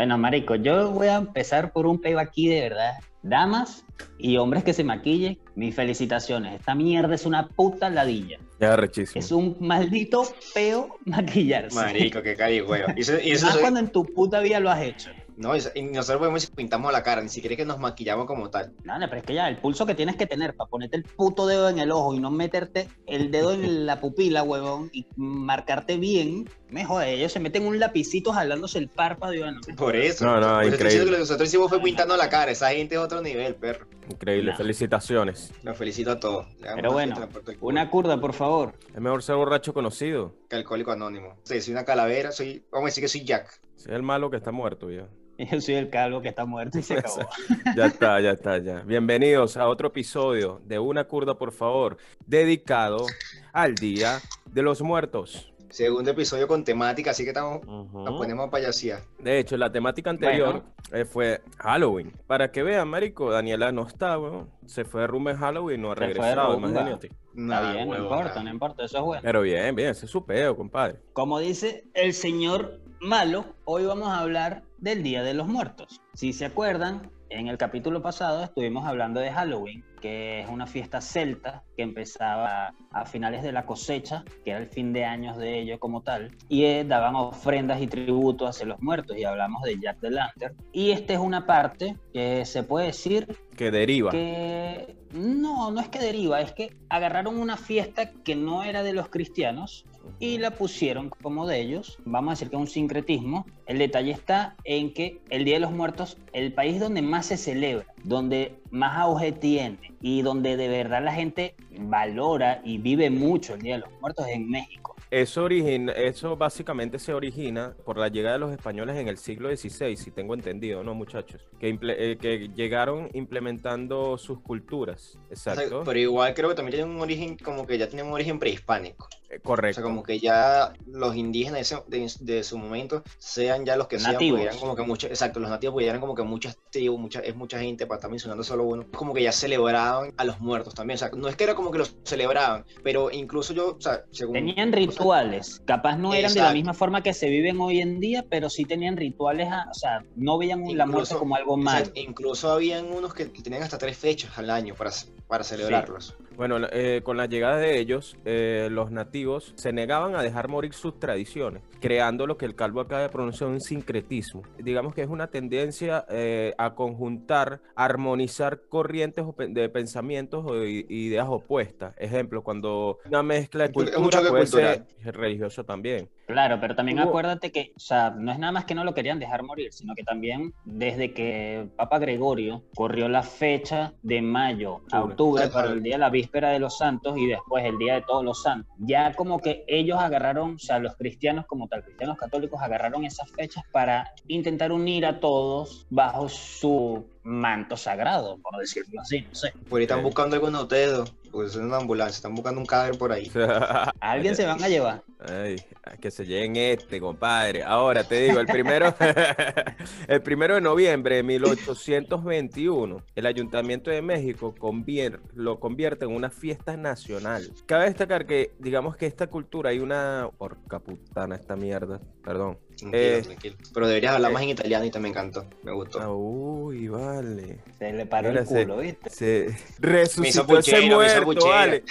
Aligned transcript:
Bueno, 0.00 0.16
marico, 0.16 0.54
yo 0.54 0.92
voy 0.92 1.08
a 1.08 1.16
empezar 1.16 1.72
por 1.72 1.86
un 1.86 2.00
peo 2.00 2.18
aquí 2.18 2.48
de 2.48 2.62
verdad. 2.62 2.92
Damas 3.22 3.84
y 4.18 4.38
hombres 4.38 4.64
que 4.64 4.72
se 4.72 4.82
maquillen, 4.82 5.38
mis 5.56 5.74
felicitaciones. 5.74 6.58
Esta 6.58 6.74
mierda 6.74 7.14
es 7.14 7.26
una 7.26 7.48
puta 7.48 7.90
ladilla. 7.90 8.38
Ya, 8.58 8.76
rechísimo. 8.76 9.20
Es 9.22 9.30
un 9.30 9.58
maldito 9.60 10.22
peo 10.54 10.96
maquillarse. 11.04 11.74
Marico, 11.76 12.22
qué 12.22 12.34
cari 12.34 12.62
huevo. 12.62 12.90
Y 12.96 13.00
eso, 13.02 13.12
y 13.22 13.32
eso 13.32 13.44
Más 13.44 13.52
soy- 13.56 13.60
cuando 13.60 13.80
en 13.80 13.88
tu 13.92 14.06
puta 14.06 14.40
vida 14.40 14.58
lo 14.58 14.70
has 14.70 14.80
hecho. 14.82 15.10
No, 15.40 15.56
y 15.56 15.60
y 15.74 15.82
nosotros 15.84 16.18
podemos 16.18 16.42
decir, 16.42 16.54
pintamos 16.54 16.92
la 16.92 17.02
cara, 17.02 17.22
ni 17.22 17.30
siquiera 17.30 17.54
es 17.54 17.56
que 17.56 17.64
nos 17.64 17.78
maquillamos 17.78 18.26
como 18.26 18.50
tal. 18.50 18.74
No, 18.84 18.98
no, 18.98 19.08
pero 19.08 19.22
es 19.22 19.26
que 19.26 19.32
ya 19.32 19.48
el 19.48 19.56
pulso 19.56 19.86
que 19.86 19.94
tienes 19.94 20.16
que 20.16 20.26
tener 20.26 20.54
para 20.54 20.68
ponerte 20.68 20.98
el 20.98 21.04
puto 21.04 21.46
dedo 21.46 21.70
en 21.70 21.78
el 21.78 21.90
ojo 21.92 22.14
y 22.14 22.18
no 22.18 22.30
meterte 22.30 22.88
el 23.06 23.30
dedo 23.30 23.54
en 23.54 23.86
la 23.86 24.00
pupila, 24.00 24.42
huevón, 24.42 24.90
y 24.92 25.06
marcarte 25.16 25.96
bien, 25.96 26.46
mejor 26.68 27.04
ellos 27.04 27.32
se 27.32 27.40
meten 27.40 27.66
un 27.66 27.78
lapicito 27.80 28.34
jalándose 28.34 28.78
el 28.78 28.88
párpado 28.88 29.32
y 29.32 29.38
bueno. 29.38 29.60
Por 29.78 29.96
eso. 29.96 30.26
No, 30.26 30.40
no, 30.40 30.56
Por 30.56 30.64
eso 30.64 30.74
estoy 30.74 30.86
increíble. 30.88 31.04
lo 31.06 31.16
que 31.16 31.20
nosotros 31.20 31.48
hicimos 31.48 31.70
fue 31.70 31.80
pintando 31.80 32.18
la 32.18 32.28
cara. 32.28 32.50
Esa 32.50 32.68
gente 32.72 32.96
es 32.96 33.00
otro 33.00 33.22
nivel, 33.22 33.54
perro. 33.54 33.86
Increíble, 34.10 34.50
No. 34.52 34.56
felicitaciones. 34.56 35.52
Los 35.62 35.76
felicito 35.76 36.10
a 36.12 36.20
todos. 36.20 36.46
Pero 36.60 36.92
bueno, 36.92 37.16
una 37.60 37.88
curda, 37.90 38.20
por 38.20 38.32
favor. 38.32 38.74
Es 38.94 39.00
mejor 39.00 39.22
ser 39.22 39.36
borracho 39.36 39.72
conocido. 39.72 40.34
Que 40.48 40.56
alcohólico 40.56 40.90
anónimo. 40.92 41.36
Sí, 41.44 41.60
soy 41.60 41.72
una 41.72 41.84
calavera, 41.84 42.32
soy. 42.32 42.64
Vamos 42.70 42.86
a 42.86 42.88
decir 42.90 43.04
que 43.04 43.08
soy 43.08 43.24
Jack. 43.24 43.60
Es 43.76 43.86
el 43.86 44.02
malo 44.02 44.30
que 44.30 44.36
está 44.36 44.50
muerto 44.52 44.90
ya. 44.90 45.06
Yo 45.38 45.60
soy 45.60 45.74
el 45.76 45.88
calvo 45.88 46.20
que 46.20 46.28
está 46.28 46.44
muerto 46.44 46.78
y 46.78 46.82
se 46.82 46.94
acabó. 46.98 47.26
Ya 47.76 47.86
está, 47.86 48.20
ya 48.20 48.32
está, 48.32 48.58
ya. 48.58 48.80
Bienvenidos 48.80 49.56
a 49.56 49.68
otro 49.68 49.88
episodio 49.88 50.60
de 50.66 50.78
Una 50.78 51.04
Curda, 51.04 51.34
por 51.38 51.52
favor, 51.52 51.96
dedicado 52.26 53.06
al 53.52 53.74
Día 53.74 54.20
de 54.46 54.62
los 54.62 54.82
Muertos. 54.82 55.49
Segundo 55.70 56.10
episodio 56.10 56.48
con 56.48 56.64
temática, 56.64 57.12
así 57.12 57.22
que 57.22 57.30
estamos. 57.30 57.64
Nos 57.64 58.18
ponemos 58.18 58.48
a 58.48 58.50
payasía. 58.50 59.00
De 59.18 59.38
hecho, 59.38 59.56
la 59.56 59.70
temática 59.70 60.10
anterior 60.10 60.64
eh, 60.92 61.04
fue 61.04 61.40
Halloween. 61.58 62.12
Para 62.26 62.50
que 62.50 62.62
vean, 62.62 62.88
Marico, 62.88 63.30
Daniela 63.30 63.70
no 63.70 63.86
está, 63.86 64.18
weón. 64.18 64.50
Se 64.66 64.84
fue 64.84 65.02
de 65.02 65.06
rumba 65.06 65.30
en 65.30 65.38
Halloween, 65.38 65.82
no 65.82 65.92
ha 65.92 65.94
regresado, 65.94 66.56
imagínate. 66.56 67.10
Está 67.36 67.72
bien, 67.72 67.88
no 67.88 67.96
importa, 67.96 68.42
no 68.42 68.50
importa, 68.50 68.84
eso 68.84 68.98
es 68.98 69.04
bueno. 69.04 69.22
Pero 69.24 69.42
bien, 69.42 69.74
bien, 69.76 69.90
ese 69.90 70.06
es 70.06 70.10
su 70.10 70.26
peo, 70.26 70.56
compadre. 70.56 70.98
Como 71.12 71.38
dice 71.38 71.84
el 71.94 72.12
señor 72.12 72.80
Malo, 73.00 73.44
hoy 73.64 73.84
vamos 73.84 74.08
a 74.08 74.18
hablar 74.18 74.64
del 74.78 75.02
Día 75.04 75.22
de 75.22 75.34
los 75.34 75.46
Muertos. 75.46 76.00
Si 76.14 76.32
se 76.32 76.44
acuerdan, 76.44 77.10
en 77.28 77.46
el 77.46 77.56
capítulo 77.56 78.02
pasado 78.02 78.42
estuvimos 78.42 78.86
hablando 78.86 79.20
de 79.20 79.30
Halloween, 79.30 79.84
que 80.00 80.40
es 80.40 80.48
una 80.48 80.66
fiesta 80.66 81.00
celta 81.00 81.62
que 81.76 81.82
empezaba 81.82 82.74
a 82.90 83.04
finales 83.06 83.42
de 83.42 83.52
la 83.52 83.66
cosecha, 83.66 84.24
que 84.44 84.50
era 84.50 84.60
el 84.60 84.68
fin 84.68 84.92
de 84.92 85.04
años 85.04 85.36
de 85.36 85.60
ellos 85.60 85.78
como 85.78 86.02
tal, 86.02 86.36
y 86.48 86.64
eh, 86.64 86.84
daban 86.84 87.14
ofrendas 87.14 87.80
y 87.80 87.86
tributos 87.86 88.50
hacia 88.50 88.66
los 88.66 88.80
muertos, 88.80 89.16
y 89.16 89.24
hablamos 89.24 89.62
de 89.62 89.78
Jack 89.80 90.00
the 90.00 90.10
Lantern. 90.10 90.56
Y 90.72 90.90
esta 90.90 91.12
es 91.12 91.18
una 91.18 91.46
parte 91.46 91.96
que 92.12 92.44
se 92.44 92.62
puede 92.62 92.86
decir 92.86 93.26
Que 93.56 93.70
deriva. 93.70 94.10
que 94.10 94.96
no, 95.12 95.70
no 95.70 95.80
es 95.80 95.88
que 95.88 95.98
deriva, 95.98 96.40
es 96.40 96.52
que 96.52 96.76
agarraron 96.88 97.38
una 97.38 97.56
fiesta 97.56 98.12
que 98.24 98.36
no 98.36 98.62
era 98.62 98.82
de 98.82 98.92
los 98.92 99.08
cristianos 99.08 99.84
y 100.18 100.38
la 100.38 100.52
pusieron 100.52 101.10
como 101.10 101.46
de 101.46 101.60
ellos. 101.60 101.98
Vamos 102.04 102.30
a 102.30 102.32
decir 102.32 102.50
que 102.50 102.56
es 102.56 102.60
un 102.60 102.68
sincretismo. 102.68 103.46
El 103.66 103.78
detalle 103.78 104.10
está 104.10 104.56
en 104.64 104.92
que 104.92 105.20
el 105.30 105.44
Día 105.44 105.54
de 105.54 105.60
los 105.60 105.72
Muertos, 105.72 106.18
el 106.32 106.52
país 106.52 106.80
donde 106.80 107.02
más 107.02 107.26
se 107.26 107.36
celebra, 107.36 107.86
donde 108.04 108.60
más 108.70 108.96
auge 108.96 109.32
tiene 109.32 109.78
y 110.00 110.22
donde 110.22 110.56
de 110.56 110.68
verdad 110.68 111.02
la 111.02 111.12
gente 111.12 111.54
valora 111.78 112.60
y 112.64 112.78
vive 112.78 113.10
mucho 113.10 113.54
el 113.54 113.62
Día 113.62 113.74
de 113.74 113.80
los 113.82 114.00
Muertos 114.00 114.26
es 114.28 114.34
en 114.34 114.48
México. 114.48 114.96
Eso, 115.10 115.42
origina, 115.42 115.90
eso 115.92 116.36
básicamente 116.36 117.00
se 117.00 117.12
origina 117.12 117.74
por 117.84 117.98
la 117.98 118.06
llegada 118.08 118.34
de 118.34 118.38
los 118.38 118.52
españoles 118.52 118.96
en 118.96 119.08
el 119.08 119.16
siglo 119.18 119.48
XVI, 119.54 119.96
si 119.96 120.12
tengo 120.12 120.34
entendido, 120.34 120.84
¿no, 120.84 120.94
muchachos? 120.94 121.42
Que, 121.58 121.74
imple- 121.74 121.96
eh, 121.98 122.16
que 122.16 122.48
llegaron 122.54 123.10
implementando 123.12 124.16
sus 124.18 124.40
culturas. 124.40 125.18
O 125.32 125.34
sea, 125.36 125.54
Exacto. 125.54 125.82
pero 125.84 125.98
igual 125.98 126.32
creo 126.34 126.48
que 126.50 126.54
también 126.54 126.76
tiene 126.76 126.90
un 126.94 127.00
origen, 127.00 127.36
como 127.38 127.66
que 127.66 127.76
ya 127.76 127.88
tiene 127.88 128.04
un 128.04 128.12
origen 128.12 128.38
prehispánico. 128.38 129.08
Eh, 129.28 129.38
O 129.38 129.42
Correcto. 129.42 129.76
sea, 129.76 129.82
como 129.84 130.02
que 130.02 130.18
ya 130.18 130.72
los 130.86 131.14
indígenas 131.16 131.54
de, 131.88 132.02
ese- 132.04 132.16
de- 132.26 132.34
de 132.34 132.44
su 132.44 132.56
momento, 132.58 133.02
sean 133.18 133.64
ya 133.64 133.76
los 133.76 133.86
que 133.88 133.98
sean, 133.98 134.12
Nativos. 134.14 134.38
porque 134.38 134.46
eran 134.48 134.58
como 134.60 134.76
que 134.76 134.82
muchos, 134.82 135.10
exacto, 135.10 135.38
los 135.40 135.50
nativos, 135.50 135.72
porque 135.74 135.86
ya 135.86 135.90
eran 135.90 136.00
como 136.00 136.14
que 136.14 136.22
muchas 136.22 136.56
tribus, 136.70 136.98
mucha, 137.00 137.20
es 137.20 137.34
mucha 137.36 137.58
gente, 137.60 137.86
para 137.86 137.98
estar 137.98 138.10
mencionando 138.10 138.42
solo 138.44 138.64
uno, 138.64 138.86
como 138.92 139.12
que 139.14 139.22
ya 139.24 139.32
celebraban 139.32 140.12
a 140.16 140.24
los 140.24 140.40
muertos 140.40 140.74
también. 140.74 140.94
O 140.96 140.98
sea, 140.98 141.10
no 141.16 141.28
es 141.28 141.34
que 141.36 141.44
era 141.44 141.54
como 141.56 141.70
que 141.72 141.78
los 141.78 141.96
celebraban, 142.04 142.64
pero 142.84 143.10
incluso 143.10 143.52
yo, 143.52 143.76
o 143.76 143.80
sea, 143.80 144.04
según. 144.10 144.34
Tenían 144.34 144.72
rituales, 145.00 145.62
capaz 145.64 145.96
no 145.96 146.14
eran 146.14 146.32
de 146.32 146.40
la 146.40 146.44
Exacto. 146.46 146.54
misma 146.54 146.74
forma 146.74 147.02
que 147.02 147.12
se 147.14 147.28
viven 147.28 147.60
hoy 147.60 147.80
en 147.80 148.00
día, 148.00 148.24
pero 148.28 148.48
sí 148.50 148.64
tenían 148.64 148.96
rituales, 148.96 149.48
a- 149.50 149.66
o 149.70 149.74
sea, 149.74 150.04
no 150.16 150.38
veían 150.38 150.60
la 150.60 150.86
muerte 150.86 150.90
Incluso- 151.12 151.18
como 151.18 151.36
algo 151.36 151.56
malo. 151.56 151.86
incluso 151.94 152.50
habían 152.52 152.86
unos 152.92 153.14
que 153.14 153.26
tenían 153.26 153.62
hasta 153.62 153.78
tres 153.78 153.96
fechas 153.96 154.36
al 154.38 154.50
año 154.50 154.74
para, 154.74 154.90
para 155.30 155.44
celebrarlos. 155.44 156.16
Bueno, 156.36 156.56
eh, 156.72 157.02
con 157.04 157.16
la 157.16 157.26
llegada 157.26 157.58
de 157.58 157.78
ellos, 157.78 158.16
eh, 158.24 158.68
los 158.70 158.90
nativos 158.90 159.52
se 159.56 159.72
negaban 159.72 160.16
a 160.16 160.22
dejar 160.22 160.48
morir 160.48 160.74
sus 160.74 160.98
tradiciones, 160.98 161.62
creando 161.80 162.26
lo 162.26 162.36
que 162.36 162.46
el 162.46 162.56
calvo 162.56 162.80
acaba 162.80 163.02
de 163.02 163.10
pronunciar 163.10 163.48
un 163.48 163.60
sincretismo. 163.60 164.42
Digamos 164.58 164.92
que 164.92 165.02
es 165.02 165.08
una 165.08 165.28
tendencia 165.28 166.04
eh, 166.08 166.52
a 166.58 166.74
conjuntar, 166.74 167.60
armonizar 167.76 168.62
corrientes 168.68 169.24
de 169.50 169.68
pensamientos 169.68 170.44
o 170.44 170.64
ideas 170.64 171.26
opuestas. 171.28 171.94
Ejemplo, 171.96 172.42
cuando 172.42 172.98
una 173.06 173.22
mezcla 173.22 173.68
de 173.68 173.72
cultura 173.72 174.10
choque 174.10 174.28
puede 174.30 174.42
cultural. 174.42 174.86
ser 175.00 175.16
religioso 175.16 175.64
también. 175.64 176.08
Claro, 176.32 176.58
pero 176.60 176.74
también 176.74 176.98
acuérdate 176.98 177.52
que, 177.52 177.72
o 177.76 177.80
sea, 177.80 178.10
no 178.10 178.32
es 178.32 178.38
nada 178.38 178.52
más 178.52 178.64
que 178.64 178.74
no 178.74 178.84
lo 178.84 178.94
querían 178.94 179.18
dejar 179.18 179.42
morir, 179.42 179.72
sino 179.72 179.94
que 179.94 180.02
también 180.02 180.54
desde 180.64 181.12
que 181.12 181.68
Papa 181.76 181.98
Gregorio 181.98 182.62
corrió 182.74 183.08
la 183.08 183.22
fecha 183.22 183.92
de 184.02 184.22
mayo 184.22 184.80
a 184.92 185.02
Octubre. 185.02 185.48
para 185.48 185.68
el 185.68 185.82
día 185.82 185.94
de 185.94 185.98
la 185.98 186.10
víspera 186.10 186.50
de 186.50 186.58
los 186.58 186.78
santos 186.78 187.16
y 187.18 187.26
después 187.26 187.64
el 187.64 187.78
día 187.78 187.94
de 187.94 188.02
todos 188.02 188.24
los 188.24 188.42
santos, 188.42 188.72
ya 188.78 189.12
como 189.14 189.40
que 189.40 189.64
ellos 189.66 189.98
agarraron, 189.98 190.54
o 190.54 190.58
sea, 190.58 190.78
los 190.78 190.96
cristianos 190.96 191.46
como 191.46 191.68
tal, 191.68 191.84
cristianos 191.84 192.16
católicos 192.16 192.60
agarraron 192.60 193.04
esas 193.04 193.30
fechas 193.32 193.64
para 193.72 194.12
intentar 194.28 194.72
unir 194.72 195.06
a 195.06 195.20
todos 195.20 195.86
bajo 195.90 196.28
su 196.28 197.04
manto 197.22 197.76
sagrado, 197.76 198.38
por 198.38 198.58
decirlo 198.58 199.00
así, 199.00 199.22
no 199.22 199.34
sé. 199.34 199.52
Por 199.68 199.78
ahí 199.78 199.84
están 199.84 200.02
buscando 200.02 200.36
algunos 200.36 200.60
de 200.60 200.64
ustedes, 200.64 201.12
pues 201.30 201.50
es 201.50 201.56
una 201.56 201.76
ambulancia, 201.78 202.16
están 202.16 202.34
buscando 202.34 202.60
un 202.60 202.66
cadáver 202.66 202.98
por 202.98 203.12
ahí. 203.12 203.30
¿A 203.34 203.92
alguien 204.00 204.34
se 204.34 204.46
van 204.46 204.62
a 204.62 204.68
llevar? 204.68 205.02
Ay, 205.20 205.56
que 206.00 206.10
se 206.10 206.24
lleguen 206.24 206.56
este, 206.56 206.98
compadre. 207.00 207.62
Ahora 207.62 208.04
te 208.04 208.20
digo, 208.22 208.40
el 208.40 208.46
primero, 208.46 208.94
el 210.08 210.22
primero 210.22 210.54
de 210.54 210.60
noviembre 210.62 211.16
de 211.16 211.22
1821, 211.22 213.02
el 213.14 213.26
Ayuntamiento 213.26 213.90
de 213.90 214.02
México 214.02 214.54
convier- 214.58 215.20
lo 215.34 215.60
convierte 215.60 216.04
en 216.06 216.12
una 216.12 216.30
fiesta 216.30 216.76
nacional. 216.76 217.42
Cabe 217.66 217.84
destacar 217.86 218.26
que, 218.26 218.52
digamos 218.58 218.96
que 218.96 219.06
esta 219.06 219.26
cultura 219.26 219.70
hay 219.70 219.78
una 219.78 220.28
porca 220.38 220.78
putana 220.78 221.36
esta 221.36 221.56
mierda, 221.56 222.00
perdón. 222.24 222.58
Tranquilo, 222.80 223.02
Eh, 223.02 223.22
tranquilo. 223.22 223.56
Pero 223.74 223.88
deberías 223.88 224.14
hablar 224.14 224.30
eh. 224.30 224.34
más 224.34 224.42
en 224.42 224.48
italiano 224.50 224.84
y 224.84 224.90
te 224.90 224.98
me 224.98 225.08
encantó, 225.08 225.44
me 225.62 225.72
gustó. 225.72 226.00
Ah, 226.00 226.12
uy, 226.12 226.88
vale. 226.88 227.58
Se 227.78 227.92
le 227.92 228.06
paró 228.06 228.28
Mira, 228.30 228.40
el 228.42 228.46
se- 228.46 228.62
culo, 228.62 228.76
¿viste? 228.78 229.10
Se 229.10 229.56
resucitó 229.78 230.58
ese 230.58 230.72
puchero, 230.72 230.98
me 230.98 231.06
hizo 231.06 231.22
muerto, 231.24 231.48
vale. 231.48 231.82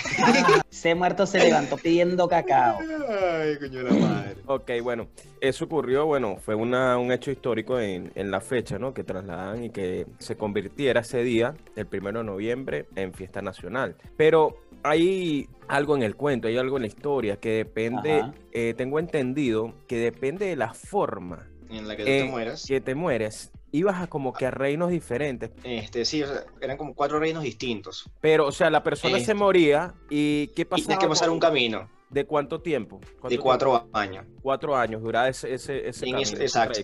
Ese 0.71 0.95
muerto 0.95 1.25
se 1.25 1.39
levantó 1.39 1.77
pidiendo 1.77 2.27
cacao. 2.27 2.79
Ay, 2.79 3.57
coño 3.59 3.81
la 3.83 3.91
madre. 3.91 4.35
Ok, 4.45 4.71
bueno, 4.81 5.07
eso 5.41 5.65
ocurrió, 5.65 6.05
bueno, 6.05 6.37
fue 6.37 6.55
una, 6.55 6.97
un 6.97 7.11
hecho 7.11 7.31
histórico 7.31 7.79
en, 7.79 8.11
en 8.15 8.31
la 8.31 8.41
fecha, 8.41 8.79
¿no? 8.79 8.93
Que 8.93 9.03
trasladan 9.03 9.63
y 9.65 9.69
que 9.69 10.05
se 10.19 10.35
convirtiera 10.35 11.01
ese 11.01 11.23
día, 11.23 11.55
el 11.75 11.85
primero 11.85 12.19
de 12.19 12.25
noviembre, 12.25 12.85
en 12.95 13.13
fiesta 13.13 13.41
nacional. 13.41 13.95
Pero 14.17 14.57
hay 14.83 15.47
algo 15.67 15.95
en 15.95 16.03
el 16.03 16.15
cuento, 16.15 16.47
hay 16.47 16.57
algo 16.57 16.77
en 16.77 16.81
la 16.83 16.87
historia 16.87 17.37
que 17.39 17.49
depende, 17.49 18.25
eh, 18.51 18.73
tengo 18.77 18.99
entendido, 18.99 19.73
que 19.87 19.97
depende 19.97 20.45
de 20.47 20.55
la 20.55 20.73
forma 20.73 21.47
En 21.69 21.87
la 21.87 21.95
que 21.95 22.03
tú 22.03 22.09
Eh, 22.09 22.23
te 22.23 22.29
mueras. 22.31 22.65
que 22.67 22.81
te 22.81 22.95
mueres. 22.95 23.51
Ibas 23.71 24.01
a 24.01 24.07
como 24.07 24.33
que 24.33 24.47
a 24.47 24.51
reinos 24.51 24.89
diferentes, 24.89 25.51
Este, 25.63 26.03
sí, 26.05 26.23
o 26.23 26.27
sea, 26.27 26.43
eran 26.59 26.75
como 26.77 26.95
cuatro 26.95 27.19
reinos 27.19 27.43
distintos. 27.43 28.09
pero, 28.19 28.47
o 28.47 28.51
sea, 28.51 28.71
la 28.71 28.81
persona 28.81 29.19
se 29.19 29.35
moría 29.35 29.93
y 30.09 30.47
¿qué 30.55 30.63
Y 30.63 30.65
pasaba? 30.65 30.87
tienes 30.87 31.03
que 31.03 31.07
pasar 31.09 31.27
con- 31.27 31.35
un 31.35 31.39
camino 31.39 31.87
¿De 32.09 32.25
cuánto 32.25 32.61
tiempo? 32.61 32.99
¿Cuánto 32.99 33.23
de 33.23 33.29
tiempo? 33.29 33.43
cuatro 33.43 33.89
años. 33.93 34.25
Cuatro 34.41 34.75
años, 34.75 35.01
duraba 35.01 35.27
ese, 35.29 35.53
ese, 35.53 35.87
ese 35.87 36.05
En 36.05 36.13
camino, 36.13 36.37
exacto. 36.41 36.79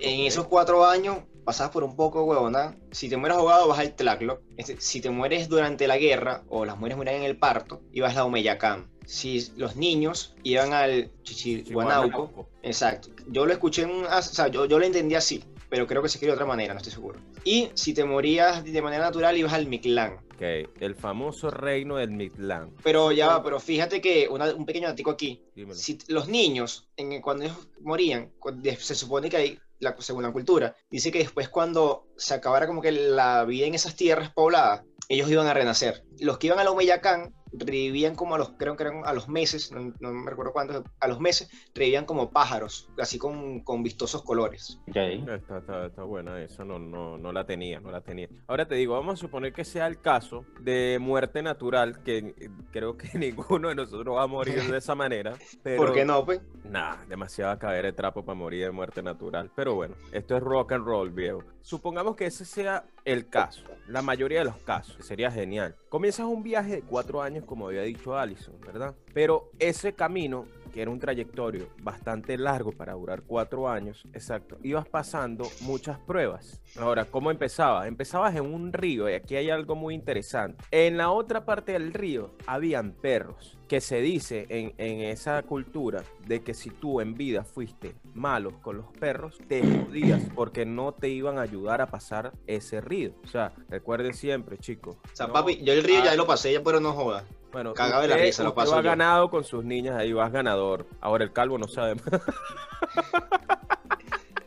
En 0.00 0.20
esos 0.26 0.46
cuatro 0.46 0.84
años 0.84 1.18
pasas 1.44 1.70
por 1.70 1.82
un 1.84 1.96
poco, 1.96 2.24
huevona. 2.24 2.76
Si 2.90 3.08
te 3.08 3.16
mueres 3.16 3.38
ahogado, 3.38 3.68
vas 3.68 3.78
al 3.78 3.94
Tlacloc. 3.94 4.40
Este, 4.56 4.78
si 4.80 5.00
te 5.00 5.08
mueres 5.10 5.48
durante 5.48 5.86
la 5.86 5.96
guerra 5.96 6.42
o 6.48 6.64
las 6.66 6.76
mujeres 6.76 6.96
mueren 6.96 7.16
en 7.16 7.22
el 7.22 7.38
parto, 7.38 7.80
ibas 7.92 8.16
a 8.16 8.24
Omeyacán. 8.24 8.90
Si 9.06 9.52
los 9.56 9.76
niños 9.76 10.34
iban 10.42 10.72
al 10.72 11.10
Chichihuanauco, 11.22 12.08
Chihuanauco. 12.08 12.48
exacto. 12.62 13.08
Yo 13.28 13.46
lo 13.46 13.52
escuché, 13.52 13.82
en, 13.82 13.90
un- 13.90 14.04
o 14.06 14.22
sea, 14.22 14.48
yo, 14.48 14.66
yo 14.66 14.78
lo 14.80 14.84
entendí 14.84 15.14
así, 15.14 15.42
pero 15.70 15.86
creo 15.86 16.02
que 16.02 16.08
se 16.08 16.18
escribe 16.18 16.32
de 16.32 16.34
otra 16.34 16.46
manera, 16.46 16.74
no 16.74 16.78
estoy 16.78 16.92
seguro. 16.92 17.20
Y 17.44 17.70
si 17.74 17.94
te 17.94 18.04
morías 18.04 18.64
de 18.64 18.82
manera 18.82 19.04
natural, 19.04 19.36
ibas 19.36 19.52
al 19.52 19.66
Mictlán. 19.66 20.18
Ok, 20.36 20.42
el 20.80 20.94
famoso 20.94 21.50
reino 21.50 21.96
del 21.96 22.10
Mictlán. 22.10 22.70
Pero 22.82 23.10
ya 23.10 23.28
va, 23.28 23.42
pero 23.42 23.58
fíjate 23.58 24.00
que 24.02 24.28
una- 24.28 24.54
un 24.54 24.66
pequeño 24.66 24.86
datico 24.88 25.10
aquí. 25.10 25.42
Dímelo. 25.54 25.74
Si 25.74 25.98
los 26.08 26.28
niños, 26.28 26.88
en, 26.96 27.22
cuando 27.22 27.44
ellos 27.44 27.68
morían, 27.80 28.32
se 28.78 28.94
supone 28.94 29.30
que 29.30 29.36
hay 29.38 29.58
la, 29.78 29.96
según 29.98 30.22
la 30.24 30.32
cultura. 30.32 30.76
Dice 30.90 31.10
que 31.10 31.18
después 31.20 31.48
cuando 31.48 32.06
se 32.16 32.34
acabara 32.34 32.66
como 32.66 32.82
que 32.82 32.92
la 32.92 33.44
vida 33.44 33.66
en 33.66 33.74
esas 33.74 33.96
tierras 33.96 34.30
pobladas, 34.30 34.82
ellos 35.08 35.30
iban 35.30 35.46
a 35.46 35.54
renacer. 35.54 36.04
Los 36.20 36.36
que 36.38 36.48
iban 36.48 36.58
a 36.58 36.64
la 36.64 36.70
Humeyacán 36.70 37.34
revivían 37.52 38.14
como 38.14 38.34
a 38.34 38.38
los, 38.38 38.50
creo 38.50 38.76
que 38.76 38.84
eran 38.84 39.02
a 39.04 39.12
los 39.12 39.28
meses, 39.28 39.72
no, 39.72 40.12
me 40.12 40.30
recuerdo 40.30 40.52
cuántos, 40.52 40.84
a 41.00 41.08
los 41.08 41.20
meses, 41.20 41.50
revivían 41.74 42.04
como 42.04 42.30
pájaros, 42.30 42.88
así 42.98 43.18
con, 43.18 43.60
con 43.60 43.82
vistosos 43.82 44.22
colores. 44.22 44.80
Está, 44.86 45.34
está, 45.58 45.86
está, 45.86 46.02
buena 46.02 46.40
esa, 46.42 46.64
no, 46.64 46.78
no, 46.78 47.18
no 47.18 47.32
la 47.32 47.44
tenía, 47.46 47.80
no 47.80 47.90
la 47.90 48.00
tenía. 48.00 48.28
Ahora 48.46 48.66
te 48.66 48.74
digo, 48.74 48.94
vamos 48.94 49.14
a 49.14 49.16
suponer 49.16 49.52
que 49.52 49.64
sea 49.64 49.86
el 49.86 50.00
caso 50.00 50.44
de 50.60 50.98
muerte 51.00 51.42
natural, 51.42 52.02
que 52.02 52.34
creo 52.72 52.96
que 52.96 53.08
ninguno 53.18 53.68
de 53.68 53.74
nosotros 53.74 54.16
va 54.16 54.24
a 54.24 54.26
morir 54.26 54.62
de 54.62 54.78
esa 54.78 54.94
manera. 54.94 55.34
Pero, 55.62 55.78
¿Por 55.78 55.92
qué 55.92 56.04
no, 56.04 56.24
pues? 56.24 56.40
Nah, 56.64 57.04
demasiado 57.06 57.58
caer 57.58 57.84
de 57.86 57.92
trapo 57.92 58.24
para 58.24 58.34
morir 58.34 58.64
de 58.64 58.70
muerte 58.70 59.02
natural. 59.02 59.50
Pero 59.54 59.74
bueno, 59.74 59.94
esto 60.12 60.36
es 60.36 60.42
rock 60.42 60.72
and 60.72 60.84
roll, 60.84 61.10
viejo. 61.10 61.42
Supongamos 61.62 62.16
que 62.16 62.26
ese 62.26 62.44
sea 62.44 62.84
el 63.06 63.28
caso, 63.28 63.62
la 63.86 64.02
mayoría 64.02 64.40
de 64.40 64.46
los 64.46 64.56
casos, 64.58 64.96
sería 65.06 65.30
genial. 65.30 65.76
Comienzas 65.88 66.26
un 66.26 66.42
viaje 66.42 66.74
de 66.76 66.82
cuatro 66.82 67.22
años, 67.22 67.44
como 67.44 67.68
había 67.68 67.82
dicho 67.82 68.18
Allison, 68.18 68.60
¿verdad? 68.60 68.94
Pero 69.14 69.52
ese 69.60 69.94
camino 69.94 70.46
que 70.76 70.82
era 70.82 70.90
un 70.90 70.98
trayectorio 70.98 71.70
bastante 71.80 72.36
largo 72.36 72.70
para 72.70 72.92
durar 72.92 73.22
cuatro 73.22 73.66
años, 73.66 74.04
exacto, 74.12 74.58
ibas 74.62 74.86
pasando 74.86 75.48
muchas 75.62 75.98
pruebas. 76.00 76.60
Ahora, 76.78 77.06
¿cómo 77.06 77.30
empezaba? 77.30 77.88
Empezabas 77.88 78.34
en 78.36 78.44
un 78.52 78.74
río 78.74 79.08
y 79.08 79.14
aquí 79.14 79.36
hay 79.36 79.48
algo 79.48 79.74
muy 79.74 79.94
interesante. 79.94 80.62
En 80.70 80.98
la 80.98 81.10
otra 81.10 81.46
parte 81.46 81.72
del 81.72 81.94
río 81.94 82.34
habían 82.46 82.92
perros, 82.92 83.55
que 83.68 83.80
se 83.80 84.00
dice 84.00 84.46
en, 84.48 84.74
en 84.78 85.00
esa 85.00 85.42
cultura 85.42 86.02
de 86.26 86.42
que 86.42 86.54
si 86.54 86.70
tú 86.70 87.00
en 87.00 87.14
vida 87.14 87.44
fuiste 87.44 87.94
malo 88.14 88.60
con 88.62 88.76
los 88.78 88.86
perros, 88.98 89.38
te 89.48 89.62
jodías 89.62 90.22
porque 90.34 90.64
no 90.64 90.92
te 90.92 91.08
iban 91.08 91.38
a 91.38 91.42
ayudar 91.42 91.80
a 91.80 91.86
pasar 91.86 92.32
ese 92.46 92.80
río. 92.80 93.12
O 93.24 93.26
sea, 93.26 93.52
recuerden 93.68 94.14
siempre, 94.14 94.58
chicos. 94.58 94.96
O 95.12 95.16
sea, 95.16 95.28
papi, 95.32 95.62
yo 95.62 95.72
el 95.72 95.82
río 95.82 96.02
ya 96.04 96.14
lo 96.14 96.26
pasé, 96.26 96.52
ya 96.52 96.62
pero 96.62 96.80
no 96.80 96.92
jodas. 96.92 97.24
Bueno, 97.52 97.72
Cagado 97.74 98.02
de 98.02 98.08
la 98.08 98.16
risa, 98.16 98.42
lo 98.42 98.54
paso. 98.54 98.82
ganado 98.82 99.30
con 99.30 99.42
sus 99.44 99.64
niñas, 99.64 99.96
ahí 99.96 100.12
vas 100.12 100.30
ganador. 100.30 100.86
Ahora 101.00 101.24
el 101.24 101.32
calvo 101.32 101.58
no 101.58 101.68
sabe. 101.68 101.96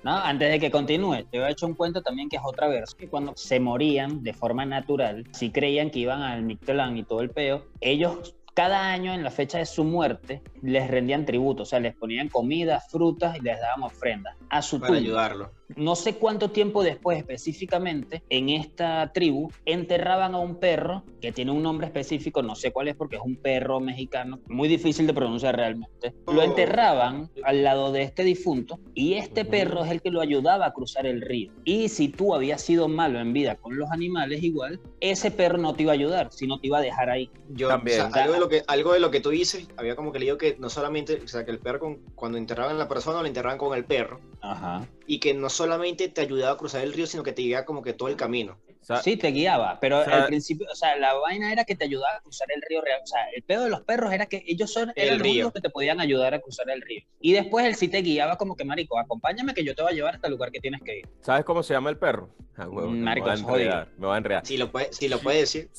No, 0.01 0.15
antes 0.15 0.49
de 0.49 0.59
que 0.59 0.71
continúe, 0.71 1.25
te 1.29 1.37
he 1.39 1.49
hecho 1.51 1.65
un 1.65 1.73
cuento 1.73 2.01
también 2.01 2.29
que 2.29 2.37
es 2.37 2.41
otra 2.45 2.69
versión. 2.69 2.97
Que 2.97 3.09
cuando 3.09 3.33
se 3.35 3.59
morían 3.59 4.23
de 4.23 4.33
forma 4.33 4.65
natural, 4.65 5.25
si 5.33 5.51
creían 5.51 5.89
que 5.89 5.99
iban 5.99 6.21
al 6.21 6.43
Mictlán 6.43 6.97
y 6.97 7.03
todo 7.03 7.19
el 7.19 7.29
peo, 7.29 7.65
ellos 7.81 8.33
cada 8.59 8.91
año 8.91 9.13
en 9.13 9.23
la 9.23 9.31
fecha 9.31 9.57
de 9.59 9.65
su 9.65 9.85
muerte 9.85 10.43
les 10.61 10.89
rendían 10.89 11.25
tributo, 11.25 11.63
o 11.63 11.65
sea, 11.65 11.79
les 11.79 11.95
ponían 11.95 12.27
comida, 12.27 12.81
frutas 12.81 13.37
y 13.37 13.39
les 13.39 13.57
daban 13.57 13.83
ofrendas 13.83 14.35
a 14.49 14.61
su 14.61 14.81
Para 14.81 14.95
ayudarlo. 14.95 15.53
No 15.75 15.95
sé 15.95 16.15
cuánto 16.15 16.51
tiempo 16.51 16.83
después 16.83 17.17
específicamente 17.17 18.23
en 18.29 18.49
esta 18.49 19.11
tribu 19.13 19.51
enterraban 19.65 20.33
a 20.33 20.39
un 20.39 20.55
perro 20.55 21.03
que 21.21 21.31
tiene 21.31 21.51
un 21.51 21.61
nombre 21.61 21.87
específico, 21.87 22.41
no 22.41 22.55
sé 22.55 22.71
cuál 22.71 22.87
es 22.87 22.95
porque 22.95 23.17
es 23.17 23.21
un 23.23 23.35
perro 23.35 23.79
mexicano, 23.79 24.39
muy 24.47 24.67
difícil 24.67 25.05
de 25.07 25.13
pronunciar 25.13 25.55
realmente. 25.55 26.13
Lo 26.27 26.39
oh. 26.39 26.43
enterraban 26.43 27.29
al 27.43 27.63
lado 27.63 27.91
de 27.91 28.03
este 28.03 28.23
difunto 28.23 28.79
y 28.93 29.13
este 29.13 29.45
perro 29.45 29.83
es 29.83 29.91
el 29.91 30.01
que 30.01 30.11
lo 30.11 30.21
ayudaba 30.21 30.65
a 30.65 30.73
cruzar 30.73 31.05
el 31.05 31.21
río. 31.21 31.51
Y 31.63 31.89
si 31.89 32.09
tú 32.09 32.33
habías 32.33 32.61
sido 32.61 32.87
malo 32.87 33.19
en 33.19 33.33
vida 33.33 33.55
con 33.55 33.77
los 33.77 33.91
animales 33.91 34.43
igual, 34.43 34.79
ese 34.99 35.31
perro 35.31 35.57
no 35.57 35.73
te 35.73 35.83
iba 35.83 35.91
a 35.91 35.95
ayudar, 35.95 36.29
sino 36.31 36.59
te 36.59 36.67
iba 36.67 36.79
a 36.79 36.81
dejar 36.81 37.09
ahí. 37.09 37.29
Yo 37.49 37.67
también. 37.67 38.01
algo, 38.13 38.33
de 38.33 38.39
lo 38.39 38.49
que, 38.49 38.63
algo 38.67 38.93
de 38.93 38.99
lo 38.99 39.11
que 39.11 39.19
tú 39.19 39.29
dices, 39.29 39.67
había 39.77 39.95
como 39.95 40.11
que 40.11 40.19
leído 40.19 40.37
que 40.37 40.57
no 40.59 40.69
solamente, 40.69 41.21
o 41.23 41.27
sea, 41.27 41.45
que 41.45 41.51
el 41.51 41.59
perro 41.59 41.97
cuando 42.15 42.37
enterraban 42.37 42.75
a 42.75 42.79
la 42.79 42.87
persona 42.87 43.21
lo 43.21 43.27
enterraban 43.27 43.57
con 43.57 43.77
el 43.77 43.85
perro. 43.85 44.19
Ajá. 44.41 44.87
Y 45.11 45.19
que 45.19 45.33
no 45.33 45.49
solamente 45.49 46.07
te 46.07 46.21
ayudaba 46.21 46.53
a 46.53 46.57
cruzar 46.57 46.83
el 46.83 46.93
río, 46.93 47.07
sino 47.07 47.23
que 47.23 47.31
te 47.31 47.41
guiaba 47.41 47.65
como 47.65 47.81
que 47.81 47.93
todo 47.93 48.09
el 48.09 48.15
camino. 48.15 48.59
sí, 49.01 49.17
te 49.17 49.31
guiaba, 49.31 49.79
pero 49.79 49.97
al 49.97 50.27
principio, 50.27 50.67
o 50.71 50.75
sea, 50.75 50.95
la 50.97 51.15
vaina 51.15 51.51
era 51.51 51.65
que 51.65 51.75
te 51.75 51.85
ayudaba 51.85 52.17
a 52.17 52.21
cruzar 52.21 52.47
el 52.53 52.61
río 52.69 52.79
real. 52.81 52.99
O 53.03 53.07
sea, 53.07 53.21
el 53.35 53.41
pedo 53.41 53.63
de 53.63 53.71
los 53.71 53.81
perros 53.81 54.13
era 54.13 54.27
que 54.27 54.43
ellos 54.45 54.71
son 54.71 54.93
el 54.95 55.17
los 55.17 55.21
únicos 55.21 55.51
que 55.53 55.61
te 55.61 55.71
podían 55.71 55.99
ayudar 55.99 56.35
a 56.35 56.39
cruzar 56.39 56.69
el 56.69 56.83
río. 56.83 57.01
Y 57.19 57.33
después 57.33 57.65
él 57.65 57.73
sí 57.73 57.87
te 57.87 58.03
guiaba 58.03 58.37
como 58.37 58.55
que, 58.55 58.65
marico, 58.65 58.99
acompáñame 58.99 59.55
que 59.55 59.63
yo 59.63 59.73
te 59.73 59.81
voy 59.81 59.93
a 59.93 59.95
llevar 59.95 60.13
hasta 60.13 60.27
el 60.27 60.33
lugar 60.33 60.51
que 60.51 60.59
tienes 60.59 60.81
que 60.83 60.99
ir. 60.99 61.09
¿Sabes 61.21 61.43
cómo 61.43 61.63
se 61.63 61.73
llama 61.73 61.89
el 61.89 61.97
perro? 61.97 62.29
Ah, 62.55 62.67
marico, 62.67 63.27
me 63.27 63.65
va 63.65 63.81
a 63.81 63.87
Me 63.97 64.05
va 64.05 64.13
a 64.13 64.17
enredar. 64.19 64.45
Si 64.45 64.57
lo 64.57 64.71
puede, 64.71 64.93
si 64.93 65.07
lo 65.07 65.19
puede 65.19 65.39
decir. 65.39 65.71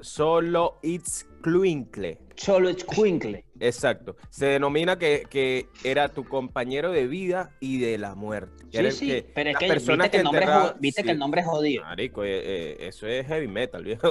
solo 0.00 0.78
It's 0.82 1.26
It's 2.70 2.84
Cluinkle. 2.84 3.44
Exacto. 3.60 4.16
Se 4.30 4.46
denomina 4.46 4.98
que, 4.98 5.26
que, 5.28 5.68
era 5.84 6.08
tu 6.08 6.24
compañero 6.24 6.90
de 6.90 7.06
vida 7.06 7.50
y 7.60 7.78
de 7.78 7.98
la 7.98 8.14
muerte. 8.14 8.64
Sí, 8.72 8.90
sí, 8.92 9.24
pero 9.34 9.50
es 9.50 9.56
que, 9.58 9.72
viste, 9.72 10.10
que, 10.10 10.16
el 10.18 10.24
nombre, 10.24 10.46
viste 10.78 11.02
que 11.02 11.10
el 11.10 11.18
nombre 11.18 11.40
es 11.42 11.46
jodido. 11.46 11.84
Marico, 11.84 12.24
eh, 12.24 12.40
eh, 12.42 12.76
eso 12.80 13.06
es 13.06 13.26
heavy 13.26 13.48
metal, 13.48 13.84
viejo. 13.84 14.08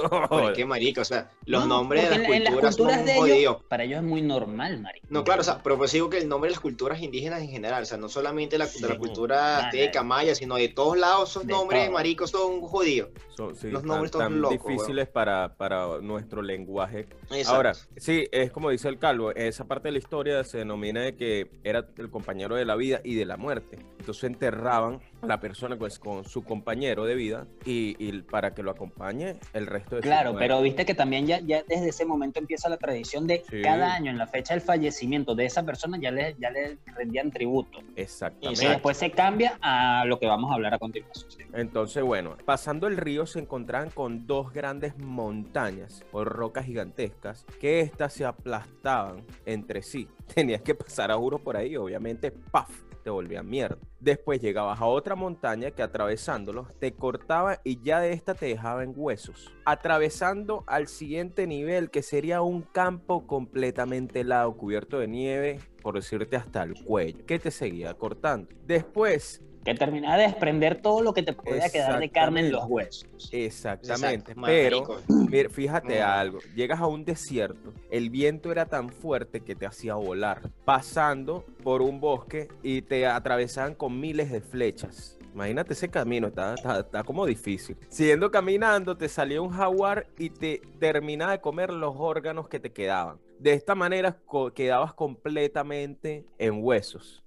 qué 0.54 0.64
marico, 0.64 1.00
o 1.00 1.04
sea, 1.04 1.30
los 1.46 1.66
nombres 1.66 2.08
de 2.08 2.18
las 2.18 2.26
culturas, 2.26 2.76
son 2.76 3.04
de 3.04 3.38
ellos, 3.38 3.56
Para 3.68 3.84
ellos 3.84 3.98
es 3.98 4.04
muy 4.04 4.22
normal, 4.22 4.80
marico. 4.80 5.06
No, 5.10 5.24
claro, 5.24 5.40
o 5.40 5.44
sea, 5.44 5.62
pero 5.62 5.76
pues 5.78 5.92
digo 5.92 6.10
que 6.10 6.18
el 6.18 6.28
nombre 6.28 6.48
de 6.48 6.52
las 6.52 6.60
culturas 6.60 7.00
indígenas 7.00 7.40
en 7.42 7.48
general, 7.48 7.82
o 7.82 7.86
sea, 7.86 7.98
no 7.98 8.08
solamente 8.08 8.58
la, 8.58 8.66
de 8.66 8.88
la 8.88 8.98
cultura 8.98 9.66
azteca, 9.66 10.02
maya, 10.02 10.34
sino 10.34 10.56
de 10.56 10.68
todos 10.68 10.96
lados, 10.96 11.30
esos 11.30 11.46
nombres, 11.46 11.90
marico, 11.90 12.26
son 12.26 12.60
jodidos. 12.60 13.10
Son, 13.36 13.54
los 13.64 13.82
nombres 13.82 14.12
tan, 14.12 14.40
locos, 14.40 14.58
difíciles 14.68 15.08
para, 15.08 15.56
para 15.56 16.00
nuestro 16.00 16.42
lenguaje. 16.42 17.08
Ahora, 17.46 17.74
sí, 17.96 18.26
es 18.32 18.50
como 18.50 18.70
dice 18.70 18.88
el 18.88 18.98
calvo, 18.98 19.32
esa 19.32 19.66
parte 19.66 19.88
de 19.88 19.92
la 19.92 19.98
historia 19.98 20.42
se 20.42 20.58
denomina 20.58 21.02
de 21.02 21.14
que 21.14 21.50
era 21.62 21.86
el 21.96 22.10
compañero 22.10 22.56
de 22.56 22.64
la 22.64 22.74
vida 22.74 23.00
y 23.04 23.14
de 23.14 23.24
la 23.24 23.36
muerte. 23.36 23.78
Entonces 23.98 24.24
enterraban 24.24 25.00
la 25.22 25.40
persona 25.40 25.76
pues, 25.76 25.98
con 25.98 26.24
su 26.24 26.44
compañero 26.44 27.04
de 27.04 27.14
vida 27.14 27.46
y, 27.64 28.22
para 28.22 28.54
que 28.54 28.62
lo 28.62 28.70
acompañe 28.70 29.36
el 29.52 29.66
resto 29.66 29.96
de 29.96 30.02
Claro, 30.02 30.34
pero 30.38 30.60
viste 30.62 30.84
que 30.84 30.94
también 30.94 31.26
ya, 31.26 31.40
ya 31.40 31.62
desde 31.66 31.88
ese 31.88 32.04
momento 32.04 32.38
empieza 32.38 32.68
la 32.68 32.76
tradición 32.76 33.26
de 33.26 33.42
cada 33.62 33.94
año, 33.94 34.10
en 34.10 34.18
la 34.18 34.26
fecha 34.26 34.54
del 34.54 34.60
fallecimiento 34.62 35.34
de 35.34 35.46
esa 35.46 35.64
persona, 35.64 35.98
ya 36.00 36.10
le, 36.10 36.36
ya 36.38 36.50
le 36.50 36.78
rendían 36.96 37.30
tributo. 37.30 37.80
Exactamente. 37.96 38.64
Y 38.64 38.68
después 38.68 38.96
se 38.96 39.10
cambia 39.10 39.58
a 39.60 40.04
lo 40.06 40.18
que 40.18 40.26
vamos 40.26 40.50
a 40.50 40.54
hablar 40.54 40.74
a 40.74 40.78
continuación. 40.78 41.30
Entonces, 41.52 42.02
bueno, 42.02 42.36
pasando 42.44 42.86
el 42.86 42.96
río 42.96 43.26
se 43.26 43.40
encontraban 43.40 43.90
con 43.90 44.26
dos 44.26 44.52
grandes 44.52 44.96
montañas 44.98 46.04
o 46.12 46.24
rocas 46.24 46.66
gigantescas 46.66 47.44
que 47.60 47.80
éstas 47.80 48.12
se 48.12 48.24
aplastaban 48.24 49.24
entre 49.46 49.82
sí. 49.82 50.08
Tenías 50.34 50.62
que 50.62 50.74
pasar 50.74 51.10
a 51.10 51.16
juro 51.16 51.38
por 51.38 51.56
ahí, 51.56 51.76
obviamente, 51.76 52.30
¡paf! 52.30 52.89
Te 53.00 53.10
volvían 53.10 53.48
mierda. 53.48 53.78
Después 53.98 54.40
llegabas 54.40 54.80
a 54.80 54.86
otra 54.86 55.14
montaña 55.14 55.70
que 55.70 55.82
atravesándolo 55.82 56.68
te 56.78 56.92
cortaba 56.92 57.60
y 57.64 57.82
ya 57.82 58.00
de 58.00 58.12
esta 58.12 58.34
te 58.34 58.46
dejaba 58.46 58.82
en 58.82 58.92
huesos. 58.96 59.52
Atravesando 59.64 60.64
al 60.66 60.88
siguiente 60.88 61.46
nivel 61.46 61.90
que 61.90 62.02
sería 62.02 62.42
un 62.42 62.62
campo 62.62 63.26
completamente 63.26 64.20
helado, 64.20 64.56
cubierto 64.56 64.98
de 64.98 65.08
nieve, 65.08 65.60
por 65.82 65.94
decirte 65.94 66.36
hasta 66.36 66.62
el 66.62 66.74
cuello, 66.84 67.24
que 67.26 67.38
te 67.38 67.50
seguía 67.50 67.94
cortando. 67.94 68.48
Después 68.66 69.42
que 69.64 69.74
terminaba 69.74 70.16
de 70.16 70.24
desprender 70.24 70.80
todo 70.80 71.02
lo 71.02 71.12
que 71.12 71.22
te 71.22 71.32
podía 71.32 71.68
quedar 71.68 71.98
de 72.00 72.08
carne 72.10 72.40
en 72.40 72.52
los 72.52 72.64
huesos. 72.66 73.28
Exactamente, 73.32 74.34
pero 74.44 75.50
fíjate 75.50 76.00
algo, 76.00 76.38
llegas 76.54 76.80
a 76.80 76.86
un 76.86 77.04
desierto, 77.04 77.72
el 77.90 78.10
viento 78.10 78.50
era 78.50 78.66
tan 78.66 78.90
fuerte 78.90 79.40
que 79.40 79.54
te 79.54 79.66
hacía 79.66 79.94
volar, 79.94 80.50
pasando 80.64 81.44
por 81.62 81.82
un 81.82 82.00
bosque 82.00 82.48
y 82.62 82.82
te 82.82 83.06
atravesaban 83.06 83.74
con 83.74 84.00
miles 84.00 84.30
de 84.30 84.40
flechas. 84.40 85.18
Imagínate 85.32 85.74
ese 85.74 85.88
camino, 85.88 86.28
está, 86.28 86.54
está, 86.54 87.04
como 87.04 87.24
difícil. 87.24 87.76
Siguiendo 87.88 88.30
caminando, 88.30 88.96
te 88.96 89.08
salía 89.08 89.40
un 89.40 89.50
jaguar 89.50 90.08
y 90.18 90.30
te 90.30 90.60
terminaba 90.80 91.32
de 91.32 91.40
comer 91.40 91.72
los 91.72 91.94
órganos 91.96 92.48
que 92.48 92.58
te 92.58 92.72
quedaban. 92.72 93.18
De 93.38 93.52
esta 93.52 93.74
manera 93.74 94.18
quedabas 94.54 94.92
completamente 94.92 96.26
en 96.38 96.62
huesos. 96.64 97.22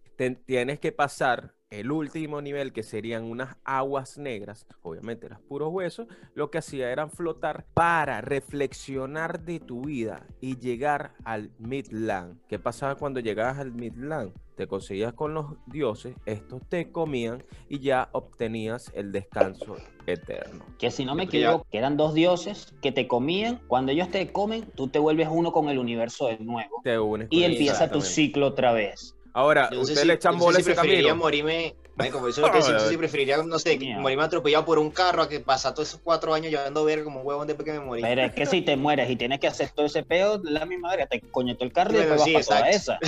tienes 0.46 0.80
que 0.80 0.92
pasar 0.92 1.54
el 1.74 1.92
último 1.92 2.42
nivel, 2.42 2.72
que 2.72 2.84
serían 2.84 3.24
unas 3.24 3.56
aguas 3.64 4.18
negras, 4.18 4.68
obviamente 4.84 5.26
eran 5.26 5.42
puros 5.42 5.70
huesos, 5.72 6.08
lo 6.36 6.52
que 6.52 6.60
hacía 6.60 6.92
era 6.92 7.08
flotar 7.08 7.66
para 7.74 8.22
reflexionar 8.22 9.44
de 9.44 9.60
tu 9.60 9.86
vida 9.86 10.28
y 10.40 10.60
llegar 10.60 11.14
al 11.24 11.50
Midland. 11.58 12.40
¿Qué 12.48 12.60
pasaba 12.60 12.96
cuando 12.96 13.20
llegabas 13.20 13.58
al 13.58 13.74
Midland? 13.74 14.32
Te 14.56 14.68
conseguías 14.68 15.14
con 15.14 15.34
los 15.34 15.56
dioses, 15.66 16.16
estos 16.28 16.62
te 16.70 16.92
comían 16.92 17.44
y 17.70 17.80
ya 17.80 18.10
obtenías 18.12 18.92
el 18.94 19.12
descanso 19.12 19.78
eterno. 20.06 20.64
Que 20.78 20.92
si 20.92 21.06
no 21.06 21.16
me 21.16 21.24
equivoco, 21.24 21.66
que 21.72 21.80
eran 21.80 21.98
dos 21.98 22.14
dioses 22.14 22.76
que 22.84 22.92
te 22.92 23.08
comían, 23.08 23.60
cuando 23.68 23.92
ellos 23.92 24.12
te 24.12 24.32
comen, 24.32 24.70
tú 24.76 24.90
te 24.90 25.00
vuelves 25.00 25.28
uno 25.32 25.52
con 25.52 25.70
el 25.70 25.80
universo 25.80 26.28
de 26.28 26.38
nuevo. 26.38 26.82
Te 26.84 27.00
unes 27.00 27.30
y 27.32 27.44
empieza 27.44 27.90
tu 27.90 28.02
ciclo 28.02 28.46
otra 28.46 28.74
vez. 28.74 29.16
Ahora, 29.34 29.70
usted 29.76 30.04
le 30.06 30.14
echan 30.14 30.38
bola 30.38 30.60
ese 30.60 30.76
camino. 30.76 31.16
morirme, 31.16 31.76
como 32.12 32.28
eso 32.28 32.52
que 32.52 32.62
sí 32.62 32.98
preferiría, 32.98 33.38
no 33.38 33.60
sé, 33.60 33.78
morirme 33.98 34.24
atropellado 34.24 34.66
por 34.66 34.80
un 34.80 34.90
carro 34.92 35.22
a 35.22 35.30
que 35.30 35.40
pasa 35.40 35.74
todos 35.74 35.90
esos 35.90 36.02
cuatro 36.04 36.34
años 36.34 36.52
llevando 36.52 36.84
ver 36.84 37.04
como 37.04 37.22
un 37.22 37.28
huevón 37.28 37.48
después 37.48 37.66
que 37.66 37.74
me 37.74 37.80
morí. 37.80 38.02
Pero 38.02 38.22
es 38.22 38.34
que 38.34 38.46
si 38.46 38.62
te 38.62 38.76
mueres 38.76 39.10
y 39.10 39.16
tienes 39.16 39.40
que 39.40 39.48
hacer 39.48 39.70
todo 39.70 39.86
ese 39.86 40.04
peo, 40.04 40.42
la 40.44 40.66
misma 40.66 40.90
verga, 40.92 41.08
te 41.08 41.22
coñetó 41.22 41.64
el 41.64 41.72
carro 41.72 41.94
y 41.94 41.98
después 41.98 42.48
vas 42.48 42.64
esa. 42.70 43.00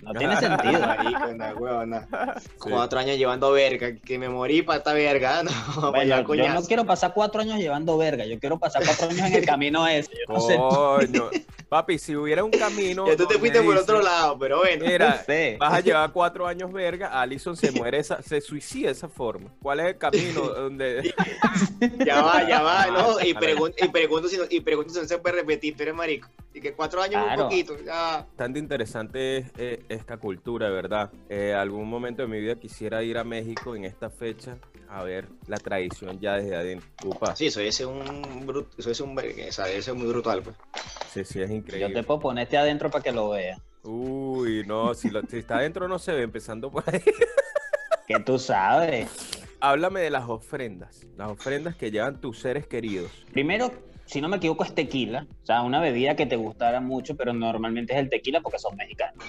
No 0.00 0.12
tiene 0.14 0.36
sentido. 0.36 0.80
Marico, 0.80 1.60
huevona. 1.60 2.08
Sí. 2.40 2.48
Cuatro 2.58 2.98
años 2.98 3.16
llevando 3.16 3.52
verga, 3.52 3.94
que 3.94 4.18
me 4.18 4.28
morí 4.28 4.62
para 4.62 4.78
esta 4.78 4.92
verga. 4.92 5.42
No, 5.42 5.90
Bueno, 5.92 6.34
yo 6.34 6.48
no 6.52 6.62
quiero 6.62 6.84
pasar 6.84 7.12
cuatro 7.14 7.40
años 7.40 7.58
llevando 7.58 7.96
verga, 7.96 8.24
yo 8.24 8.38
quiero 8.38 8.58
pasar 8.58 8.82
cuatro 8.84 9.08
años 9.08 9.26
en 9.26 9.34
el 9.34 9.46
camino 9.46 9.86
ese. 9.86 10.10
Yo 10.28 10.34
no 10.34 10.40
sé. 10.40 10.56
Coño. 10.56 11.30
Papi, 11.72 11.98
si 11.98 12.14
hubiera 12.14 12.44
un 12.44 12.50
camino. 12.50 13.06
Ya 13.12 13.16
tú 13.16 13.26
te 13.26 13.38
fuiste 13.38 13.62
por 13.62 13.72
dice, 13.72 13.82
otro 13.82 14.02
lado, 14.02 14.38
pero 14.38 14.58
bueno. 14.58 14.84
Mira, 14.84 15.22
sé. 15.24 15.56
vas 15.58 15.72
a 15.72 15.80
llevar 15.80 16.12
cuatro 16.12 16.46
años 16.46 16.72
verga, 16.72 17.20
Allison 17.20 17.56
se 17.56 17.70
muere, 17.72 17.98
esa, 17.98 18.22
se 18.32 18.40
suicida 18.40 18.86
de 18.86 18.92
esa 18.92 19.08
forma. 19.08 19.52
¿Cuál 19.60 19.80
es 19.80 19.86
el 19.86 19.98
camino 19.98 20.48
donde 20.48 21.14
Ya 22.04 22.22
va, 22.22 22.42
ya 22.48 22.62
va, 22.62 22.86
¿no? 22.86 23.20
Y 23.24 23.34
pregunto, 23.34 23.76
y 23.84 23.88
pregunto 23.88 24.28
si 24.28 24.36
no, 24.38 24.44
y 24.48 24.60
pregunto 24.60 24.92
si 24.92 25.00
no 25.00 25.06
se 25.06 25.18
puede 25.18 25.36
repetir, 25.36 25.74
pero 25.76 25.90
es 25.90 25.96
marico. 25.96 26.28
Y 26.54 26.60
que 26.60 26.72
cuatro 26.74 27.00
años 27.02 27.16
es 27.20 27.26
Claro. 27.26 27.42
un 27.44 27.48
poquito, 27.48 27.76
ya. 27.84 28.26
Bastante 28.28 28.58
interesante 28.58 29.36
es 29.38 29.52
eh, 29.56 29.82
esta 29.88 30.16
cultura, 30.16 30.66
de 30.68 30.72
verdad. 30.72 31.10
Eh, 31.28 31.52
algún 31.54 31.88
momento 31.88 32.22
de 32.22 32.28
mi 32.28 32.40
vida 32.40 32.56
quisiera 32.56 33.02
ir 33.02 33.18
a 33.18 33.24
México 33.24 33.74
en 33.76 33.84
esta 33.84 34.10
fecha 34.10 34.56
a 34.88 35.02
ver 35.04 35.28
la 35.46 35.56
tradición 35.58 36.20
ya 36.20 36.34
desde 36.34 36.54
adentro. 36.54 36.88
Upa, 37.06 37.34
Sí, 37.34 37.46
eso 37.46 37.60
debe 37.60 37.72
ser 37.72 37.86
un 37.86 38.44
bruto, 38.46 38.82
ser 38.82 39.06
un 39.06 39.14
debe 39.14 39.82
ser 39.82 39.94
muy 39.94 40.06
brutal, 40.06 40.42
pues. 40.42 40.56
sí, 41.10 41.24
sí, 41.24 41.40
es 41.40 41.48
Yo 41.48 41.56
increíble. 41.56 41.94
te 41.94 42.02
puedo 42.02 42.20
ponerte 42.20 42.56
adentro 42.58 42.90
para 42.90 43.02
que 43.02 43.12
lo 43.12 43.30
veas. 43.30 43.58
Uy, 43.84 44.64
no, 44.66 44.94
si, 44.94 45.10
lo- 45.10 45.22
si 45.22 45.38
está 45.38 45.56
adentro 45.56 45.88
no 45.88 45.98
se 45.98 46.12
ve, 46.12 46.22
empezando 46.22 46.70
por 46.70 46.84
ahí. 46.86 47.02
Que 48.12 48.20
tú 48.20 48.38
sabes. 48.38 49.08
Háblame 49.60 50.00
de 50.00 50.10
las 50.10 50.28
ofrendas, 50.28 51.06
las 51.16 51.30
ofrendas 51.30 51.76
que 51.76 51.90
llevan 51.90 52.20
tus 52.20 52.38
seres 52.40 52.66
queridos. 52.66 53.10
Primero, 53.32 53.72
si 54.04 54.20
no 54.20 54.28
me 54.28 54.36
equivoco, 54.36 54.64
es 54.64 54.74
tequila. 54.74 55.26
O 55.42 55.46
sea, 55.46 55.62
una 55.62 55.80
bebida 55.80 56.14
que 56.16 56.26
te 56.26 56.36
gustara 56.36 56.80
mucho, 56.80 57.16
pero 57.16 57.32
normalmente 57.32 57.94
es 57.94 57.98
el 57.98 58.10
tequila 58.10 58.40
porque 58.40 58.58
son 58.58 58.76
mexicanos. 58.76 59.24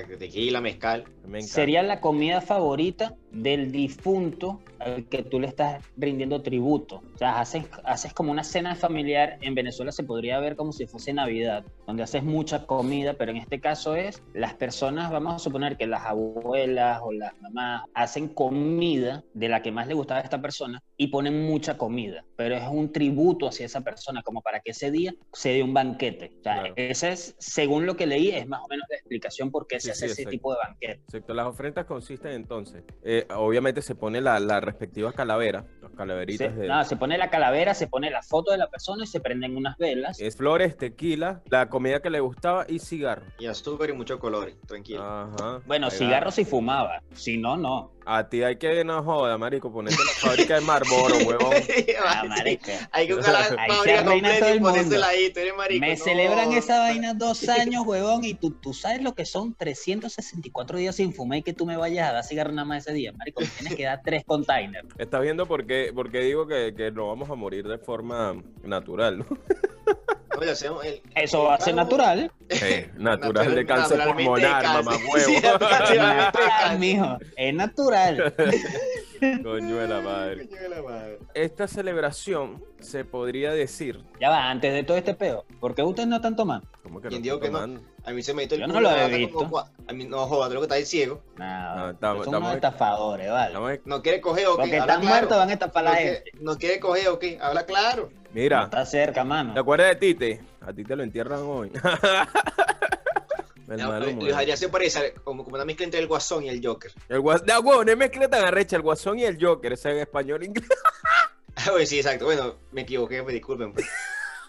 Que 0.00 0.16
tequila, 0.16 0.60
mezcal. 0.60 1.04
Me. 1.26 1.42
Sería 1.42 1.82
la 1.82 2.00
comida 2.00 2.40
favorita 2.40 3.14
del 3.30 3.70
difunto 3.72 4.60
al 4.78 5.04
que 5.08 5.22
tú 5.22 5.38
le 5.38 5.46
estás 5.46 5.84
rindiendo 5.96 6.42
tributo. 6.42 7.02
O 7.14 7.18
sea, 7.18 7.40
haces, 7.40 7.66
haces 7.84 8.12
como 8.12 8.32
una 8.32 8.42
cena 8.42 8.74
familiar. 8.74 9.38
En 9.40 9.54
Venezuela 9.54 9.92
se 9.92 10.02
podría 10.02 10.40
ver 10.40 10.56
como 10.56 10.72
si 10.72 10.86
fuese 10.86 11.12
Navidad, 11.12 11.64
donde 11.86 12.02
haces 12.02 12.24
mucha 12.24 12.66
comida, 12.66 13.14
pero 13.14 13.30
en 13.30 13.36
este 13.36 13.60
caso 13.60 13.94
es 13.94 14.22
las 14.34 14.54
personas, 14.54 15.10
vamos 15.10 15.34
a 15.34 15.38
suponer 15.38 15.76
que 15.76 15.86
las 15.86 16.04
abuelas 16.04 17.00
o 17.02 17.12
las 17.12 17.32
mamás 17.40 17.84
hacen 17.94 18.28
comida 18.28 19.22
de 19.34 19.48
la 19.48 19.62
que 19.62 19.70
más 19.70 19.86
le 19.86 19.94
gustaba 19.94 20.20
a 20.20 20.24
esta 20.24 20.42
persona 20.42 20.82
y 20.96 21.08
ponen 21.08 21.46
mucha 21.46 21.76
comida, 21.78 22.24
pero 22.36 22.54
es 22.54 22.66
un 22.68 22.92
tributo 22.92 23.48
hacia 23.48 23.66
esa 23.66 23.82
persona, 23.82 24.22
como 24.22 24.42
para 24.42 24.60
que 24.60 24.72
ese 24.72 24.90
día 24.90 25.14
se 25.32 25.50
dé 25.50 25.62
un 25.62 25.74
banquete. 25.74 26.32
O 26.40 26.42
sea, 26.42 26.52
Claro. 26.60 26.74
esa 26.76 27.08
es, 27.10 27.34
según 27.38 27.86
lo 27.86 27.96
que 27.96 28.06
leí, 28.06 28.30
es 28.30 28.46
más 28.48 28.62
o 28.64 28.68
menos 28.68 28.86
la 28.90 28.96
explicación 28.96 29.50
por 29.50 29.66
qué 29.66 29.80
Sí, 29.82 29.88
se 29.88 29.94
sí, 29.94 30.04
hace 30.04 30.06
ese 30.06 30.22
exacto. 30.22 30.30
tipo 30.30 30.52
de 30.52 30.58
banquete. 30.64 31.00
Exacto, 31.04 31.34
las 31.34 31.46
ofrendas 31.46 31.84
consisten 31.86 32.32
entonces, 32.32 32.84
eh, 33.02 33.26
obviamente 33.34 33.82
se 33.82 33.94
pone 33.94 34.20
la, 34.20 34.38
la 34.40 34.60
respectiva 34.60 35.12
calavera, 35.12 35.64
las 35.80 35.90
Se, 35.90 35.96
calaveritas 35.96 36.56
de... 36.56 36.68
no, 36.68 36.84
se 36.84 36.96
pone 36.96 37.18
la 37.18 37.30
calavera, 37.30 37.74
se 37.74 37.86
pone 37.86 38.10
la 38.10 38.22
foto 38.22 38.52
de 38.52 38.58
la 38.58 38.68
persona 38.68 39.04
y 39.04 39.06
se 39.06 39.20
prenden 39.20 39.56
unas 39.56 39.76
velas. 39.78 40.20
Es 40.20 40.36
flores, 40.36 40.76
tequila, 40.76 41.42
la 41.50 41.68
comida 41.68 42.00
que 42.00 42.10
le 42.10 42.20
gustaba 42.20 42.64
y 42.68 42.78
cigarro. 42.78 43.26
Y 43.38 43.46
azúcar 43.46 43.90
y 43.90 43.92
muchos 43.92 44.18
colores, 44.18 44.56
tranquilo. 44.66 45.02
Ajá. 45.02 45.60
Bueno, 45.66 45.90
cigarros 45.90 46.34
si 46.34 46.44
fumaba, 46.44 47.02
si 47.14 47.38
no, 47.38 47.56
no. 47.56 47.92
A 48.04 48.28
ti 48.28 48.42
hay 48.42 48.56
que, 48.56 48.84
no 48.84 49.02
joda, 49.02 49.38
marico, 49.38 49.72
ponerte 49.72 50.02
la 50.04 50.28
fábrica 50.28 50.54
de 50.56 50.60
Marlboro, 50.62 51.16
huevón. 51.18 51.52
Ah. 52.04 52.24
Hay 52.92 53.06
que 53.06 53.14
buscar 53.14 53.32
la 53.32 53.62
Ahí 53.62 53.70
se 53.70 53.74
fábrica 53.74 54.00
arruina 54.00 54.28
todo 54.38 54.38
completa 54.40 54.48
y 54.48 54.52
el 54.52 54.60
mundo. 54.60 54.70
ponérsela 54.70 55.08
ahí, 55.08 55.32
tú 55.32 55.40
eres 55.40 55.56
marico. 55.56 55.80
Me 55.80 55.96
no. 55.96 56.04
celebran 56.04 56.52
esa 56.52 56.78
vaina 56.80 57.14
dos 57.14 57.48
años, 57.48 57.84
huevón, 57.86 58.24
y 58.24 58.34
tú, 58.34 58.50
tú 58.50 58.74
sabes 58.74 59.02
lo 59.02 59.14
que 59.14 59.24
son 59.24 59.54
364 59.54 60.78
días 60.78 60.96
sin 60.96 61.12
fumar 61.12 61.38
y 61.38 61.42
que 61.42 61.52
tú 61.52 61.66
me 61.66 61.76
vayas 61.76 62.08
a 62.08 62.12
dar 62.12 62.24
cigarro 62.24 62.52
nada 62.52 62.64
más 62.64 62.86
ese 62.86 62.94
día, 62.94 63.12
marico. 63.12 63.40
me 63.40 63.46
Tienes 63.46 63.76
que 63.76 63.84
dar 63.84 64.00
tres 64.04 64.24
containers. 64.24 64.88
Estás 64.98 65.22
viendo 65.22 65.46
por 65.46 65.66
qué, 65.66 65.92
por 65.94 66.10
qué 66.10 66.20
digo 66.20 66.46
que, 66.46 66.74
que 66.76 66.90
no 66.90 67.08
vamos 67.08 67.30
a 67.30 67.34
morir 67.34 67.66
de 67.68 67.78
forma 67.78 68.42
natural, 68.62 69.18
¿no? 69.18 69.26
Oye, 70.38 70.50
hacemos 70.50 70.84
el- 70.84 71.02
Eso 71.14 71.44
va 71.44 71.54
a 71.56 71.60
ser 71.60 71.74
natural. 71.74 72.30
Sí, 72.52 72.84
natural 72.98 73.54
de 73.54 73.64
cáncer 73.64 74.02
pulmonar, 74.04 74.62
mamá 74.62 74.92
Sí, 75.16 75.36
huevo. 75.40 75.58
de 75.58 75.96
Natural, 75.98 76.78
mijo. 76.78 77.18
Es 77.36 77.54
natural. 77.54 78.34
Coño 79.42 79.76
de 79.76 79.88
la 79.88 80.00
madre. 80.00 80.48
Coño 80.48 80.60
de 80.62 80.68
la 80.68 80.82
madre. 80.82 81.18
Esta 81.34 81.66
celebración 81.68 82.62
se 82.80 83.04
podría 83.06 83.52
decir. 83.52 84.04
Ya 84.20 84.28
va, 84.28 84.50
antes 84.50 84.72
de 84.74 84.82
todo 84.82 84.96
este 84.98 85.14
peo, 85.14 85.44
¿por 85.60 85.74
qué 85.74 85.82
ustedes 85.82 86.08
no 86.08 86.16
están 86.16 86.36
tomando? 86.36 86.66
¿Cómo 86.82 87.00
que 87.00 87.08
¿Quién 87.08 87.20
no 87.20 87.24
dijo 87.24 87.36
está 87.36 87.46
que 87.46 87.66
no? 87.68 87.80
A 88.04 88.10
mí 88.10 88.22
se 88.22 88.34
me 88.34 88.42
hizo 88.44 88.54
el 88.56 88.60
Yo 88.62 88.66
no 88.66 88.74
culo 88.74 88.90
lo 88.90 88.96
he 88.98 89.08
visto. 89.16 89.34
como 89.38 89.58
A 89.58 89.92
mí 89.94 90.04
no 90.04 90.26
joda, 90.26 90.48
tú 90.48 90.54
lo 90.54 90.60
que 90.60 90.64
estás 90.64 90.78
ahí 90.78 90.84
ciego. 90.84 91.22
No, 91.36 91.44
No, 91.76 91.90
estamos- 91.90 92.24
son 92.24 92.34
estamos- 92.34 92.46
unos 92.48 92.54
estafadores, 92.56 93.30
vale. 93.30 93.46
Estamos- 93.46 93.72
No 93.86 94.02
quiere 94.02 94.20
coger 94.20 94.46
o 94.48 94.56
qué. 94.56 94.62
Porque 94.62 94.76
están 94.76 95.00
claro. 95.00 95.14
muertos, 95.16 95.38
van 95.38 95.48
a 95.48 95.52
estafar 95.52 95.86
a 95.86 95.88
no, 95.88 95.94
la 95.94 96.00
quiere, 96.02 96.16
gente. 96.16 96.30
no 96.40 96.58
quiere 96.58 96.80
coger 96.80 97.08
o 97.08 97.18
qué. 97.18 97.38
Habla 97.40 97.64
claro. 97.64 98.10
No 98.34 98.40
Mira, 98.40 98.62
está 98.64 98.86
cerca, 98.86 99.24
mano. 99.24 99.52
¿te 99.52 99.60
acuerdas 99.60 99.88
de 99.88 99.96
Tite? 99.96 100.40
A 100.62 100.72
ti 100.72 100.84
te 100.84 100.96
lo 100.96 101.02
entierran 101.02 101.40
hoy. 101.42 101.70
El 103.68 103.78
No, 103.78 103.88
malo 103.88 104.06
Luis. 104.10 104.34
Adrián 104.34 104.56
se 104.58 104.68
parece 104.68 105.14
como, 105.24 105.44
como 105.44 105.56
una 105.56 105.64
mezcla 105.64 105.84
entre 105.84 106.00
el 106.00 106.06
Guasón 106.06 106.44
y 106.44 106.48
el 106.48 106.60
Joker. 106.66 106.92
El 107.08 107.20
guas... 107.20 107.42
No, 107.46 107.60
huevón, 107.60 107.86
no 107.86 107.92
es 107.92 107.98
mezcla 107.98 108.28
tan 108.28 108.44
arrecha, 108.44 108.76
el 108.76 108.82
guasón 108.82 109.18
y 109.18 109.24
el 109.24 109.38
Joker, 109.42 109.72
ese 109.72 109.90
en 109.92 109.98
español 109.98 110.42
e 110.42 110.46
inglés. 110.46 110.68
Oye, 111.72 111.86
sí, 111.86 111.98
exacto. 111.98 112.24
Bueno, 112.26 112.56
me 112.72 112.82
equivoqué, 112.82 113.22
me 113.22 113.32
disculpen. 113.32 113.72
pues. 113.72 113.86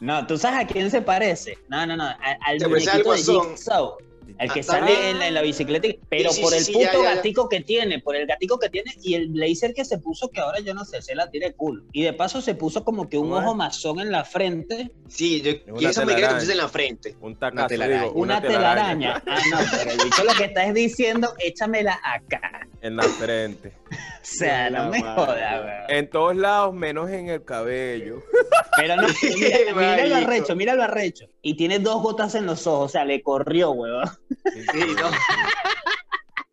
No, 0.02 0.26
¿tú 0.28 0.38
sabes 0.38 0.66
a 0.66 0.68
quién 0.68 0.90
se 0.92 1.02
parece? 1.02 1.58
No, 1.70 1.86
no, 1.86 1.96
no, 1.96 2.04
a- 2.04 2.18
al 2.46 2.60
Se 2.60 2.68
parece 2.68 2.90
al 2.90 2.98
de 2.98 3.04
Guasón. 3.04 3.50
Jigsaw. 3.52 3.98
El 4.40 4.52
que 4.52 4.60
Ah, 4.62 4.64
sale 4.64 5.10
en 5.12 5.20
la, 5.20 5.28
en 5.28 5.34
la 5.34 5.42
bicicleta, 5.42 5.88
pero 6.10 6.32
sí, 6.32 6.42
por 6.42 6.54
el 6.54 6.64
sí, 6.64 6.74
puto 6.74 6.86
ya, 6.86 6.94
ya, 6.94 7.04
ya. 7.04 7.16
gatico 7.16 7.50
que 7.50 7.62
tiene, 7.62 8.00
por 8.00 8.16
el 8.16 8.26
gatico 8.26 8.58
que 8.60 8.70
tiene 8.70 8.92
y 9.02 9.14
el 9.16 9.30
blazer 9.30 9.74
que 9.74 9.86
se 9.86 9.98
puso, 10.00 10.30
que 10.30 10.40
ahora 10.42 10.60
yo 10.60 10.74
no 10.74 10.86
sé, 10.86 11.02
se 11.02 11.16
la 11.16 11.30
tira 11.30 11.48
el 11.48 11.56
culo. 11.56 11.84
Y 11.92 12.04
de 12.04 12.14
paso 12.14 12.42
se 12.42 12.56
puso 12.56 12.84
como 12.84 13.10
que 13.10 13.18
un 13.18 13.32
ojo 13.34 13.56
mazón 13.56 14.00
en 14.00 14.12
la 14.12 14.24
frente, 14.24 14.92
Sí, 15.08 15.42
yo 15.42 15.52
Una 15.74 15.82
y 15.82 15.86
esa 15.86 16.06
me 16.06 16.16
queda 16.16 16.40
en 16.42 16.58
la 16.58 16.68
frente. 16.70 17.16
Un 17.22 17.36
tacazo, 17.36 17.68
telaraña. 17.68 18.02
digo, 18.04 18.14
una, 18.16 18.42
telaraña. 18.42 19.24
Ah, 19.28 19.40
no, 19.52 19.58
pero 19.78 19.92
el 19.92 19.98
bicho 20.04 20.24
lo 20.24 20.34
que 20.34 20.46
está 20.46 20.66
es 20.66 20.74
diciendo, 20.74 21.34
échamela 21.40 22.00
acá. 22.04 22.68
En 22.82 22.96
la 22.96 23.04
frente. 23.04 23.74
O 24.24 24.26
sea, 24.26 24.70
no 24.70 24.90
me 24.90 25.00
La 25.02 25.16
jodas, 25.16 25.66
weón. 25.66 25.84
En 25.90 26.10
todos 26.10 26.36
lados, 26.36 26.74
menos 26.74 27.10
en 27.10 27.28
el 27.30 27.44
cabello. 27.44 28.24
Pero 28.78 28.96
no, 28.96 29.08
mira, 29.22 29.58
mira 29.76 30.06
lo 30.08 30.16
arrecho, 30.16 30.56
mira 30.56 30.76
lo 30.76 30.84
arrecho. 30.84 31.26
Y 31.42 31.56
tiene 31.56 31.80
dos 31.80 32.02
gotas 32.02 32.34
en 32.36 32.46
los 32.46 32.66
ojos, 32.66 32.86
o 32.86 32.90
sea, 32.90 33.04
le 33.06 33.22
corrió, 33.22 33.72
weón. 33.72 34.10
Sí, 34.54 34.80
no. 35.02 35.12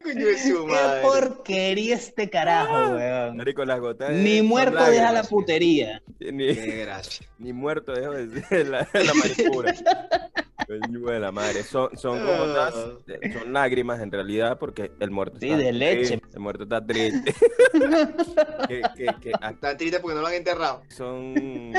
Qué 0.02 1.00
porquería 1.02 1.94
este 1.94 2.28
carajo, 2.28 2.96
weón. 2.96 3.36
Marico, 3.36 3.64
las 3.64 3.80
gotas. 3.80 4.10
Ni 4.10 4.42
muerto 4.42 4.82
deja 4.84 5.12
la 5.12 5.22
putería. 5.22 6.02
Ni, 6.18 6.54
Qué 6.54 6.84
gracia. 6.84 7.26
ni 7.38 7.52
muerto 7.52 7.92
dejo 7.92 8.12
de 8.12 8.26
decir 8.26 8.66
la, 8.66 8.88
la 8.92 9.14
maricura. 9.14 9.74
Coño 10.78 11.00
de 11.00 11.18
la 11.20 11.32
madre. 11.32 11.62
Son, 11.64 11.96
son 11.96 12.18
gotas, 12.26 12.74
de- 13.06 13.32
son 13.32 13.52
lágrimas 13.52 14.00
en 14.00 14.12
realidad, 14.12 14.56
porque 14.58 14.92
el 15.00 15.10
muerto 15.10 15.38
Sí, 15.40 15.50
está 15.50 15.64
de 15.64 15.72
leche. 15.72 16.18
triste, 16.18 16.28
El 16.34 16.40
muerto 16.40 16.62
está 16.62 16.86
triste. 16.86 17.34
que, 18.68 18.82
que, 18.96 19.06
que 19.20 19.32
ah, 19.40 19.50
Están 19.50 19.76
tristes 19.76 20.00
porque 20.00 20.14
no 20.14 20.20
lo 20.20 20.26
han 20.28 20.34
enterrado. 20.34 20.82
son. 20.88 21.34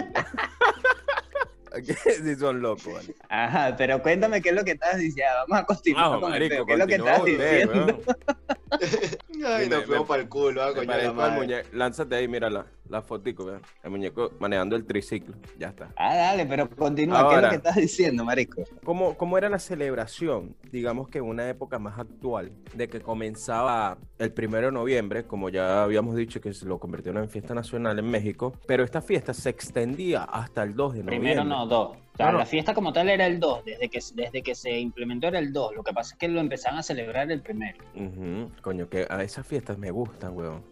sí, 2.23 2.35
son 2.35 2.61
locos, 2.61 2.93
vale. 2.93 3.15
Ajá, 3.29 3.75
pero 3.77 4.01
cuéntame 4.01 4.41
qué 4.41 4.49
es 4.49 4.55
lo 4.55 4.63
que 4.65 4.71
estás 4.71 4.97
diciendo. 4.97 5.31
Vamos 5.47 5.63
a 5.63 5.65
continuar 5.65 6.05
Ah, 6.05 6.09
con 6.19 6.33
el 6.33 6.39
marico, 6.39 6.55
peo. 6.55 6.65
¿Qué 6.65 6.73
es 6.73 6.79
lo 6.79 6.87
que 6.87 6.95
estás 6.95 7.19
usted, 7.19 7.31
diciendo? 7.61 7.85
weón. 7.85 8.17
Ay, 9.45 9.69
nos 9.69 9.79
me- 9.79 9.85
fuimos 9.85 10.01
me- 10.03 10.07
para 10.07 10.21
el 10.21 10.27
culo, 10.29 10.63
ah, 10.63 10.73
coño 10.73 10.97
la 10.97 11.13
madre. 11.13 11.63
Lánzate 11.71 12.15
ahí, 12.15 12.27
mira 12.27 12.49
la 12.91 13.01
fotico, 13.01 13.45
¿verdad? 13.45 13.61
el 13.83 13.89
muñeco 13.89 14.31
manejando 14.39 14.75
el 14.75 14.85
triciclo, 14.85 15.35
ya 15.57 15.69
está. 15.69 15.89
Ah, 15.95 16.15
dale, 16.15 16.45
pero 16.45 16.69
continúa, 16.69 17.21
Ahora, 17.21 17.29
¿qué 17.29 17.35
es 17.37 17.43
lo 17.43 17.49
que 17.49 17.55
estás 17.55 17.75
diciendo, 17.75 18.25
marico? 18.25 18.63
¿cómo, 18.83 19.15
¿Cómo 19.15 19.37
era 19.37 19.49
la 19.49 19.59
celebración? 19.59 20.55
Digamos 20.71 21.07
que 21.07 21.19
en 21.19 21.25
una 21.25 21.47
época 21.49 21.79
más 21.79 21.97
actual, 21.97 22.51
de 22.73 22.87
que 22.89 22.99
comenzaba 22.99 23.97
el 24.19 24.33
primero 24.33 24.67
de 24.67 24.73
noviembre, 24.73 25.25
como 25.25 25.49
ya 25.49 25.83
habíamos 25.83 26.15
dicho 26.15 26.41
que 26.41 26.53
se 26.53 26.65
lo 26.65 26.79
convirtió 26.79 27.11
en 27.11 27.19
una 27.19 27.27
fiesta 27.27 27.53
nacional 27.53 27.97
en 27.97 28.09
México, 28.09 28.53
pero 28.67 28.83
esta 28.83 29.01
fiesta 29.01 29.33
se 29.33 29.49
extendía 29.49 30.23
hasta 30.23 30.63
el 30.63 30.75
2 30.75 30.93
de 30.93 31.03
noviembre. 31.03 31.19
Primero 31.19 31.43
no, 31.45 31.65
2. 31.65 31.97
Claro. 32.21 32.37
La 32.37 32.45
fiesta 32.45 32.73
como 32.73 32.93
tal 32.93 33.09
era 33.09 33.25
el 33.25 33.39
2, 33.39 33.65
desde 33.65 33.89
que, 33.89 33.99
desde 34.13 34.41
que 34.43 34.55
se 34.55 34.79
implementó 34.79 35.27
era 35.27 35.39
el 35.39 35.51
2. 35.51 35.75
Lo 35.75 35.83
que 35.83 35.93
pasa 35.93 36.13
es 36.13 36.19
que 36.19 36.27
lo 36.27 36.39
empezaban 36.39 36.79
a 36.79 36.83
celebrar 36.83 37.31
el 37.31 37.41
primero. 37.41 37.83
Coño, 38.61 38.89
que 38.89 39.07
a 39.09 39.23
esas 39.23 39.45
fiestas 39.45 39.77
me 39.77 39.91
gustan, 39.91 40.35
weón. 40.35 40.63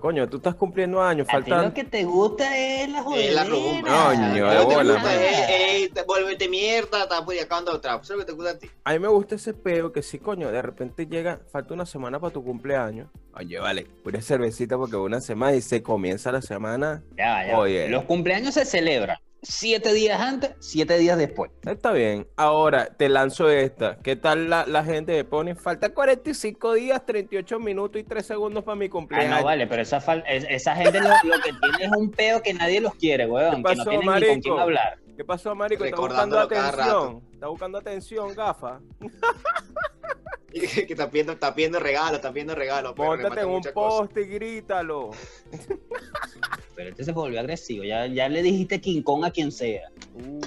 Coño, 0.00 0.28
tú 0.28 0.38
estás 0.38 0.54
cumpliendo 0.54 1.02
años, 1.02 1.26
a 1.28 1.32
faltan... 1.32 1.64
Lo 1.64 1.74
que 1.74 1.84
te 1.84 2.04
gusta 2.04 2.56
es 2.56 2.88
la 2.90 3.02
jodida. 3.02 3.24
Es 3.24 3.34
la 3.34 3.44
rumba. 3.44 4.06
Coño, 4.06 4.50
de 4.50 4.64
bola. 4.64 5.00
Pues. 5.00 5.48
Ey, 5.48 5.90
vuélvete 6.06 6.48
mierda, 6.48 7.02
estás 7.04 7.22
por 7.22 7.38
acabando 7.38 7.72
otra. 7.72 7.98
Eso 8.02 8.14
es 8.14 8.20
que 8.20 8.26
te 8.26 8.32
gusta 8.32 8.50
a 8.50 8.58
ti. 8.58 8.68
A 8.84 8.92
mí 8.92 8.98
me 8.98 9.08
gusta 9.08 9.36
ese 9.36 9.54
peo 9.54 9.92
que 9.92 10.02
si, 10.02 10.18
coño, 10.18 10.50
de 10.50 10.62
repente 10.62 11.06
llega, 11.06 11.40
falta 11.50 11.74
una 11.74 11.86
semana 11.86 12.18
para 12.18 12.32
tu 12.32 12.44
cumpleaños. 12.44 13.08
Oye, 13.34 13.58
vale, 13.60 13.86
pura 14.02 14.20
cervecita 14.20 14.76
porque 14.76 14.96
una 14.96 15.20
semana 15.20 15.54
y 15.54 15.60
se 15.60 15.82
comienza 15.82 16.32
la 16.32 16.42
semana. 16.42 17.02
Ya, 17.16 17.46
ya. 17.46 17.58
Oye. 17.58 17.88
Los 17.88 18.04
cumpleaños 18.04 18.54
se 18.54 18.64
celebran 18.64 19.16
siete 19.42 19.92
días 19.92 20.20
antes, 20.20 20.54
siete 20.58 20.98
días 20.98 21.16
después. 21.18 21.50
Está 21.64 21.92
bien. 21.92 22.26
Ahora 22.36 22.86
te 22.86 23.08
lanzo 23.08 23.48
esta. 23.50 23.98
¿Qué 23.98 24.16
tal 24.16 24.50
la, 24.50 24.66
la 24.66 24.84
gente 24.84 25.14
que 25.14 25.24
pone? 25.24 25.54
Falta 25.54 25.90
45 25.94 26.74
días, 26.74 27.04
38 27.06 27.58
minutos 27.60 28.00
y 28.00 28.04
3 28.04 28.24
segundos 28.26 28.64
para 28.64 28.76
mi 28.76 28.86
Ah, 28.86 28.90
cumpleaños. 28.90 29.38
no, 29.38 29.44
vale, 29.44 29.66
pero 29.66 29.82
esa, 29.82 29.98
es- 30.26 30.46
esa 30.48 30.74
gente 30.76 31.00
lo, 31.00 31.08
lo 31.08 31.42
que 31.42 31.52
tiene 31.52 31.84
es 31.84 31.90
un 31.96 32.10
peo 32.10 32.42
que 32.42 32.54
nadie 32.54 32.80
los 32.80 32.94
quiere, 32.94 33.26
weón. 33.26 33.62
¿Qué 33.62 33.70
Que 33.70 33.74
no 33.76 33.84
pasó, 33.84 33.90
tienen 33.90 34.00
ni 34.00 34.04
con 34.06 34.14
marico? 34.14 34.40
quién 34.42 34.58
hablar. 34.58 34.98
¿Qué 35.16 35.24
pasó, 35.24 35.54
Marico? 35.54 35.84
Está 35.84 36.00
buscando 36.00 36.38
atención. 36.38 37.22
Está 37.32 37.46
buscando 37.48 37.78
atención, 37.78 38.34
gafa. 38.36 38.80
que 40.52 40.86
está 40.88 41.10
pidiendo, 41.10 41.32
está 41.32 41.54
pidiendo 41.54 41.78
regalo, 41.78 42.16
está 42.16 42.30
pidiendo 42.30 42.54
regalo. 42.54 42.94
Móntate 42.96 43.28
matan 43.28 43.44
en 43.44 43.50
un 43.50 43.62
poste 43.74 44.22
y 44.22 44.26
grítalo. 44.26 45.10
Pero 46.74 46.90
este 46.90 47.04
se 47.04 47.12
volvió 47.12 47.40
agresivo. 47.40 47.84
Ya, 47.84 48.06
ya 48.06 48.28
le 48.28 48.42
dijiste 48.42 48.80
King 48.80 49.02
Kong 49.02 49.24
a 49.24 49.30
quien 49.30 49.50
sea. 49.50 49.90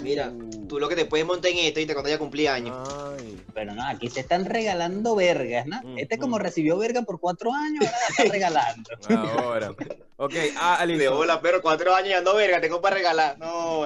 Mira, 0.01 0.31
Tú 0.72 0.79
lo 0.79 0.88
que 0.88 0.96
te 0.96 1.03
puedes 1.03 1.25
montar 1.25 1.51
en 1.51 1.58
esto 1.58 1.81
y 1.81 1.86
te 1.86 1.93
cuando 1.93 2.08
haya 2.08 2.17
cumpleaños. 2.17 2.89
Ay. 2.89 3.38
Pero 3.53 3.74
no, 3.74 3.86
aquí 3.86 4.10
se 4.10 4.22
están 4.22 4.46
regalando 4.46 5.15
vergas, 5.15 5.67
¿no? 5.67 5.81
Mm, 5.84 6.00
Este 6.00 6.17
como 6.17 6.38
mm. 6.38 6.39
recibió 6.39 6.77
verga 6.77 7.01
por 7.01 7.20
cuatro 7.20 7.51
años, 7.53 7.84
ahora 7.84 7.98
la 8.00 8.08
está 8.08 8.24
regalando. 8.31 8.89
Ahora. 9.10 9.75
Ok, 10.15 10.34
ah, 10.58 10.77
De 10.77 10.93
Alison, 10.93 11.17
bola, 11.17 11.41
pero 11.41 11.62
cuatro 11.62 11.93
años 11.93 12.12
y 12.12 12.13
ando 12.13 12.34
verga, 12.36 12.62
tengo 12.62 12.79
para 12.79 12.96
regalar. 12.96 13.38
No. 13.38 13.86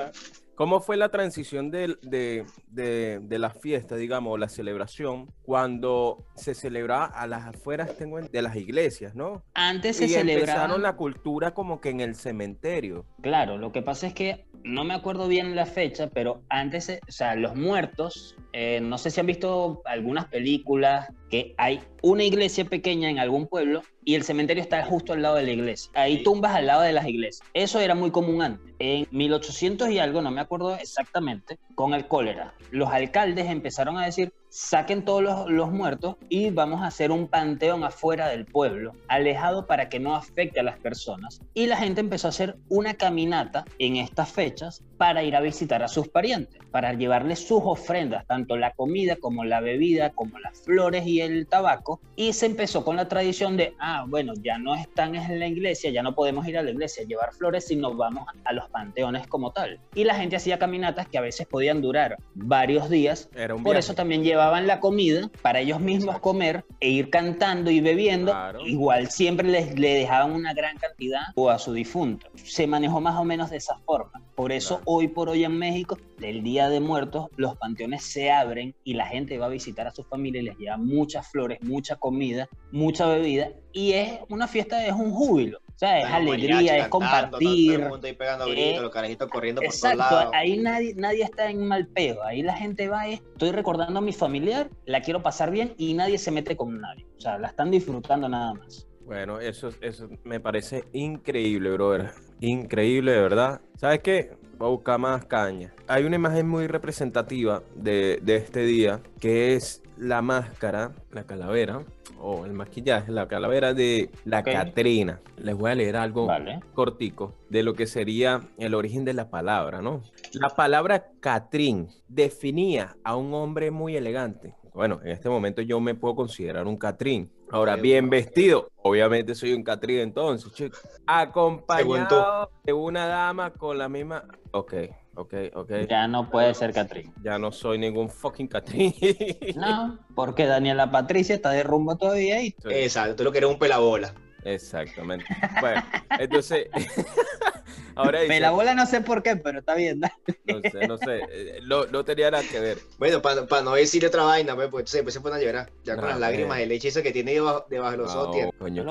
¿Cómo 0.55 0.79
fue 0.79 0.97
la 0.97 1.09
transición 1.09 1.69
del- 1.71 1.99
de, 2.01 2.45
de, 2.67 3.19
de 3.21 3.39
la 3.39 3.49
fiesta, 3.49 3.95
digamos, 3.95 4.39
la 4.39 4.49
celebración, 4.49 5.29
cuando 5.43 6.25
se 6.35 6.53
celebraba 6.55 7.05
a 7.05 7.27
las 7.27 7.45
afueras 7.45 7.95
tengo 7.97 8.19
en- 8.19 8.27
de 8.31 8.41
las 8.41 8.55
iglesias, 8.55 9.15
¿no? 9.15 9.43
Antes 9.53 9.97
se 9.97 10.05
Y 10.05 10.09
celebraba. 10.09 10.41
empezaron 10.63 10.81
la 10.81 10.95
cultura 10.95 11.53
como 11.53 11.79
que 11.81 11.89
en 11.89 11.99
el 12.01 12.15
cementerio. 12.15 13.05
Claro, 13.21 13.57
lo 13.57 13.71
que 13.71 13.81
pasa 13.81 14.07
es 14.07 14.13
que 14.13 14.45
no 14.63 14.83
me 14.83 14.93
acuerdo 14.93 15.27
bien 15.27 15.55
la 15.55 15.65
fecha, 15.65 16.09
pero 16.09 16.41
antes, 16.49 16.85
se- 16.85 16.99
o 17.07 17.11
sea, 17.11 17.35
los 17.35 17.55
muertos, 17.55 18.35
eh, 18.53 18.79
no 18.81 18.97
sé 18.97 19.11
si 19.11 19.19
han 19.19 19.27
visto 19.27 19.81
algunas 19.85 20.25
películas 20.25 21.09
que 21.35 21.53
hay 21.57 21.81
una 22.01 22.23
iglesia 22.23 22.63
pequeña 22.63 23.09
en 23.09 23.19
algún 23.19 23.47
pueblo 23.47 23.81
y 24.05 24.15
el 24.15 24.23
cementerio 24.23 24.63
está 24.63 24.85
justo 24.85 25.11
al 25.11 25.21
lado 25.21 25.35
de 25.35 25.43
la 25.43 25.51
iglesia. 25.51 25.91
Hay 25.93 26.23
tumbas 26.23 26.55
al 26.55 26.67
lado 26.67 26.81
de 26.81 26.93
las 26.93 27.05
iglesias. 27.07 27.45
Eso 27.53 27.81
era 27.81 27.93
muy 27.93 28.09
común 28.11 28.41
antes. 28.41 28.73
En 28.79 29.05
1800 29.11 29.89
y 29.89 29.99
algo, 29.99 30.21
no 30.21 30.31
me 30.31 30.39
acuerdo 30.39 30.77
exactamente, 30.77 31.59
con 31.75 31.93
el 31.93 32.07
cólera, 32.07 32.53
los 32.71 32.89
alcaldes 32.89 33.47
empezaron 33.47 33.97
a 33.97 34.05
decir, 34.05 34.31
saquen 34.55 35.03
todos 35.03 35.21
los, 35.21 35.49
los 35.49 35.69
muertos 35.69 36.15
y 36.29 36.49
vamos 36.49 36.81
a 36.81 36.87
hacer 36.87 37.11
un 37.11 37.27
panteón 37.27 37.83
afuera 37.83 38.29
del 38.29 38.45
pueblo, 38.45 38.93
alejado 39.09 39.67
para 39.67 39.89
que 39.89 39.99
no 39.99 40.15
afecte 40.15 40.61
a 40.61 40.63
las 40.63 40.79
personas. 40.79 41.41
Y 41.53 41.67
la 41.67 41.75
gente 41.75 41.99
empezó 41.99 42.27
a 42.27 42.29
hacer 42.29 42.55
una 42.69 42.93
caminata 42.93 43.65
en 43.79 43.97
estas 43.97 44.31
fechas 44.31 44.81
para 44.97 45.23
ir 45.23 45.35
a 45.35 45.41
visitar 45.41 45.83
a 45.83 45.89
sus 45.89 46.07
parientes, 46.07 46.61
para 46.71 46.93
llevarles 46.93 47.45
sus 47.45 47.61
ofrendas, 47.63 48.25
tanto 48.27 48.55
la 48.55 48.71
comida 48.71 49.17
como 49.17 49.43
la 49.43 49.59
bebida, 49.59 50.11
como 50.11 50.39
las 50.39 50.61
flores 50.61 51.05
y 51.05 51.19
el 51.19 51.47
tabaco. 51.47 51.99
Y 52.15 52.31
se 52.31 52.45
empezó 52.45 52.85
con 52.85 52.95
la 52.95 53.09
tradición 53.09 53.57
de, 53.57 53.73
ah, 53.79 54.05
bueno, 54.07 54.33
ya 54.41 54.57
no 54.57 54.73
están 54.75 55.15
en 55.15 55.37
la 55.37 55.47
iglesia, 55.47 55.91
ya 55.91 56.01
no 56.01 56.15
podemos 56.15 56.47
ir 56.47 56.57
a 56.57 56.63
la 56.63 56.71
iglesia 56.71 57.03
a 57.03 57.07
llevar 57.07 57.33
flores, 57.33 57.67
sino 57.67 57.93
vamos 57.93 58.25
a 58.45 58.53
los 58.53 58.69
panteones 58.69 59.27
como 59.27 59.51
tal. 59.51 59.81
Y 59.93 60.05
la 60.05 60.15
gente 60.15 60.37
hacía 60.37 60.57
caminatas 60.59 61.09
que 61.09 61.17
a 61.17 61.21
veces 61.21 61.45
podían 61.45 61.81
durar 61.81 62.17
varios 62.33 62.89
días 62.89 63.29
Era 63.35 63.55
un 63.55 63.63
por 63.63 63.75
eso 63.75 63.93
también 63.95 64.23
llevaban 64.45 64.67
la 64.67 64.79
comida 64.79 65.31
para 65.41 65.59
ellos 65.59 65.79
mismos 65.79 66.19
comer 66.19 66.65
e 66.79 66.89
ir 66.89 67.09
cantando 67.09 67.71
y 67.71 67.79
bebiendo. 67.81 68.31
Claro. 68.31 68.65
Igual 68.65 69.09
siempre 69.09 69.47
les, 69.49 69.77
le 69.79 69.95
dejaban 69.95 70.33
una 70.33 70.53
gran 70.53 70.77
cantidad 70.77 71.23
o 71.35 71.49
a 71.49 71.57
su 71.57 71.73
difunto. 71.73 72.27
Se 72.35 72.67
manejó 72.67 73.01
más 73.01 73.17
o 73.17 73.23
menos 73.23 73.49
de 73.49 73.57
esa 73.57 73.79
forma. 73.79 74.21
Por 74.35 74.51
eso 74.51 74.75
Claro. 74.77 74.83
hoy 74.85 75.07
por 75.07 75.29
hoy 75.29 75.43
en 75.45 75.57
México, 75.57 75.97
el 76.21 76.43
Día 76.43 76.69
de 76.69 76.79
Muertos, 76.79 77.27
los 77.37 77.57
panteones 77.57 78.03
se 78.03 78.31
abren 78.31 78.75
y 78.83 78.93
la 78.93 79.07
gente 79.07 79.37
va 79.39 79.47
a 79.47 79.49
visitar 79.49 79.87
a 79.87 79.91
su 79.91 80.03
familia 80.03 80.41
y 80.41 80.45
les 80.45 80.57
lleva 80.57 80.77
muchas 80.77 81.27
flores, 81.27 81.59
mucha 81.63 81.95
comida, 81.95 82.47
mucha 82.71 83.07
bebida. 83.07 83.49
Y 83.73 83.93
es 83.93 84.19
una 84.29 84.47
fiesta, 84.47 84.85
es 84.85 84.93
un 84.93 85.11
júbilo. 85.11 85.59
O 85.75 85.77
sea, 85.77 85.99
es 85.99 86.05
alegría, 86.05 86.77
es 86.77 86.87
compartir. 86.87 87.73
Todo 87.75 87.83
el 87.83 87.89
mundo 87.89 88.07
ahí 88.07 88.13
pegando 88.13 88.45
gritos, 88.45 88.63
Eh, 88.63 88.81
los 88.81 88.91
carajitos 88.91 89.29
corriendo 89.29 89.61
por 89.61 89.69
todos 89.71 89.83
Exacto, 89.83 90.15
lados. 90.15 90.33
ahí 90.33 90.57
nadie, 90.57 90.93
nadie 90.95 91.23
está 91.23 91.49
en 91.49 91.67
mal 91.67 91.85
pedo. 91.87 92.23
Ahí 92.23 92.41
la 92.43 92.53
gente 92.55 92.87
va, 92.87 93.07
es, 93.07 93.19
estoy 93.19 93.51
recordando 93.51 93.99
a 93.99 94.01
mi 94.01 94.13
familiar, 94.13 94.69
la 94.85 95.01
quiero 95.01 95.21
pasar 95.21 95.51
bien 95.51 95.73
y 95.77 95.93
nadie 95.93 96.17
se 96.17 96.31
mete 96.31 96.55
con 96.55 96.79
nadie. 96.79 97.05
O 97.17 97.19
sea, 97.19 97.37
la 97.37 97.49
están 97.49 97.71
disfrutando 97.71 98.29
nada 98.29 98.53
más. 98.53 98.87
Bueno, 99.01 99.39
eso, 99.41 99.69
eso 99.81 100.09
me 100.23 100.39
parece 100.39 100.85
increíble, 100.93 101.69
brother. 101.71 102.11
Increíble, 102.39 103.11
de 103.11 103.21
verdad. 103.21 103.61
¿Sabes 103.75 103.99
qué? 103.99 104.31
Voy 104.57 104.67
a 104.67 104.71
buscar 104.71 104.99
más 104.99 105.25
caña. 105.25 105.73
Hay 105.87 106.05
una 106.05 106.15
imagen 106.15 106.47
muy 106.47 106.67
representativa 106.67 107.61
de, 107.75 108.19
de 108.21 108.35
este 108.37 108.61
día, 108.61 109.01
que 109.19 109.55
es 109.55 109.83
la 109.97 110.21
máscara, 110.21 110.93
la 111.11 111.23
calavera, 111.25 111.83
o 112.19 112.45
el 112.45 112.53
maquillaje, 112.53 113.11
la 113.11 113.27
calavera 113.27 113.73
de 113.73 114.09
la 114.23 114.39
Ok. 114.39 114.45
Catrina. 114.45 115.19
Les 115.37 115.55
voy 115.55 115.71
a 115.71 115.75
leer 115.75 115.95
algo 115.97 116.25
Vale. 116.25 116.59
cortico 116.73 117.35
de 117.49 117.61
lo 117.63 117.73
que 117.73 117.85
sería 117.85 118.41
el 118.57 118.73
origen 118.73 119.05
de 119.05 119.13
la 119.13 119.29
palabra, 119.29 119.81
¿no? 119.81 120.01
La 120.33 120.49
palabra 120.49 121.05
Catrín 121.19 121.89
definía 122.07 122.95
a 123.03 123.15
un 123.15 123.33
hombre 123.33 123.69
muy 123.71 123.95
elegante. 123.95 124.55
Bueno, 124.75 124.99
en 125.03 125.11
este 125.11 125.29
momento 125.29 125.61
yo 125.61 125.79
me 125.79 125.95
puedo 125.95 126.15
considerar 126.15 126.67
un 126.67 126.75
Catrín. 126.75 127.31
Ahora, 127.49 127.77
bien 127.77 128.09
vestido, 128.09 128.71
obviamente 128.81 129.33
soy 129.33 129.53
un 129.53 129.63
Catrín 129.63 129.99
entonces, 129.99 130.51
chico. 130.53 130.77
Acompañado 131.07 132.51
de 132.61 132.73
una 132.73 133.07
dama 133.07 133.51
con 133.51 133.77
la 133.77 133.87
misma... 133.87 134.25
Ok, 134.51 134.73
ok, 135.15 135.33
ok. 135.53 135.71
Ya 135.89 136.09
no 136.09 136.29
puede 136.29 136.53
ser 136.53 136.73
Catrín. 136.73 137.13
Ya 137.23 137.39
no 137.39 137.53
soy 137.53 137.77
ningún 137.77 138.09
fucking 138.09 138.47
Catrín. 138.47 138.93
No, 139.55 139.97
porque 140.13 140.45
Daniela 140.45 140.91
Patricia 140.91 141.35
está 141.35 141.51
de 141.51 141.63
rumbo 141.63 141.95
todavía 141.95 142.41
y 142.43 142.53
Exacto, 142.65 143.15
tú 143.15 143.23
lo 143.23 143.31
que 143.31 143.37
eres 143.37 143.49
un 143.49 143.57
pelabola. 143.57 144.13
Exactamente. 144.43 145.25
Bueno, 145.61 145.81
entonces... 146.19 146.67
Ahora 147.95 148.21
dice... 148.21 148.33
Pelabola 148.33 148.73
no 148.75 148.85
sé 148.85 149.01
por 149.01 149.23
qué, 149.23 149.35
pero 149.35 149.59
está 149.59 149.75
bien. 149.75 149.99
¿no? 149.99 150.07
No 150.45 150.61
sé, 150.69 150.87
no 150.87 150.97
sé. 150.97 151.21
eh, 151.31 151.59
No, 151.65 151.85
no 151.85 152.03
tenía 152.05 152.29
nada 152.31 152.43
que 152.49 152.59
ver. 152.59 152.77
Bueno, 152.97 153.21
para 153.21 153.61
no 153.61 153.73
decirle 153.73 154.07
otra 154.09 154.23
vaina, 154.23 154.55
pues, 154.55 154.69
pues 154.69 154.89
se, 154.89 155.01
pues, 155.03 155.13
se 155.13 155.21
pone 155.21 155.35
a 155.35 155.39
llorar. 155.39 155.69
Ya 155.83 155.95
con 155.95 156.05
No, 156.05 156.09
las 156.11 156.19
lágrimas 156.19 156.57
de 156.57 156.65
leche 156.67 156.89
esa 156.89 157.01
que 157.01 157.11
tiene 157.11 157.33
debajo, 157.33 157.65
debajo 157.69 157.91
de 157.91 157.97
los 157.97 158.15
ojos. 158.15 158.51
coño, 158.59 158.85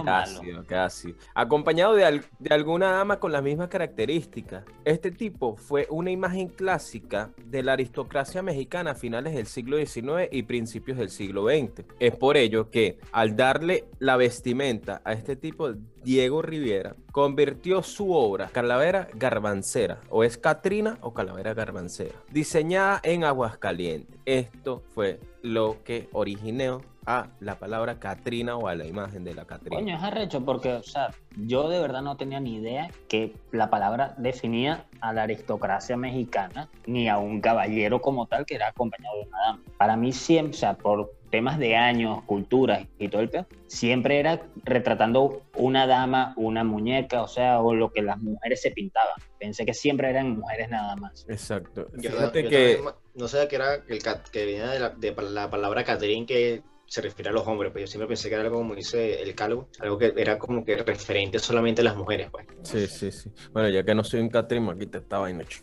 qué 0.67 0.75
ácido. 0.75 1.17
Acompañado 1.35 1.95
de, 1.95 2.05
al- 2.05 2.25
de 2.39 2.55
alguna 2.55 2.91
dama 2.93 3.19
con 3.21 3.33
las 3.33 3.43
mismas 3.43 3.69
características. 3.69 4.65
Este 4.85 5.11
tipo 5.11 5.57
fue 5.57 5.87
una 5.91 6.11
imagen 6.11 6.49
clásica 6.49 7.31
de 7.45 7.63
la 7.63 7.73
aristocracia 7.75 8.43
mexicana 8.43 8.93
a 8.93 8.95
finales 8.95 9.35
del 9.35 9.47
siglo 9.47 9.77
XIX 9.77 10.29
y 10.31 10.43
principios 10.45 10.99
del 10.99 11.11
siglo 11.11 11.47
XX. 11.49 11.85
Es 12.01 12.17
por 12.17 12.37
ello 12.37 12.71
que 12.71 12.99
al 13.13 13.37
darle 13.37 13.85
la 13.99 14.17
vestimenta 14.17 15.03
a 15.05 15.13
este 15.13 15.37
tipo, 15.37 15.73
Diego 16.05 16.43
Riviera 16.43 16.95
convirtió 17.13 17.83
su 17.83 18.13
obra 18.13 18.49
Calavera 18.49 19.09
Garbancera, 19.15 20.01
o 20.11 20.23
es 20.23 20.37
Catrina 20.37 20.99
o 21.01 21.15
Calavera 21.15 21.55
Garbancera, 21.55 22.15
diseñada 22.31 23.01
en 23.03 23.25
Aguascalientes. 23.25 24.15
Esto 24.27 24.83
fue 24.95 25.19
lo 25.43 25.83
que 25.83 26.09
originó 26.13 26.83
a 27.07 27.29
la 27.41 27.59
palabra 27.59 27.99
Catrina 27.99 28.57
o 28.57 28.69
a 28.69 28.75
la 28.75 28.87
imagen 28.87 29.25
de 29.25 29.35
la 29.35 29.47
Catrina. 29.47 29.77
Coño, 29.77 29.97
es 29.97 30.03
arrecho 30.03 30.45
porque, 30.45 30.73
o 30.73 30.83
sea, 30.83 31.11
yo 31.37 31.69
de 31.69 31.81
verdad 31.81 32.03
no 32.03 32.17
tenía 32.17 32.41
ni 32.41 32.57
idea 32.57 32.91
que 33.09 33.35
la 33.51 33.71
palabra 33.71 34.15
definía 34.19 34.87
a 35.01 35.13
la 35.13 35.23
aristocracia 35.23 35.97
mexicana 35.97 36.69
ni 36.87 37.09
a 37.09 37.19
un 37.19 37.41
caballero 37.41 38.01
como 38.01 38.27
tal 38.27 38.47
que 38.47 38.55
era 38.55 38.69
acompañado 38.69 39.17
de 39.17 39.29
una 39.29 39.39
dama. 39.39 39.63
Para 39.79 39.97
mí 39.97 40.13
siempre, 40.13 40.57
o 40.57 40.59
sea, 40.59 40.75
por 40.75 41.13
temas 41.35 41.59
de 41.59 41.75
años, 41.75 42.23
culturas 42.27 42.87
y 42.97 43.09
todo 43.09 43.21
el 43.23 43.29
pedo, 43.29 43.49
siempre 43.67 44.21
era 44.21 44.41
retratando 44.63 45.43
una 45.57 45.85
dama, 45.89 46.33
una 46.37 46.63
muñeca, 46.63 47.23
o 47.25 47.27
sea, 47.27 47.61
o 47.61 47.75
lo 47.75 47.91
que 47.91 48.03
las 48.03 48.19
mujeres 48.19 48.63
se 48.63 48.71
pintaban. 48.71 49.15
Pensé 49.37 49.67
que 49.67 49.75
siempre 49.75 50.09
eran 50.11 50.39
mujeres 50.39 50.69
nada 50.71 50.95
más. 50.95 51.27
Exacto. 51.29 51.89
Yo, 51.95 52.11
Fíjate 52.11 52.45
yo 52.45 52.49
que 52.51 52.75
también 52.77 52.95
no 53.15 53.27
sabía 53.27 53.49
que 53.49 53.57
era 53.57 53.75
el 53.89 54.01
cat- 54.01 54.29
que 54.31 54.47
venía 54.47 54.69
de 54.69 54.79
la, 54.79 54.91
de 54.91 55.13
la 55.33 55.51
palabra 55.51 55.83
Catherine 55.83 56.25
que 56.25 56.63
se 56.87 57.01
refiere 57.01 57.31
a 57.31 57.33
los 57.33 57.45
hombres, 57.49 57.73
pues 57.73 57.83
yo 57.83 57.87
siempre 57.89 58.07
pensé 58.07 58.29
que 58.29 58.37
era 58.37 58.45
algo 58.45 58.59
como 58.59 58.77
dice 58.77 59.21
el 59.21 59.35
calvo, 59.35 59.69
algo 59.81 59.99
que 59.99 60.13
era 60.17 60.39
como 60.39 60.65
que 60.65 60.77
referente 60.77 61.41
solamente 61.41 61.81
a 61.81 61.85
las 61.85 61.97
mujeres, 61.97 62.29
pues. 62.31 62.47
sí, 62.63 62.87
sí, 62.87 63.11
sí. 63.11 63.33
Bueno, 63.53 63.69
ya 63.71 63.83
que 63.83 63.93
no 63.93 64.05
soy 64.05 64.21
un 64.21 64.29
Catrina, 64.29 64.71
aquí 64.71 64.87
te 64.87 64.99
esta 64.99 65.19
vaina. 65.19 65.43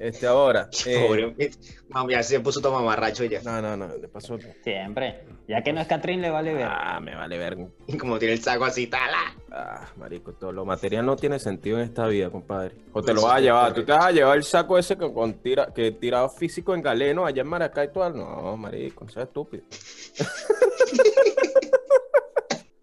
Este 0.00 0.26
ahora. 0.26 0.70
eh, 0.86 1.06
Pobre, 1.06 1.50
mami, 1.90 2.14
ya 2.14 2.22
se 2.22 2.40
puso 2.40 2.60
todo 2.60 2.72
mamarracho 2.72 3.24
ya. 3.24 3.42
No, 3.42 3.60
no, 3.60 3.76
no, 3.76 3.88
de 3.88 4.08
paso. 4.08 4.38
Siempre. 4.64 5.24
Ya 5.46 5.62
que 5.62 5.74
no 5.74 5.80
es 5.82 5.86
Catrín, 5.86 6.22
le 6.22 6.30
vale 6.30 6.54
ver. 6.54 6.66
Ah, 6.66 6.98
me 7.00 7.14
vale 7.14 7.36
ver. 7.36 7.58
Y 7.86 7.98
como 7.98 8.18
tiene 8.18 8.34
el 8.34 8.40
saco 8.40 8.64
así, 8.64 8.86
tala. 8.86 9.36
Ah, 9.52 9.86
marico, 9.96 10.32
todo 10.32 10.52
lo 10.52 10.64
material 10.64 11.04
no 11.04 11.16
tiene 11.16 11.38
sentido 11.38 11.78
en 11.78 11.84
esta 11.84 12.06
vida, 12.06 12.30
compadre. 12.30 12.76
O 12.92 13.02
te 13.02 13.12
lo 13.12 13.18
Eso 13.18 13.28
vas 13.28 13.36
a 13.36 13.40
llevar, 13.40 13.74
tú 13.74 13.84
te 13.84 13.92
vas 13.92 14.06
a 14.06 14.10
llevar 14.12 14.38
el 14.38 14.44
saco 14.44 14.78
ese 14.78 14.96
que 14.96 15.12
con 15.12 15.34
tira, 15.34 15.66
que 15.74 15.90
tirado 15.92 16.30
físico 16.30 16.74
en 16.74 16.80
galeno 16.80 17.26
allá 17.26 17.42
en 17.42 17.48
Maracay 17.48 17.92
todo. 17.92 18.08
No, 18.10 18.56
marico, 18.56 19.04
no 19.04 19.10
seas 19.10 19.26
estúpido. 19.26 19.64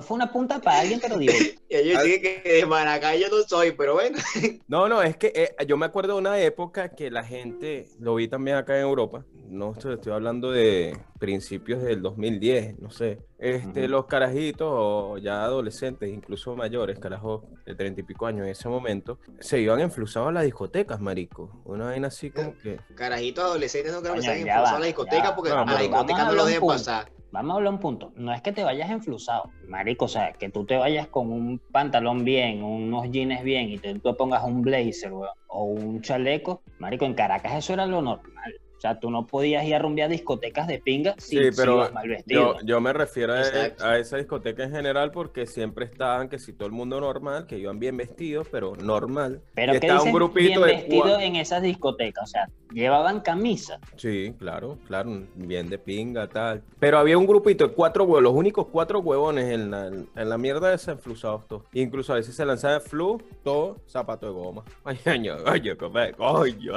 Fue 0.08 0.16
una 0.16 0.32
punta 0.32 0.60
para 0.60 0.80
alguien, 0.80 1.00
pero 1.02 1.18
digo, 1.18 1.34
Y 1.70 1.90
yo 1.90 2.02
dije 2.02 2.22
que 2.44 2.54
de 2.54 2.66
Maracay 2.66 3.20
yo 3.20 3.28
no 3.28 3.44
soy, 3.46 3.72
pero 3.74 3.96
bueno. 3.96 4.18
No, 4.68 4.88
no, 4.88 5.02
es 5.02 5.18
que 5.18 5.32
eh, 5.36 5.66
yo 5.66 5.76
me 5.76 5.86
acuerdo 5.86 6.14
de 6.14 6.20
una 6.20 6.40
época 6.40 6.90
que 6.90 7.12
la 7.12 7.24
gente, 7.24 7.90
lo 8.00 8.16
vi 8.16 8.28
también 8.28 8.58
acá 8.58 8.76
en 8.78 8.84
Europa, 8.84 9.26
no 9.50 9.74
estoy, 9.74 9.96
estoy 9.96 10.14
hablando 10.14 10.52
de 10.52 10.98
principios 11.20 11.82
del 11.84 12.02
2010, 12.02 12.80
no 12.80 12.90
sé, 12.90 13.20
este, 13.40 13.88
los 13.88 14.06
carajitos 14.06 14.68
o 14.70 15.18
ya 15.18 15.44
adolescentes, 15.44 16.10
incluso 16.10 16.56
mayores, 16.56 17.00
carajos 17.00 17.44
de 17.66 17.76
treinta 17.76 18.02
y 18.02 18.04
pico 18.04 18.26
años 18.28 18.46
en 18.46 18.52
ese 18.52 18.70
momento, 18.70 19.20
se 19.40 19.60
iban 19.60 19.80
enflusados 19.80 20.30
a 20.30 20.32
las 20.32 20.44
discotecas, 20.44 21.00
marico. 21.00 21.62
Una 21.66 21.86
vaina 21.86 22.08
así 22.08 22.32
como 22.32 22.58
que... 22.58 22.80
Carajitos 22.96 23.44
adolescentes 23.44 23.94
no 23.94 24.02
creo 24.02 24.16
que 24.16 24.22
se 24.22 24.32
hayan 24.32 24.48
va, 24.48 24.70
a 24.70 24.74
la 24.74 24.80
ya 24.80 24.86
discoteca 24.86 25.30
va. 25.30 25.36
porque 25.36 25.50
No, 25.52 25.60
a 25.60 25.66
la 25.66 25.82
discoteca 25.82 26.26
no 26.26 26.32
lo 26.34 26.44
punto. 26.46 26.68
pasar. 26.68 27.17
Vamos 27.32 27.54
a 27.54 27.58
hablar 27.58 27.74
un 27.74 27.80
punto. 27.80 28.14
No 28.16 28.34
es 28.34 28.42
que 28.42 28.52
te 28.52 28.64
vayas 28.64 28.90
enflusado, 28.90 29.52
marico. 29.68 30.06
O 30.06 30.08
sea, 30.08 30.34
que 30.34 30.50
tú 30.50 30.66
te 30.66 30.78
vayas 30.78 31.08
con 31.08 31.32
un 31.32 31.60
pantalón 31.72 32.24
bien, 32.24 32.64
unos 32.64 33.12
jeans 33.12 33.44
bien 33.44 33.70
y 33.70 33.78
te, 33.78 34.00
tú 34.00 34.16
pongas 34.16 34.44
un 34.44 34.62
blazer, 34.62 35.12
o 35.48 35.64
un 35.64 36.02
chaleco. 36.02 36.62
Marico, 36.80 37.06
en 37.06 37.14
Caracas 37.14 37.54
eso 37.56 37.74
era 37.74 37.86
lo 37.86 38.02
normal. 38.02 38.56
O 38.78 38.80
sea, 38.80 39.00
tú 39.00 39.10
no 39.10 39.26
podías 39.26 39.66
ir 39.66 39.74
a 39.76 39.80
rumbear 39.80 40.10
discotecas 40.10 40.68
de 40.68 40.80
pinga 40.80 41.16
si, 41.18 41.38
Sí, 41.38 41.52
si 41.52 41.58
pero 41.58 41.76
ibas 41.76 41.94
mal 41.94 42.08
vestido. 42.08 42.60
Yo, 42.60 42.66
yo 42.66 42.82
me 42.82 42.94
refiero 42.94 43.34
a, 43.34 43.98
esa 43.98 44.18
discoteca 44.18 44.64
en 44.64 44.72
general 44.72 45.12
porque 45.12 45.48
siempre 45.48 45.86
estaban 45.86 46.30
que 46.30 46.38
si 46.38 46.54
todo 46.54 46.68
el 46.68 46.74
mundo 46.74 47.00
normal, 47.02 47.48
que 47.48 47.58
iban 47.58 47.80
bien 47.80 47.98
vestidos, 47.98 48.48
pero 48.52 48.76
normal. 48.76 49.42
pero 49.56 49.80
que 49.80 49.92
un 49.92 50.12
grupito 50.12 50.48
bien 50.48 50.62
de 50.62 50.68
vestido 50.68 51.20
en 51.20 51.38
esas 51.38 51.64
discotecas. 51.64 52.24
O 52.24 52.28
sea, 52.28 52.50
llevaban 52.72 53.22
camisa. 53.22 53.80
Sí, 53.96 54.34
claro, 54.38 54.78
claro, 54.86 55.24
bien 55.36 55.70
de 55.70 55.80
pinga, 55.80 56.28
tal. 56.28 56.62
Pero 56.80 57.00
había 57.00 57.18
un 57.18 57.26
grupito 57.26 57.68
de 57.68 57.74
cuatro 57.74 58.04
huevos, 58.04 58.24
los 58.24 58.34
únicos 58.34 58.68
cuatro 58.72 59.00
huevones 59.00 59.52
en 59.52 59.72
la, 59.72 59.88
en 59.88 60.30
la 60.30 60.38
mierda 60.38 60.70
de 60.70 60.76
esa 60.76 60.92
enflusados 60.92 61.48
todos. 61.48 61.64
Incluso 61.74 62.14
a 62.14 62.18
veces 62.18 62.36
se 62.36 62.46
lanzaba 62.46 62.80
flu, 62.80 63.22
todo 63.44 63.78
zapato 63.88 64.28
de 64.28 64.34
goma. 64.34 64.64
Ay, 64.84 65.00
año, 65.06 65.36
oye, 65.46 65.76
come, 65.76 66.14
coño, 66.14 66.74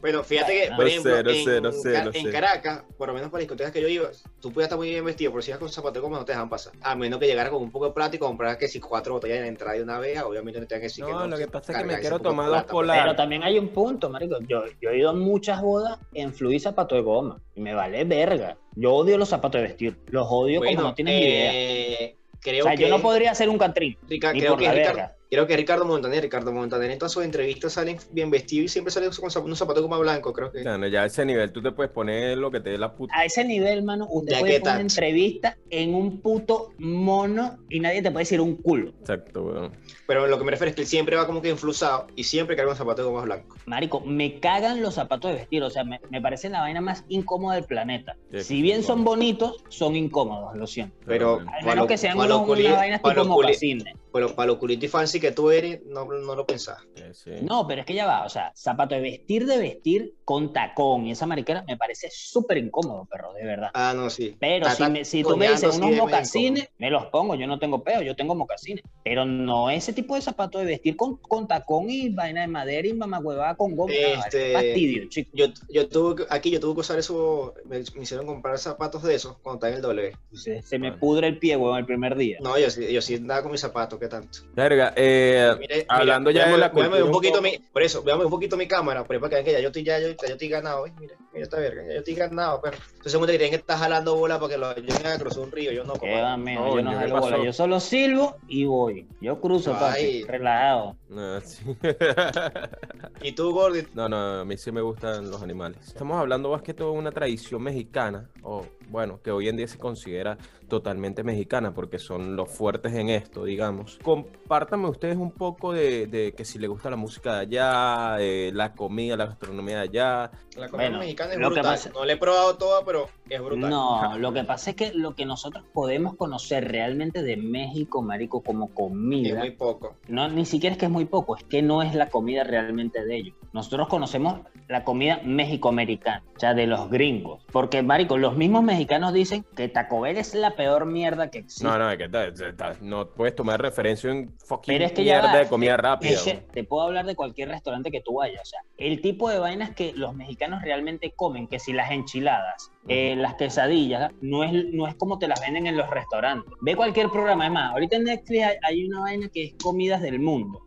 Bueno, 0.00 0.22
fíjate 0.22 0.52
que, 0.52 0.70
No 0.70 0.76
por 0.76 0.84
sé, 0.86 0.90
ejemplo, 0.92 1.22
no 1.22 1.30
sé, 1.32 1.56
en, 1.56 1.62
no 1.62 1.72
sé, 1.72 2.04
no 2.04 2.10
en. 2.14 2.30
Caracas, 2.32 2.82
por 2.96 3.08
lo 3.08 3.14
menos 3.14 3.30
para 3.30 3.40
discotecas 3.40 3.72
que 3.72 3.80
yo 3.80 3.88
iba, 3.88 4.08
tú 4.40 4.52
podías 4.52 4.66
estar 4.66 4.78
muy 4.78 4.88
bien 4.90 5.04
vestido, 5.04 5.32
pero 5.32 5.42
si 5.42 5.50
ibas 5.50 5.58
con 5.58 5.68
zapatos 5.68 5.94
de 5.94 6.00
goma 6.00 6.18
no 6.18 6.24
te 6.24 6.32
dejan 6.32 6.48
pasar. 6.48 6.72
A 6.82 6.94
menos 6.94 7.18
que 7.18 7.26
llegara 7.26 7.50
con 7.50 7.62
un 7.62 7.70
poco 7.72 7.86
de 7.86 7.92
plata 7.92 8.14
y 8.16 8.18
compraras 8.18 8.56
que 8.58 8.68
si 8.68 8.78
cuatro 8.80 9.14
botellas 9.14 9.40
de 9.40 9.48
entrada 9.48 9.74
de 9.74 9.82
una 9.82 9.98
vez, 9.98 10.20
obviamente 10.22 10.60
no 10.60 10.66
te 10.66 10.74
dan 10.74 10.80
que 10.80 10.86
decir 10.86 11.04
que 11.04 11.10
No, 11.10 11.20
no. 11.20 11.26
lo 11.26 11.36
que 11.36 11.48
pasa 11.48 11.72
es 11.72 11.78
que 11.78 11.84
me 11.84 11.98
quiero 11.98 12.18
tomar 12.20 12.46
dos 12.46 12.54
plata, 12.58 12.72
polar. 12.72 13.02
Pero 13.02 13.16
también 13.16 13.42
hay 13.42 13.58
un 13.58 13.68
punto, 13.68 14.08
marico. 14.08 14.36
Yo, 14.48 14.62
yo 14.80 14.90
he 14.90 14.98
ido 14.98 15.10
a 15.10 15.14
muchas 15.14 15.60
bodas 15.62 15.98
en 16.14 16.32
fluir 16.32 16.60
zapato 16.60 16.94
de 16.94 17.00
goma. 17.00 17.40
Y 17.54 17.60
me 17.60 17.74
vale 17.74 18.04
verga. 18.04 18.56
Yo 18.76 18.94
odio 18.94 19.18
los 19.18 19.28
zapatos 19.28 19.60
de 19.60 19.66
vestir. 19.68 19.98
Los 20.06 20.26
odio 20.30 20.60
Bueno, 20.60 20.76
como 20.76 20.88
no 20.90 20.94
tienes 20.94 21.14
ni 21.20 21.26
idea. 21.26 21.50
eh, 21.52 22.14
Creo 22.40 22.64
O 22.64 22.68
sea, 22.68 22.76
que, 22.76 22.82
yo 22.84 22.88
no 22.88 23.02
podría 23.02 23.34
ser 23.34 23.48
un 23.48 23.58
Catrín. 23.58 23.98
Rica- 24.08 24.32
ni 24.32 24.38
creo, 24.38 24.52
por 24.52 24.60
que 24.60 24.66
la 24.66 24.72
Ricardo, 24.74 24.96
verga. 24.96 25.16
Creo 25.30 25.46
que 25.46 25.56
Ricardo 25.56 25.84
Montaner, 25.84 26.22
Ricardo 26.22 26.52
Montaner 26.52 26.90
en 26.90 26.98
todas 26.98 27.12
sus 27.12 27.24
entrevistas 27.24 27.72
salen 27.72 27.98
bien 28.12 28.30
vestidos 28.30 28.66
y 28.66 28.68
siempre 28.68 28.92
salen 28.92 29.10
con 29.10 29.44
unos 29.44 29.58
zapatos 29.58 29.82
de 29.82 29.88
goma 29.88 29.98
blanco, 29.98 30.32
creo 30.32 30.50
que. 30.50 30.62
Bueno, 30.62 30.86
ya 30.86 31.02
a 31.02 31.06
ese 31.06 31.24
nivel 31.24 31.52
tú 31.52 31.62
te 31.62 31.72
puedes 31.72 31.92
poner 31.92 32.38
lo 32.38 32.50
que 32.50 32.60
te 32.60 32.70
dé 32.70 32.78
la 32.78 32.94
puta. 32.94 33.14
A 33.16 33.24
ese 33.24 33.44
nivel, 33.44 33.82
mano, 33.82 34.06
usted 34.10 34.32
Ya 34.32 34.40
puede 34.40 34.60
poner 34.60 34.74
una 34.74 34.82
entrevista 34.82 35.56
en 35.70 35.94
un 35.94 36.20
puto 36.20 36.72
mono 36.78 37.58
y 37.68 37.80
nadie 37.80 38.02
te 38.02 38.10
puede 38.10 38.22
decir 38.22 38.40
un 38.40 38.56
culo. 38.56 38.90
Exacto, 39.00 39.44
weón. 39.44 39.72
Pero 40.06 40.26
lo 40.26 40.38
que 40.38 40.44
me 40.44 40.50
refiero 40.50 40.70
es 40.70 40.74
que 40.74 40.82
él 40.82 40.86
siempre 40.86 41.16
va 41.16 41.26
como 41.26 41.42
que 41.42 41.50
influsado 41.50 42.06
y 42.16 42.24
siempre 42.24 42.56
carga 42.56 42.70
un 42.70 42.76
zapato 42.78 43.02
de 43.02 43.08
goma 43.08 43.22
blanco. 43.22 43.56
Marico, 43.66 44.00
me 44.00 44.40
cagan 44.40 44.80
los 44.82 44.94
zapatos 44.94 45.30
de 45.30 45.38
vestir. 45.38 45.62
O 45.62 45.70
sea, 45.70 45.84
me, 45.84 46.00
me 46.10 46.20
parece 46.20 46.48
la 46.48 46.60
vaina 46.60 46.80
más 46.80 47.04
incómoda 47.08 47.56
del 47.56 47.64
planeta. 47.64 48.16
Sí, 48.30 48.40
si 48.40 48.62
bien 48.62 48.82
son 48.82 49.04
bonitos, 49.04 49.64
son 49.68 49.96
incómodos, 49.96 50.56
lo 50.56 50.66
siento. 50.66 50.96
Pero. 51.06 51.40
Al 51.60 51.66
menos 51.66 51.86
que 51.86 51.98
sean 51.98 52.18
unos, 52.18 52.48
unas 52.48 52.76
vainas 52.76 53.02
tipo 53.02 53.24
mocasines. 53.24 53.94
Pero 54.12 54.34
para 54.34 54.46
lo 54.46 54.58
culito 54.58 54.86
y 54.86 54.88
fancy 54.88 55.20
que 55.20 55.32
tú 55.32 55.50
eres, 55.50 55.80
no, 55.84 56.04
no 56.04 56.34
lo 56.34 56.46
pensás. 56.46 56.78
Sí. 57.12 57.30
No, 57.42 57.66
pero 57.66 57.80
es 57.82 57.86
que 57.86 57.94
ya 57.94 58.06
va, 58.06 58.24
o 58.24 58.28
sea, 58.28 58.52
zapato 58.54 58.94
de 58.94 59.00
vestir 59.00 59.46
de 59.46 59.58
vestir 59.58 60.14
con 60.24 60.52
tacón 60.52 61.06
y 61.06 61.12
esa 61.12 61.26
mariquera 61.26 61.64
me 61.66 61.76
parece 61.76 62.08
súper 62.12 62.58
incómodo, 62.58 63.06
perro, 63.06 63.32
de 63.34 63.44
verdad. 63.44 63.70
Ah, 63.74 63.92
no, 63.96 64.10
sí. 64.10 64.36
Pero 64.38 64.68
si, 64.70 64.82
me- 64.90 65.04
si 65.04 65.22
tú 65.22 65.36
me 65.36 65.48
dices 65.48 65.76
unos 65.76 65.90
mocasines, 65.96 66.68
me 66.78 66.90
los 66.90 67.06
pongo, 67.06 67.34
yo 67.34 67.46
no 67.46 67.58
tengo 67.58 67.82
peo, 67.82 68.02
yo 68.02 68.14
tengo 68.16 68.34
mocasines. 68.34 68.82
Pero 69.04 69.24
no 69.24 69.70
ese 69.70 69.92
tipo 69.92 70.14
de 70.14 70.20
zapato 70.22 70.58
de 70.58 70.64
vestir 70.66 70.96
con, 70.96 71.16
con 71.18 71.46
tacón 71.48 71.88
y 71.90 72.08
vaina 72.10 72.42
de 72.42 72.48
madera 72.48 72.86
y 72.88 72.92
mamahuevada 72.94 73.56
con 73.56 73.74
goma. 73.76 73.92
Este- 73.92 74.48
es 74.48 74.52
fastidio, 74.54 75.08
chico. 75.08 75.30
Yo, 75.34 75.46
yo 75.70 75.88
tuve 75.88 76.16
que- 76.16 76.26
aquí 76.30 76.50
yo 76.50 76.60
tuve 76.60 76.74
que 76.74 76.80
usar 76.80 76.98
eso, 76.98 77.54
me, 77.64 77.78
me 77.94 78.02
hicieron 78.02 78.26
comprar 78.26 78.58
zapatos 78.58 79.02
de 79.02 79.14
esos 79.14 79.38
cuando 79.38 79.56
estaba 79.56 79.70
en 79.70 79.76
el 79.76 79.82
W. 79.82 80.12
Se, 80.32 80.62
se 80.62 80.78
me 80.78 80.92
pudre 80.92 81.28
el 81.28 81.38
pie, 81.38 81.56
huevón, 81.56 81.78
el 81.78 81.86
primer 81.86 82.16
día. 82.16 82.38
No, 82.40 82.58
yo, 82.58 82.70
sí- 82.70 82.92
yo 82.92 83.00
sí 83.00 83.14
andaba 83.16 83.42
con 83.42 83.52
mis 83.52 83.60
zapatos, 83.60 83.97
¿qué 83.98 84.08
tanto? 84.08 84.38
Verga, 84.54 84.92
eh, 84.96 85.54
Mire, 85.58 85.86
hablando 85.88 86.30
ya 86.30 86.44
de 86.46 86.52
véame- 86.52 86.58
la 86.58 86.70
cultura 86.70 86.96
un 86.96 87.02
un 87.08 87.12
poquito 87.12 87.34
poco. 87.38 87.42
mi, 87.44 87.58
por 87.58 87.82
eso, 87.82 88.02
veamos 88.02 88.24
un 88.26 88.30
poquito 88.30 88.56
mi 88.56 88.66
cámara, 88.68 89.04
para 89.04 89.18
que 89.20 89.28
vean 89.28 89.44
que 89.44 89.52
ya 89.52 89.60
yo 89.60 89.68
estoy, 89.68 89.84
ya, 89.84 89.98
yo, 89.98 90.08
ya 90.08 90.26
yo 90.26 90.32
estoy 90.34 90.48
ganado, 90.48 90.82
¿ves? 90.84 90.92
Mira, 90.98 91.14
mira 91.38 91.44
esta 91.44 91.58
verga, 91.58 91.82
yo 91.84 91.98
estoy 91.98 92.14
ganado, 92.14 92.60
perro. 92.60 92.76
Entonces 92.96 93.20
que 93.20 93.26
tienen 93.26 93.50
que 93.50 93.56
estar 93.56 93.78
jalando 93.78 94.16
bola 94.16 94.38
para 94.38 94.52
que 94.52 94.58
lo 94.58 94.74
lleven 94.74 95.06
a 95.06 95.18
cruzar 95.18 95.44
un 95.44 95.52
río, 95.52 95.72
yo 95.72 95.84
no, 95.84 95.94
mijo, 96.38 96.68
Coño, 96.70 96.76
yo 96.76 96.82
no 96.82 96.90
¿qué 96.90 96.96
jalo 96.96 97.20
bola, 97.20 97.44
yo 97.44 97.52
solo 97.52 97.80
silbo 97.80 98.36
y 98.48 98.64
voy. 98.64 99.06
Yo 99.20 99.40
cruzo, 99.40 99.72
papi, 99.72 100.24
relajado. 100.24 100.96
no, 101.08 101.40
sí. 101.40 101.64
Y 103.22 103.32
tú, 103.32 103.52
Gordy, 103.52 103.82
No, 103.94 104.08
no, 104.08 104.40
a 104.40 104.44
mí 104.44 104.56
sí 104.56 104.70
me 104.70 104.80
gustan 104.80 105.30
los 105.30 105.42
animales. 105.42 105.78
Estamos 105.88 106.18
hablando 106.18 106.50
más 106.50 106.62
que 106.62 106.72
todo 106.74 106.92
de 106.92 106.98
una 106.98 107.10
tradición 107.10 107.62
mexicana, 107.62 108.30
o 108.42 108.64
bueno, 108.88 109.20
que 109.22 109.30
hoy 109.30 109.48
en 109.48 109.56
día 109.56 109.66
se 109.66 109.76
considera 109.78 110.38
totalmente 110.68 111.24
mexicana, 111.24 111.74
porque 111.74 111.98
son 111.98 112.36
los 112.36 112.48
fuertes 112.50 112.92
en 112.94 113.08
esto, 113.08 113.44
digamos. 113.44 113.98
Compártanme 114.02 114.88
ustedes 114.88 115.16
un 115.16 115.32
poco 115.32 115.72
de, 115.72 116.06
de 116.06 116.32
que 116.32 116.44
si 116.44 116.58
les 116.58 116.70
gusta 116.70 116.90
la 116.90 116.96
música 116.96 117.34
de 117.34 117.40
allá, 117.40 118.16
de 118.18 118.50
la 118.54 118.72
comida, 118.74 119.16
la 119.16 119.26
gastronomía 119.26 119.76
de 119.78 119.82
allá. 119.82 120.30
la 120.56 120.68
comida 120.68 120.88
Bueno, 120.88 120.98
mexicana 121.00 121.27
es 121.32 121.38
lo 121.38 121.52
que 121.52 121.60
pasa- 121.62 121.90
No 121.94 122.04
la 122.04 122.12
he 122.12 122.16
probado 122.16 122.56
toda, 122.56 122.84
pero 122.84 123.08
es 123.28 123.40
brutal. 123.40 123.70
No, 123.70 124.16
lo 124.18 124.32
que 124.32 124.44
pasa 124.44 124.70
es 124.70 124.76
que 124.76 124.92
lo 124.94 125.14
que 125.14 125.24
nosotros 125.26 125.64
podemos 125.72 126.14
conocer 126.16 126.68
realmente 126.70 127.22
de 127.22 127.36
México, 127.36 128.02
marico, 128.02 128.42
como 128.42 128.66
Es 128.66 128.72
comida, 128.72 129.38
muy 129.40 129.50
poco. 129.52 129.96
no, 130.08 130.28
ni 130.28 130.44
siquiera 130.44 130.72
es 130.72 130.78
que 130.78 130.86
es 130.86 130.90
muy 130.90 131.04
poco, 131.04 131.36
es 131.36 131.44
que 131.44 131.62
no 131.62 131.82
es 131.82 131.94
la 131.94 132.08
comida 132.08 132.44
realmente 132.44 133.04
de 133.04 133.16
ellos. 133.16 133.34
Nosotros 133.52 133.88
conocemos 133.88 134.40
la 134.68 134.84
comida 134.84 135.20
mexicoamericana, 135.24 136.22
o 136.36 136.38
sea, 136.38 136.52
de 136.54 136.66
los 136.66 136.90
gringos. 136.90 137.42
Porque, 137.50 137.82
marico, 137.82 138.18
los 138.18 138.36
mismos 138.36 138.62
mexicanos 138.62 139.12
dicen 139.14 139.44
que 139.56 139.68
Taco 139.68 140.00
Bell 140.02 140.18
es 140.18 140.34
la 140.34 140.54
peor 140.56 140.84
mierda 140.86 141.30
que 141.30 141.38
existe. 141.38 141.64
No, 141.64 141.78
no, 141.78 141.90
es 141.90 141.96
que 141.98 142.08
ta- 142.08 142.32
ta- 142.32 142.54
ta- 142.56 142.76
no 142.82 143.08
puedes 143.08 143.34
tomar 143.34 143.60
referencia 143.60 144.10
en 144.10 144.34
fucking 144.44 144.74
Pero 144.74 144.84
es 144.84 144.92
que 144.92 145.04
ya 145.04 145.14
mierda 145.20 145.32
va, 145.32 145.38
de 145.38 145.48
comida 145.48 145.76
rápida. 145.78 146.10
Es 146.12 146.22
que 146.22 146.34
te 146.52 146.64
puedo 146.64 146.82
hablar 146.86 147.06
de 147.06 147.16
cualquier 147.16 147.48
restaurante 147.48 147.90
que 147.90 148.02
tú 148.02 148.14
vayas. 148.14 148.42
O 148.42 148.44
sea, 148.44 148.60
el 148.76 149.00
tipo 149.00 149.30
de 149.30 149.38
vainas 149.38 149.70
que 149.74 149.92
los 149.94 150.14
mexicanos 150.14 150.62
realmente 150.62 151.07
comen, 151.16 151.46
que 151.46 151.58
si 151.58 151.72
las 151.72 151.90
enchiladas, 151.90 152.70
eh, 152.88 153.14
las 153.16 153.34
quesadillas, 153.34 154.12
no 154.20 154.44
es, 154.44 154.52
no 154.72 154.86
es 154.86 154.94
como 154.94 155.18
te 155.18 155.28
las 155.28 155.40
venden 155.40 155.66
en 155.66 155.76
los 155.76 155.88
restaurantes. 155.90 156.52
Ve 156.60 156.76
cualquier 156.76 157.10
programa. 157.10 157.46
Es 157.46 157.52
más, 157.52 157.72
ahorita 157.72 157.96
en 157.96 158.04
Netflix 158.04 158.44
hay, 158.44 158.56
hay 158.62 158.84
una 158.84 159.00
vaina 159.00 159.28
que 159.28 159.44
es 159.44 159.54
comidas 159.62 160.00
del 160.00 160.20
mundo. 160.20 160.62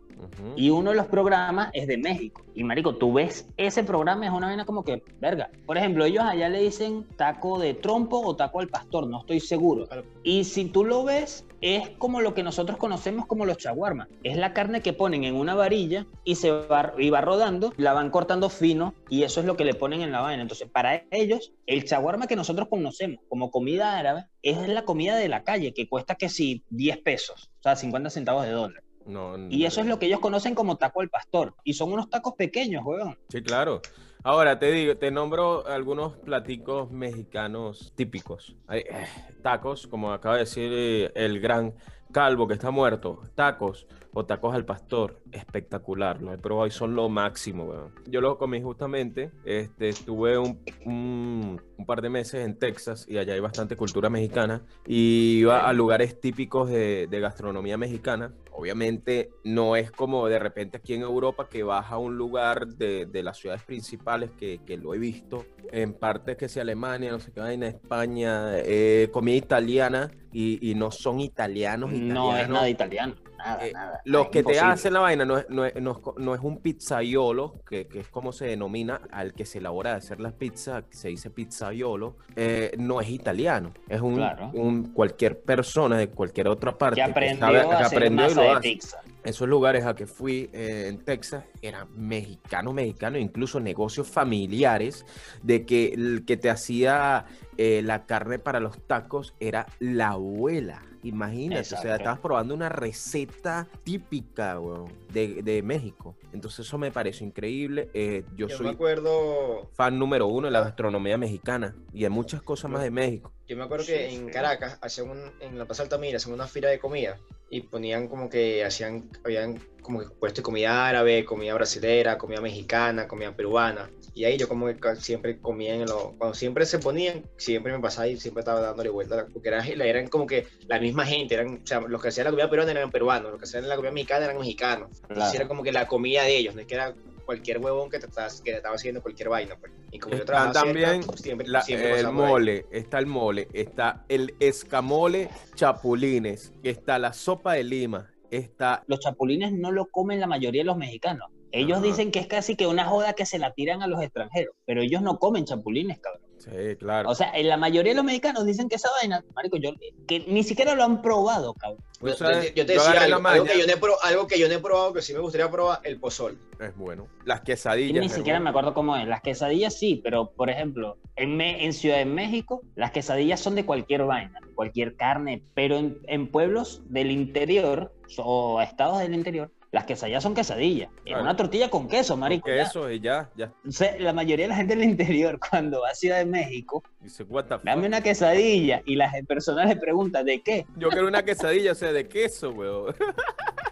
Y 0.56 0.70
uno 0.70 0.90
de 0.90 0.96
los 0.96 1.06
programas 1.06 1.70
es 1.72 1.86
de 1.86 1.96
México. 1.96 2.42
Y 2.54 2.64
marico, 2.64 2.94
tú 2.96 3.12
ves 3.12 3.48
ese 3.56 3.82
programa, 3.82 4.26
es 4.26 4.32
una 4.32 4.48
vaina 4.48 4.64
como 4.64 4.84
que, 4.84 5.02
verga. 5.20 5.50
Por 5.66 5.76
ejemplo, 5.76 6.04
ellos 6.04 6.24
allá 6.24 6.48
le 6.48 6.60
dicen 6.60 7.06
taco 7.16 7.58
de 7.58 7.74
trompo 7.74 8.20
o 8.20 8.36
taco 8.36 8.60
al 8.60 8.68
pastor, 8.68 9.06
no 9.06 9.20
estoy 9.20 9.40
seguro. 9.40 9.88
Y 10.22 10.44
si 10.44 10.66
tú 10.66 10.84
lo 10.84 11.04
ves, 11.04 11.46
es 11.62 11.90
como 11.90 12.20
lo 12.20 12.34
que 12.34 12.42
nosotros 12.42 12.76
conocemos 12.76 13.26
como 13.26 13.46
los 13.46 13.56
chaguarmas. 13.56 14.08
Es 14.22 14.36
la 14.36 14.52
carne 14.52 14.82
que 14.82 14.92
ponen 14.92 15.24
en 15.24 15.36
una 15.36 15.54
varilla 15.54 16.06
y 16.24 16.34
se 16.34 16.50
va, 16.50 16.92
y 16.98 17.08
va 17.10 17.20
rodando, 17.20 17.72
la 17.76 17.92
van 17.92 18.10
cortando 18.10 18.50
fino 18.50 18.94
y 19.08 19.22
eso 19.22 19.40
es 19.40 19.46
lo 19.46 19.56
que 19.56 19.64
le 19.64 19.74
ponen 19.74 20.02
en 20.02 20.12
la 20.12 20.20
vaina. 20.20 20.42
Entonces, 20.42 20.68
para 20.68 21.04
ellos, 21.10 21.52
el 21.66 21.84
chaguarma 21.84 22.26
que 22.26 22.36
nosotros 22.36 22.68
conocemos 22.68 23.20
como 23.28 23.50
comida 23.50 23.96
árabe 23.96 24.26
es 24.42 24.68
la 24.68 24.84
comida 24.84 25.16
de 25.16 25.28
la 25.28 25.44
calle 25.44 25.72
que 25.72 25.88
cuesta 25.88 26.16
que 26.16 26.28
si 26.28 26.64
10 26.70 26.98
pesos, 26.98 27.50
o 27.60 27.62
sea, 27.62 27.76
50 27.76 28.10
centavos 28.10 28.44
de 28.44 28.50
dólar. 28.50 28.82
No, 29.06 29.36
Y 29.50 29.64
eso 29.64 29.80
es 29.80 29.86
lo 29.86 29.98
que 29.98 30.06
ellos 30.06 30.20
conocen 30.20 30.54
como 30.54 30.76
taco 30.76 31.00
al 31.00 31.08
pastor. 31.08 31.54
Y 31.64 31.74
son 31.74 31.92
unos 31.92 32.08
tacos 32.08 32.34
pequeños, 32.34 32.84
weón. 32.84 33.18
Sí, 33.28 33.42
claro. 33.42 33.82
Ahora 34.24 34.60
te 34.60 34.70
digo, 34.70 34.96
te 34.96 35.10
nombro 35.10 35.66
algunos 35.66 36.16
platicos 36.16 36.92
mexicanos 36.92 37.92
típicos. 37.96 38.54
Hay, 38.68 38.80
eh, 38.80 39.08
tacos, 39.42 39.88
como 39.88 40.12
acaba 40.12 40.36
de 40.36 40.40
decir 40.42 40.70
eh, 40.72 41.12
el 41.16 41.40
gran 41.40 41.74
calvo 42.12 42.46
que 42.46 42.54
está 42.54 42.70
muerto. 42.70 43.20
Tacos 43.34 43.88
o 44.14 44.24
tacos 44.26 44.54
al 44.54 44.64
pastor. 44.64 45.20
Espectacular. 45.32 46.20
Lo 46.22 46.32
he 46.32 46.38
probado 46.38 46.66
y 46.66 46.70
son 46.70 46.94
lo 46.94 47.08
máximo, 47.08 47.64
weón. 47.64 47.92
Yo 48.06 48.20
lo 48.20 48.38
comí 48.38 48.60
justamente. 48.62 49.30
Este, 49.44 49.88
estuve 49.90 50.38
un, 50.38 50.60
un- 50.84 51.60
un 51.78 51.86
par 51.86 52.00
de 52.00 52.08
meses 52.10 52.44
en 52.44 52.56
Texas 52.58 53.06
y 53.08 53.18
allá 53.18 53.34
hay 53.34 53.40
bastante 53.40 53.76
cultura 53.76 54.08
mexicana. 54.08 54.62
Y 54.86 55.38
iba 55.40 55.68
a 55.68 55.72
lugares 55.72 56.20
típicos 56.20 56.70
de, 56.70 57.06
de 57.10 57.20
gastronomía 57.20 57.76
mexicana. 57.76 58.32
Obviamente 58.52 59.30
no 59.44 59.76
es 59.76 59.90
como 59.90 60.28
de 60.28 60.38
repente 60.38 60.76
aquí 60.76 60.94
en 60.94 61.00
Europa 61.02 61.48
que 61.48 61.62
vas 61.62 61.90
a 61.90 61.98
un 61.98 62.16
lugar 62.16 62.66
de, 62.68 63.06
de 63.06 63.22
las 63.22 63.38
ciudades 63.38 63.62
principales 63.62 64.30
que, 64.32 64.60
que 64.64 64.76
lo 64.76 64.94
he 64.94 64.98
visto 64.98 65.44
en 65.72 65.94
partes 65.94 66.36
que 66.36 66.48
sea 66.50 66.62
Alemania, 66.62 67.10
no 67.10 67.18
sé 67.18 67.32
qué 67.32 67.40
vaina, 67.40 67.66
España, 67.66 68.58
eh, 68.58 69.08
comida 69.10 69.36
italiana 69.36 70.10
y, 70.32 70.70
y 70.70 70.74
no 70.74 70.90
son 70.90 71.18
italianos. 71.20 71.90
No 71.92 71.96
es 71.96 72.42
italianos. 72.42 72.48
nada 72.50 72.68
italiano. 72.68 73.14
Nada, 73.44 73.66
Eh, 73.66 73.72
nada. 73.72 74.00
Lo 74.04 74.22
Es 74.22 74.28
que 74.28 74.42
te 74.42 74.58
hacen 74.60 74.92
la 74.92 75.00
vaina 75.00 75.24
no 75.24 75.38
es, 75.38 75.48
no 75.50 75.64
es, 75.64 75.74
no 75.80 75.90
es 75.92 75.98
co- 75.98 76.14
no 76.18 76.34
es 76.34 76.40
un 76.40 76.58
pizzaiolo, 76.62 77.60
que, 77.68 77.86
que 77.86 78.00
es 78.00 78.08
como 78.08 78.32
se 78.32 78.46
denomina 78.46 79.00
al 79.10 79.34
que 79.34 79.44
se 79.44 79.58
elabora 79.58 79.90
de 79.90 79.96
hacer 79.96 80.20
las 80.20 80.32
pizzas, 80.34 80.84
se 80.90 81.08
dice 81.08 81.30
pizzaiolo, 81.30 82.16
eh, 82.36 82.72
no 82.78 83.00
es 83.00 83.08
italiano, 83.10 83.72
es 83.88 84.00
un, 84.00 84.14
Claro. 84.16 84.50
un 84.54 84.92
cualquier 84.92 85.40
persona 85.42 85.96
de 85.98 86.08
cualquier 86.08 86.48
otra 86.48 86.76
parte 86.78 86.96
Que 86.96 87.02
aprendió 87.02 87.38
sabe- 87.46 87.60
a 87.60 87.68
que 87.68 87.74
hacer 87.84 87.98
aprendió 87.98 88.24
y 88.26 88.28
masa 88.28 88.42
lo 88.44 88.54
de 88.54 88.60
pizza. 88.60 88.98
Esos 89.24 89.48
lugares 89.48 89.86
a 89.86 89.94
que 89.94 90.06
fui 90.06 90.50
eh, 90.52 90.86
en 90.88 90.98
Texas 91.04 91.44
eran 91.62 91.86
mexicanos, 91.96 92.74
mexicanos, 92.74 93.20
incluso 93.20 93.60
negocios 93.60 94.08
familiares, 94.08 95.06
de 95.42 95.64
que 95.64 95.94
el 95.94 96.24
que 96.26 96.36
te 96.36 96.50
hacía 96.50 97.24
eh, 97.56 97.82
la 97.84 98.04
carne 98.06 98.40
para 98.40 98.58
los 98.58 98.78
tacos 98.86 99.34
era 99.38 99.66
la 99.78 100.08
abuela. 100.08 100.82
Imagínate, 101.02 101.74
o 101.74 101.78
sea, 101.78 101.96
estabas 101.96 102.20
probando 102.20 102.54
una 102.54 102.68
receta 102.68 103.66
típica 103.82 104.58
weón, 104.60 104.92
de, 105.12 105.42
de 105.42 105.62
México. 105.62 106.14
Entonces 106.32 106.66
eso 106.66 106.78
me 106.78 106.90
pareció 106.90 107.26
increíble. 107.26 107.90
Eh, 107.92 108.24
yo, 108.36 108.46
Yo 108.46 108.58
me 108.58 108.64
soy 108.64 108.68
acuerdo, 108.68 109.68
fan 109.72 109.98
número 109.98 110.26
uno 110.28 110.46
de 110.46 110.52
la 110.52 110.60
gastronomía 110.60 111.18
mexicana 111.18 111.74
y 111.92 112.02
de 112.02 112.10
muchas 112.10 112.42
cosas 112.42 112.70
más 112.70 112.82
de 112.82 112.90
México. 112.90 113.32
Yo 113.48 113.56
me 113.56 113.64
acuerdo 113.64 113.84
Sí, 113.84 113.92
que 113.92 114.08
en. 114.14 114.28
Caracas, 114.30 114.78
hacían 114.80 115.10
un, 115.10 115.32
en 115.40 115.58
la 115.58 115.66
Plaza 115.66 115.82
Altamira, 115.82 116.16
hacían 116.16 116.34
una 116.34 116.46
fila 116.46 116.68
de 116.68 116.78
comida 116.78 117.18
y 117.50 117.60
ponían 117.60 118.08
como 118.08 118.30
que 118.30 118.64
hacían, 118.64 119.10
habían 119.24 119.60
como 119.82 120.00
que 120.00 120.06
puesto 120.08 120.42
comida 120.42 120.88
árabe, 120.88 121.24
comida 121.24 121.52
brasilera, 121.54 122.16
comida 122.16 122.40
mexicana, 122.40 123.06
comida 123.06 123.34
peruana. 123.36 123.90
Y 124.14 124.24
ahí 124.24 124.38
yo 124.38 124.48
como 124.48 124.66
que 124.66 124.96
siempre 124.96 125.38
comía 125.38 125.74
en 125.74 125.86
lo, 125.86 126.14
cuando 126.16 126.34
siempre 126.34 126.64
se 126.66 126.78
ponían, 126.78 127.24
siempre 127.36 127.72
me 127.72 127.80
pasaba 127.80 128.06
y 128.08 128.18
siempre 128.18 128.40
estaba 128.40 128.60
dándole 128.60 128.88
vuelta, 128.90 129.26
porque 129.32 129.48
eran, 129.48 129.66
eran 129.66 130.08
como 130.08 130.26
que 130.26 130.46
la 130.66 130.78
misma 130.80 131.04
gente, 131.04 131.34
eran, 131.34 131.60
o 131.62 131.66
sea, 131.66 131.80
los 131.80 132.00
que 132.00 132.08
hacían 132.08 132.24
la 132.24 132.30
comida 132.30 132.48
peruana 132.48 132.70
eran 132.70 132.90
peruanos, 132.90 133.30
los 133.32 133.38
que 133.40 133.44
hacían 133.44 133.68
la 133.68 133.76
comida 133.76 133.92
mexicana 133.92 134.24
eran 134.26 134.38
mexicanos. 134.38 134.88
Entonces 135.02 135.16
Claro. 135.16 135.36
era 135.36 135.48
como 135.48 135.62
que 135.62 135.72
la 135.72 135.86
comida 135.86 136.22
de 136.24 136.36
ellos, 136.36 136.54
no 136.54 136.60
es 136.62 136.66
que 136.66 136.74
era 136.74 136.94
cualquier 137.32 137.58
huevón 137.58 137.88
que 137.88 137.98
te, 137.98 138.06
estás, 138.06 138.42
que 138.42 138.50
te 138.50 138.56
estaba 138.58 138.74
haciendo 138.74 139.00
cualquier 139.00 139.30
vaina. 139.30 139.56
Pues. 139.58 139.72
Y 139.90 139.98
como 139.98 140.16
yo 140.16 140.24
trabajaba 140.26 140.52
cerca, 140.52 140.68
también 140.90 141.02
siempre, 141.16 141.48
La- 141.48 141.62
siempre 141.62 141.98
el 142.00 142.06
ahí. 142.06 142.12
mole, 142.12 142.66
está 142.70 142.98
el 142.98 143.06
mole, 143.06 143.48
está 143.54 144.04
el 144.08 144.34
escamole 144.38 145.30
chapulines, 145.54 146.52
está 146.62 146.98
la 146.98 147.12
sopa 147.14 147.54
de 147.54 147.64
lima, 147.64 148.10
está 148.30 148.82
Los 148.86 149.00
chapulines 149.00 149.52
no 149.52 149.72
lo 149.72 149.86
comen 149.86 150.20
la 150.20 150.26
mayoría 150.26 150.60
de 150.60 150.66
los 150.66 150.76
mexicanos. 150.76 151.30
Ellos 151.52 151.78
Ajá. 151.78 151.86
dicen 151.86 152.10
que 152.10 152.18
es 152.18 152.26
casi 152.26 152.54
que 152.54 152.66
una 152.66 152.84
joda 152.86 153.14
que 153.14 153.24
se 153.26 153.38
la 153.38 153.52
tiran 153.52 153.82
a 153.82 153.86
los 153.86 154.02
extranjeros, 154.02 154.54
pero 154.66 154.82
ellos 154.82 155.00
no 155.02 155.18
comen 155.18 155.44
chapulines, 155.46 155.98
cabrón. 156.00 156.22
Sí, 156.42 156.76
claro. 156.76 157.08
O 157.08 157.14
sea, 157.14 157.30
en 157.34 157.48
la 157.48 157.56
mayoría 157.56 157.92
de 157.92 157.96
los 157.96 158.04
mexicanos 158.04 158.44
dicen 158.44 158.68
que 158.68 158.74
esa 158.74 158.88
vaina, 159.00 159.22
marico, 159.34 159.56
yo, 159.58 159.70
que 160.08 160.20
ni 160.26 160.42
siquiera 160.42 160.74
lo 160.74 160.82
han 160.82 161.00
probado, 161.00 161.54
cabrón. 161.54 161.80
Tú 162.00 162.08
Yo, 162.08 162.14
sabes, 162.14 162.52
yo 162.54 162.66
te- 162.66 162.74
yo 162.74 162.82
yo 162.82 162.84
decía 162.90 163.02
algo, 163.04 163.44
que 163.44 163.58
yo 163.60 163.66
no 163.66 163.72
he 163.72 163.76
pro- 163.76 164.02
algo 164.02 164.26
que 164.26 164.38
yo 164.40 164.48
no 164.48 164.54
he 164.54 164.58
probado 164.58 164.92
que 164.92 165.02
sí 165.02 165.12
me 165.12 165.20
gustaría 165.20 165.48
probar, 165.48 165.78
el 165.84 166.00
pozol. 166.00 166.36
es 166.58 166.76
bueno. 166.76 167.06
Las 167.24 167.38
Yo 167.40 167.44
quesadillas. 167.44 168.00
ni 168.00 168.06
es 168.06 168.12
siquiera 168.12 168.40
me 168.40 168.50
acuerdo 168.50 168.74
cómo 168.74 168.96
es. 168.96 169.06
Las 169.06 169.20
quesadillas 169.22 169.78
sí, 169.78 170.00
pero 170.02 170.32
por 170.32 170.50
ejemplo, 170.50 170.96
en, 171.14 171.36
Me- 171.36 171.64
en 171.64 171.72
Ciudad 171.72 171.98
de 171.98 172.06
México, 172.06 172.62
las 172.74 172.90
quesadillas 172.90 173.38
son 173.38 173.54
de 173.54 173.64
cualquier 173.64 174.02
vaina, 174.04 174.40
de 174.44 174.52
cualquier 174.52 174.96
carne, 174.96 175.42
pero 175.54 175.76
en, 175.78 175.98
en 176.08 176.26
pueblos 176.28 176.82
del 176.88 177.12
interior 177.12 177.92
o 178.18 178.60
estados 178.60 178.98
del 178.98 179.14
interior, 179.14 179.50
las 179.72 179.84
quesadillas 179.84 180.22
son 180.22 180.34
quesadillas. 180.34 180.90
Es 180.98 181.02
Claro. 181.06 181.22
una 181.22 181.34
tortilla 181.36 181.68
con 181.70 181.88
queso, 181.88 182.12
Con 182.12 182.20
marico. 182.20 182.44
queso 182.46 182.90
y 182.90 183.00
ya, 183.00 183.28
ya. 183.34 183.50
Sea, 183.68 183.96
la 183.98 184.12
mayoría 184.12 184.44
de 184.44 184.50
la 184.50 184.56
gente 184.56 184.76
del 184.76 184.84
interior, 184.84 185.38
cuando 185.50 185.80
va 185.80 185.88
a 185.90 185.94
Ciudad 185.94 186.18
de 186.18 186.26
México, 186.26 186.84
Dice, 187.00 187.24
what 187.24 187.44
the 187.46 187.54
fuck? 187.56 187.64
dame 187.64 187.86
una 187.88 188.00
quesadilla 188.02 188.82
y 188.84 188.94
las 188.96 189.12
personas 189.26 189.68
le 189.68 189.76
preguntan 189.76 190.24
de 190.26 190.40
qué. 190.42 190.66
Yo 190.76 190.88
quiero 190.90 191.08
una 191.08 191.24
quesadilla, 191.24 191.72
o 191.72 191.74
sea, 191.74 191.90
de 191.92 192.06
queso, 192.06 192.50
weón. 192.50 192.94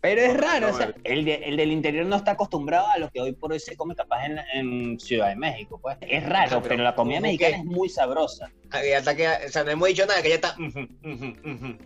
Pero 0.00 0.20
es 0.20 0.36
raro, 0.36 0.68
no, 0.68 0.74
o 0.74 0.76
sea, 0.76 0.94
el, 1.04 1.24
de- 1.24 1.34
el 1.44 1.56
del 1.56 1.72
interior 1.72 2.06
no 2.06 2.16
está 2.16 2.32
acostumbrado 2.32 2.86
a 2.88 2.98
lo 2.98 3.10
que 3.10 3.20
hoy 3.20 3.32
por 3.32 3.52
hoy 3.52 3.60
se 3.60 3.76
come 3.76 3.94
capaz 3.94 4.26
en, 4.26 4.38
en 4.54 5.00
Ciudad 5.00 5.28
de 5.28 5.36
México, 5.36 5.78
pues. 5.82 5.96
Es 6.00 6.24
raro, 6.28 6.58
pero 6.62 6.68
pero, 6.68 6.82
la 6.84 6.94
comida 6.94 7.16
¿cómo 7.18 7.26
mexicana 7.26 7.54
que? 7.56 7.60
es 7.60 7.64
muy 7.64 7.88
sabrosa. 7.88 8.50
Ah, 8.70 8.80
ya 8.88 8.98
está 8.98 9.16
que- 9.16 9.26
o 9.26 9.48
sea, 9.50 9.64
no 9.64 9.70
hemos 9.70 9.88
dicho 9.88 10.04
nada, 10.06 10.20
que 10.22 10.28
ya 10.28 10.34
está. 10.36 10.54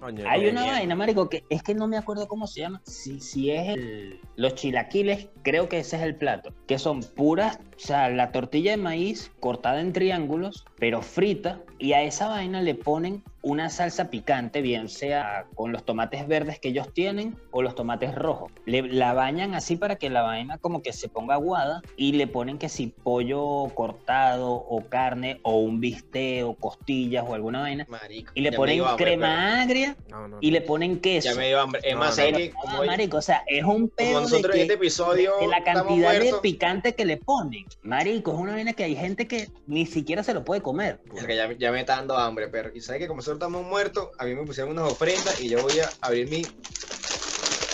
Coño, 0.01 0.25
Hay 0.29 0.47
una 0.49 0.63
bien. 0.63 0.75
vaina, 0.75 0.95
marico, 0.97 1.29
que 1.29 1.45
es 1.49 1.63
que 1.63 1.75
no 1.75 1.87
me 1.87 1.97
acuerdo 1.97 2.27
cómo 2.29 2.47
se 2.47 2.61
llama. 2.61 2.83
Si, 2.85 3.21
si 3.21 3.51
es 3.51 3.69
el- 3.69 4.21
los 4.37 4.55
chilaquiles, 4.55 5.29
creo 5.43 5.69
que 5.69 5.79
ese 5.79 5.97
es 5.97 6.03
el 6.03 6.17
plato. 6.17 6.53
Que 6.67 6.79
son 6.79 7.01
puras, 7.01 7.59
o 7.77 7.79
sea, 7.79 8.09
la 8.11 8.33
tortilla 8.33 8.73
de 8.73 8.77
maíz 8.79 9.31
cortada 9.41 9.81
en 9.81 9.93
triángulos, 9.93 10.65
pero 10.79 11.03
frita. 11.03 11.61
Y 11.79 11.93
a 11.95 12.03
esa 12.03 12.29
vaina 12.29 12.61
le 12.63 12.75
ponen 12.75 13.23
una 13.43 13.69
salsa 13.71 14.09
picante, 14.11 14.61
bien 14.63 14.89
sea 14.89 15.47
con 15.55 15.73
los 15.73 15.85
tomates 15.85 16.27
verdes 16.29 16.61
que 16.61 16.69
ellos 16.69 16.93
tienen 16.95 17.37
o 17.51 17.63
los 17.63 17.72
tomates 17.75 18.15
rojos. 18.15 18.53
Le, 18.67 18.83
la 18.83 19.13
bañan 19.15 19.55
así 19.55 19.77
para 19.77 19.97
que 19.97 20.11
la 20.11 20.23
vaina 20.23 20.59
como 20.59 20.83
que 20.83 20.93
se 20.93 21.09
ponga 21.09 21.35
aguada 21.35 21.83
y 21.97 22.13
le 22.13 22.27
ponen 22.27 22.59
que 22.59 22.69
si 22.69 22.89
pollo 22.89 23.67
cortado 23.75 24.51
o 24.53 24.85
carne 24.89 25.41
o 25.43 25.59
un 25.59 25.81
bistec 25.81 26.45
o 26.45 26.55
costillas 26.55 27.25
o 27.27 27.35
alguna 27.35 27.61
vaina. 27.61 27.87
Marico. 27.89 28.33
Y 28.35 28.41
le 28.43 28.53
ponen 28.53 28.81
hambre, 28.83 29.05
crema 29.05 29.63
agria 29.63 29.97
No, 30.09 30.29
no, 30.29 30.39
y 30.41 30.51
le 30.51 30.61
ponen 30.61 31.01
queso. 31.01 31.29
Ya 31.31 31.35
me 31.35 31.49
dio 31.49 31.61
hambre. 31.61 31.81
Es 31.85 31.95
No, 31.95 32.01
más, 32.01 32.11
no, 32.11 32.17
¿sabes 32.17 32.33
no. 32.33 32.39
que 32.39 32.53
Ah, 32.67 32.83
marico, 32.87 33.17
o 33.19 33.23
sea, 33.23 33.43
es 33.47 33.65
un 33.65 33.89
como 33.89 33.91
pedo 33.97 34.27
de, 34.29 34.43
que- 34.51 34.63
este 34.63 34.75
episodio. 34.75 35.33
de 35.41 35.47
la 35.49 35.63
cantidad 35.65 36.13
de 36.19 36.33
picante 36.43 36.95
que 36.95 37.05
le 37.05 37.17
ponen. 37.17 37.65
Marico, 37.83 38.33
es 38.33 38.39
una 38.39 38.53
vaina 38.53 38.73
que 38.73 38.85
hay 38.85 38.97
gente 38.97 39.27
que 39.29 39.49
ni 39.67 39.87
siquiera 39.87 40.23
se 40.23 40.35
lo 40.35 40.45
puede 40.45 40.61
comer. 40.63 41.01
verga, 41.15 41.35
Ya, 41.35 41.53
ya 41.59 41.73
me 41.73 41.81
está 41.81 41.97
dando 41.97 42.17
hambre, 42.17 42.49
pero. 42.49 42.71
Y 42.75 42.81
sabes 42.81 43.01
que 43.01 43.07
como 43.09 43.19
nosotros 43.19 43.37
estamos 43.39 43.67
muertos, 43.67 44.09
a 44.19 44.25
mí 44.25 44.35
me 44.35 44.45
pusieron 44.45 44.73
unas 44.73 44.91
ofrendas 44.93 45.41
y 45.41 45.49
yo 45.49 45.63
voy 45.63 45.79
a 45.81 45.89
abrir 46.01 46.29
mi, 46.31 46.43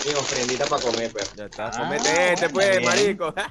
mi 0.08 0.14
ofrendita 0.14 0.66
para 0.66 0.82
comer, 0.82 1.10
pero. 1.12 1.26
Ya 1.36 1.44
está, 1.46 1.68
Ah, 1.68 1.72
sometete, 1.72 2.48
bueno, 2.48 2.52
pues, 2.52 2.70
bien. 2.78 2.84
marico. 2.84 3.34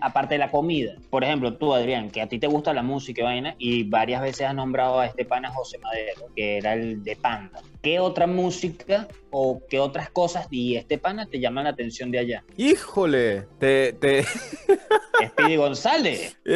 Aparte 0.00 0.34
de 0.34 0.38
la 0.38 0.50
comida. 0.50 0.94
Por 1.10 1.22
ejemplo, 1.22 1.54
tú, 1.56 1.72
Adrián, 1.74 2.10
que 2.10 2.20
a 2.22 2.28
ti 2.28 2.40
te 2.40 2.48
gusta 2.48 2.72
la 2.74 2.82
música 2.82 3.20
y 3.20 3.24
vaina, 3.24 3.54
y 3.58 3.84
varias 3.84 4.20
veces 4.20 4.48
has 4.48 4.54
nombrado 4.54 4.98
a 4.98 5.06
este 5.06 5.24
pana 5.24 5.50
José 5.52 5.78
Madero, 5.78 6.26
que 6.34 6.56
era 6.58 6.72
el 6.74 7.04
de 7.04 7.14
Panda. 7.14 7.60
¿Qué 7.82 8.00
otra 8.00 8.26
música 8.26 9.06
o 9.30 9.60
qué 9.68 9.78
otras 9.78 10.10
cosas 10.10 10.48
y 10.50 10.76
este 10.76 10.98
pana 10.98 11.26
te 11.26 11.38
llaman 11.38 11.64
la 11.64 11.70
atención 11.70 12.10
de 12.10 12.18
allá? 12.18 12.44
Híjole, 12.56 13.46
te, 13.60 13.92
te, 13.92 14.24
Speedy 15.28 15.56
González. 15.56 16.36